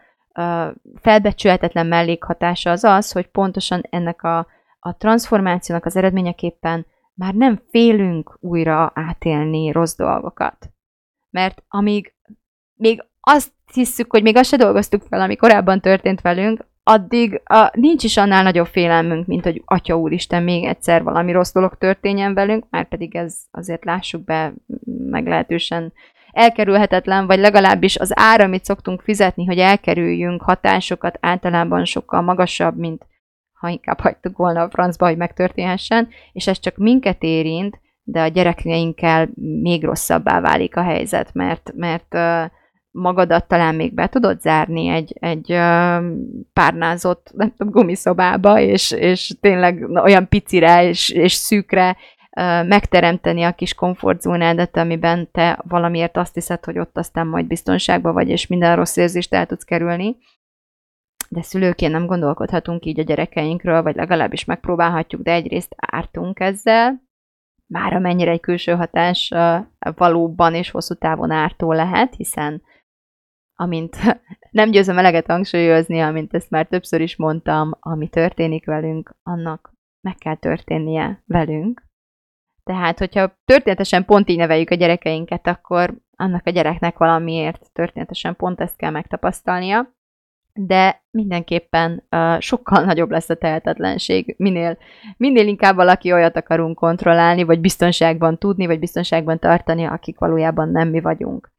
felbecsülhetetlen 1.01 1.87
mellékhatása 1.87 2.71
az 2.71 2.83
az, 2.83 3.11
hogy 3.11 3.27
pontosan 3.27 3.81
ennek 3.89 4.23
a, 4.23 4.47
a 4.79 4.97
transformációnak 4.97 5.85
az 5.85 5.95
eredményeképpen 5.95 6.85
már 7.13 7.33
nem 7.33 7.61
félünk 7.69 8.37
újra 8.39 8.91
átélni 8.95 9.71
rossz 9.71 9.95
dolgokat. 9.95 10.69
Mert 11.29 11.63
amíg 11.67 12.13
még 12.73 13.05
azt 13.21 13.51
hiszük, 13.73 14.11
hogy 14.11 14.23
még 14.23 14.35
azt 14.35 14.49
se 14.49 14.57
dolgoztuk 14.57 15.03
fel, 15.09 15.21
ami 15.21 15.35
korábban 15.35 15.81
történt 15.81 16.21
velünk, 16.21 16.65
addig 16.83 17.41
a, 17.43 17.71
nincs 17.73 18.03
is 18.03 18.17
annál 18.17 18.43
nagyobb 18.43 18.65
félelmünk, 18.67 19.27
mint 19.27 19.43
hogy 19.43 19.61
Atya 19.65 19.97
Úristen 19.97 20.43
még 20.43 20.63
egyszer 20.63 21.03
valami 21.03 21.31
rossz 21.31 21.53
dolog 21.53 21.77
történjen 21.77 22.33
velünk, 22.33 22.65
már 22.69 22.87
pedig 22.87 23.15
ez 23.15 23.35
azért 23.51 23.85
lássuk 23.85 24.23
be 24.23 24.53
meglehetősen 25.09 25.93
elkerülhetetlen, 26.31 27.27
vagy 27.27 27.39
legalábbis 27.39 27.97
az 27.97 28.11
ára, 28.13 28.43
amit 28.43 28.65
szoktunk 28.65 29.01
fizetni, 29.01 29.45
hogy 29.45 29.57
elkerüljünk 29.57 30.41
hatásokat 30.41 31.17
általában 31.21 31.85
sokkal 31.85 32.21
magasabb, 32.21 32.77
mint 32.77 33.05
ha 33.53 33.67
inkább 33.67 33.99
hagytuk 33.99 34.37
volna 34.37 34.61
a 34.61 34.69
francba, 34.69 35.07
hogy 35.07 35.17
megtörténhessen, 35.17 36.09
és 36.31 36.47
ez 36.47 36.59
csak 36.59 36.77
minket 36.77 37.23
érint, 37.23 37.79
de 38.03 38.21
a 38.21 38.27
gyerekeinkkel 38.27 39.29
még 39.61 39.83
rosszabbá 39.83 40.39
válik 40.39 40.75
a 40.75 40.83
helyzet, 40.83 41.33
mert, 41.33 41.71
mert 41.75 42.15
magadat 42.91 43.47
talán 43.47 43.75
még 43.75 43.93
be 43.93 44.07
tudod 44.07 44.41
zárni 44.41 44.87
egy, 44.87 45.13
egy 45.19 45.47
párnázott 46.53 47.31
nem 47.33 47.53
tudom, 47.57 47.73
gumiszobába, 47.73 48.59
és, 48.59 48.91
és 48.91 49.35
tényleg 49.39 49.89
olyan 49.89 50.27
picire 50.27 50.87
és, 50.87 51.09
és 51.09 51.33
szűkre 51.33 51.97
megteremteni 52.65 53.43
a 53.43 53.51
kis 53.51 53.73
komfortzónádat, 53.73 54.77
amiben 54.77 55.31
te 55.31 55.59
valamiért 55.67 56.17
azt 56.17 56.33
hiszed, 56.33 56.65
hogy 56.65 56.79
ott 56.79 56.97
aztán 56.97 57.27
majd 57.27 57.47
biztonságban 57.47 58.13
vagy, 58.13 58.29
és 58.29 58.47
minden 58.47 58.75
rossz 58.75 58.97
érzést 58.97 59.33
el 59.33 59.45
tudsz 59.45 59.63
kerülni. 59.63 60.17
De 61.29 61.41
szülőként 61.41 61.91
nem 61.91 62.05
gondolkodhatunk 62.05 62.85
így 62.85 62.99
a 62.99 63.03
gyerekeinkről, 63.03 63.81
vagy 63.81 63.95
legalábbis 63.95 64.45
megpróbálhatjuk, 64.45 65.21
de 65.21 65.31
egyrészt 65.31 65.75
ártunk 65.77 66.39
ezzel, 66.39 67.01
már 67.67 67.93
amennyire 67.93 68.31
egy 68.31 68.39
külső 68.39 68.71
hatás 68.71 69.33
valóban 69.79 70.53
és 70.53 70.71
hosszú 70.71 70.93
távon 70.93 71.31
ártó 71.31 71.71
lehet, 71.71 72.15
hiszen 72.15 72.61
amint 73.61 73.97
nem 74.51 74.71
győzöm 74.71 74.97
eleget 74.97 75.27
hangsúlyozni, 75.27 75.99
amint 75.99 76.33
ezt 76.33 76.49
már 76.49 76.67
többször 76.67 77.01
is 77.01 77.15
mondtam, 77.15 77.71
ami 77.79 78.07
történik 78.07 78.65
velünk, 78.65 79.15
annak 79.23 79.73
meg 80.01 80.15
kell 80.15 80.35
történnie 80.35 81.23
velünk, 81.25 81.89
tehát, 82.63 82.99
hogyha 82.99 83.37
történetesen 83.45 84.05
pont 84.05 84.29
így 84.29 84.37
neveljük 84.37 84.69
a 84.69 84.75
gyerekeinket, 84.75 85.47
akkor 85.47 85.97
annak 86.17 86.45
a 86.45 86.49
gyereknek 86.49 86.97
valamiért 86.97 87.69
történetesen 87.73 88.35
pont 88.35 88.61
ezt 88.61 88.77
kell 88.77 88.91
megtapasztalnia, 88.91 89.93
de 90.53 91.03
mindenképpen 91.11 92.03
uh, 92.11 92.39
sokkal 92.39 92.83
nagyobb 92.89 93.11
lesz 93.11 93.29
a 93.29 93.35
tehetetlenség, 93.35 94.35
minél, 94.37 94.77
minél 95.17 95.47
inkább 95.47 95.75
valaki 95.75 96.11
olyat 96.11 96.35
akarunk 96.35 96.75
kontrollálni, 96.75 97.43
vagy 97.43 97.59
biztonságban 97.59 98.37
tudni, 98.37 98.65
vagy 98.65 98.79
biztonságban 98.79 99.39
tartani, 99.39 99.83
akik 99.83 100.19
valójában 100.19 100.69
nem 100.69 100.89
mi 100.89 101.01
vagyunk. 101.01 101.51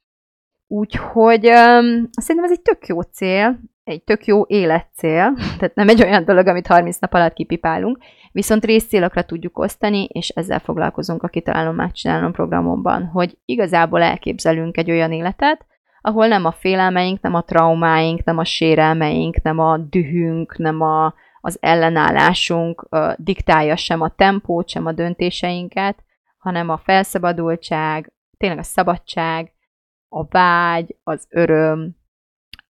Úgyhogy 0.72 1.46
um, 1.46 2.08
szerintem 2.10 2.44
ez 2.44 2.50
egy 2.50 2.60
tök 2.62 2.86
jó 2.86 3.00
cél, 3.00 3.58
egy 3.84 4.02
tök 4.02 4.24
jó 4.24 4.44
életcél, 4.46 5.34
tehát 5.58 5.74
nem 5.74 5.88
egy 5.88 6.02
olyan 6.02 6.24
dolog, 6.24 6.46
amit 6.46 6.66
30 6.66 6.98
nap 6.98 7.14
alatt 7.14 7.32
kipipálunk, 7.32 7.98
viszont 8.32 8.64
részcélokra 8.64 9.22
tudjuk 9.22 9.58
osztani, 9.58 10.04
és 10.04 10.28
ezzel 10.28 10.58
foglalkozunk 10.58 11.22
a 11.22 11.28
Kitalálom, 11.28 11.74
Megcsinálom 11.74 12.32
programomban, 12.32 13.04
hogy 13.04 13.38
igazából 13.44 14.02
elképzelünk 14.02 14.76
egy 14.76 14.90
olyan 14.90 15.12
életet, 15.12 15.66
ahol 16.00 16.26
nem 16.26 16.44
a 16.44 16.52
félelmeink, 16.52 17.20
nem 17.20 17.34
a 17.34 17.44
traumáink, 17.44 18.24
nem 18.24 18.38
a 18.38 18.44
sérelmeink, 18.44 19.42
nem 19.42 19.58
a 19.58 19.78
dühünk, 19.78 20.58
nem 20.58 20.80
a, 20.80 21.14
az 21.40 21.58
ellenállásunk 21.60 22.86
uh, 22.90 23.12
diktálja 23.16 23.76
sem 23.76 24.00
a 24.00 24.14
tempót, 24.16 24.68
sem 24.68 24.86
a 24.86 24.92
döntéseinket, 24.92 25.96
hanem 26.38 26.68
a 26.68 26.80
felszabadultság, 26.84 28.12
tényleg 28.36 28.58
a 28.58 28.62
szabadság, 28.62 29.52
a 30.12 30.24
vágy, 30.24 30.96
az 31.02 31.26
öröm, 31.30 31.96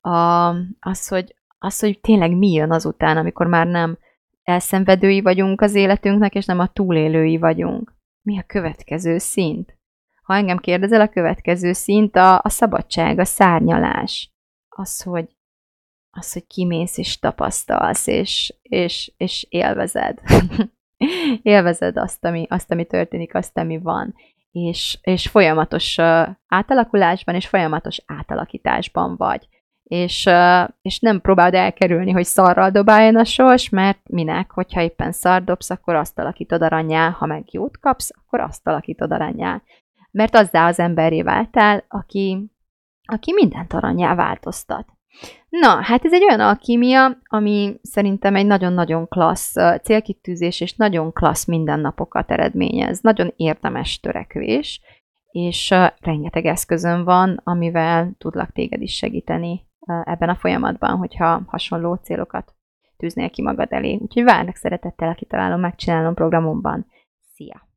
a, 0.00 0.48
az, 0.80 1.08
hogy, 1.08 1.34
az, 1.58 1.80
hogy 1.80 2.00
tényleg 2.00 2.36
mi 2.36 2.52
jön 2.52 2.72
azután, 2.72 3.16
amikor 3.16 3.46
már 3.46 3.66
nem 3.66 3.98
elszenvedői 4.42 5.20
vagyunk 5.20 5.60
az 5.60 5.74
életünknek, 5.74 6.34
és 6.34 6.44
nem 6.44 6.58
a 6.58 6.66
túlélői 6.66 7.38
vagyunk. 7.38 7.94
Mi 8.22 8.38
a 8.38 8.42
következő 8.46 9.18
szint? 9.18 9.76
Ha 10.22 10.34
engem 10.34 10.58
kérdezel, 10.58 11.00
a 11.00 11.08
következő 11.08 11.72
szint 11.72 12.16
a, 12.16 12.38
a 12.42 12.48
szabadság, 12.48 13.18
a 13.18 13.24
szárnyalás. 13.24 14.32
Az, 14.68 15.02
hogy, 15.02 15.36
az, 16.10 16.32
hogy 16.32 16.46
kimész 16.46 16.98
és 16.98 17.18
tapasztalsz, 17.18 18.06
és, 18.06 18.54
és, 18.62 19.12
és 19.16 19.46
élvezed. 19.48 20.20
élvezed 21.42 21.96
azt 21.96 22.24
ami, 22.24 22.46
azt, 22.48 22.70
ami 22.70 22.84
történik, 22.84 23.34
azt, 23.34 23.58
ami 23.58 23.78
van. 23.78 24.14
És, 24.52 24.98
és 25.02 25.28
folyamatos 25.28 25.98
átalakulásban 26.46 27.34
és 27.34 27.48
folyamatos 27.48 28.02
átalakításban 28.06 29.16
vagy 29.16 29.48
és, 29.92 30.28
és 30.82 30.98
nem 31.00 31.20
próbáld 31.20 31.54
elkerülni, 31.54 32.10
hogy 32.10 32.24
szarral 32.24 32.70
dobáljon 32.70 33.16
a 33.16 33.24
sors, 33.24 33.68
mert 33.68 34.08
minek, 34.08 34.50
hogyha 34.50 34.82
éppen 34.82 35.12
szar 35.12 35.44
dobsz, 35.44 35.70
akkor 35.70 35.94
azt 35.94 36.18
alakítod 36.18 36.62
aranyá, 36.62 37.10
ha 37.10 37.26
meg 37.26 37.52
jót 37.52 37.78
kapsz, 37.78 38.10
akkor 38.14 38.40
azt 38.40 38.66
alakítod 38.66 39.12
aranyá. 39.12 39.62
Mert 40.10 40.34
azzá 40.34 40.66
az 40.66 40.78
emberré 40.78 41.22
váltál, 41.22 41.84
aki, 41.88 42.50
aki 43.04 43.32
mindent 43.32 43.72
aranyá 43.72 44.14
változtat. 44.14 44.86
Na, 45.48 45.82
hát 45.82 46.04
ez 46.04 46.12
egy 46.12 46.22
olyan 46.22 46.40
alkímia, 46.40 47.18
ami 47.22 47.78
szerintem 47.82 48.34
egy 48.34 48.46
nagyon-nagyon 48.46 49.08
klassz 49.08 49.54
célkitűzés, 49.82 50.60
és 50.60 50.74
nagyon 50.74 51.12
klassz 51.12 51.46
mindennapokat 51.46 52.30
eredményez. 52.30 53.00
Nagyon 53.00 53.32
érdemes 53.36 54.00
törekvés, 54.00 54.80
és 55.30 55.74
rengeteg 56.00 56.46
eszközön 56.46 57.04
van, 57.04 57.40
amivel 57.44 58.14
tudlak 58.18 58.52
téged 58.52 58.82
is 58.82 58.96
segíteni 58.96 59.66
ebben 60.04 60.28
a 60.28 60.36
folyamatban, 60.36 60.96
hogyha 60.96 61.42
hasonló 61.46 61.94
célokat 61.94 62.54
tűznél 62.96 63.30
ki 63.30 63.42
magad 63.42 63.72
elé. 63.72 63.98
Úgyhogy 64.00 64.24
várnak 64.24 64.56
szeretettel, 64.56 65.08
aki 65.08 65.26
találom, 65.26 65.60
megcsinálom 65.60 66.14
programomban. 66.14 66.86
Szia! 67.34 67.70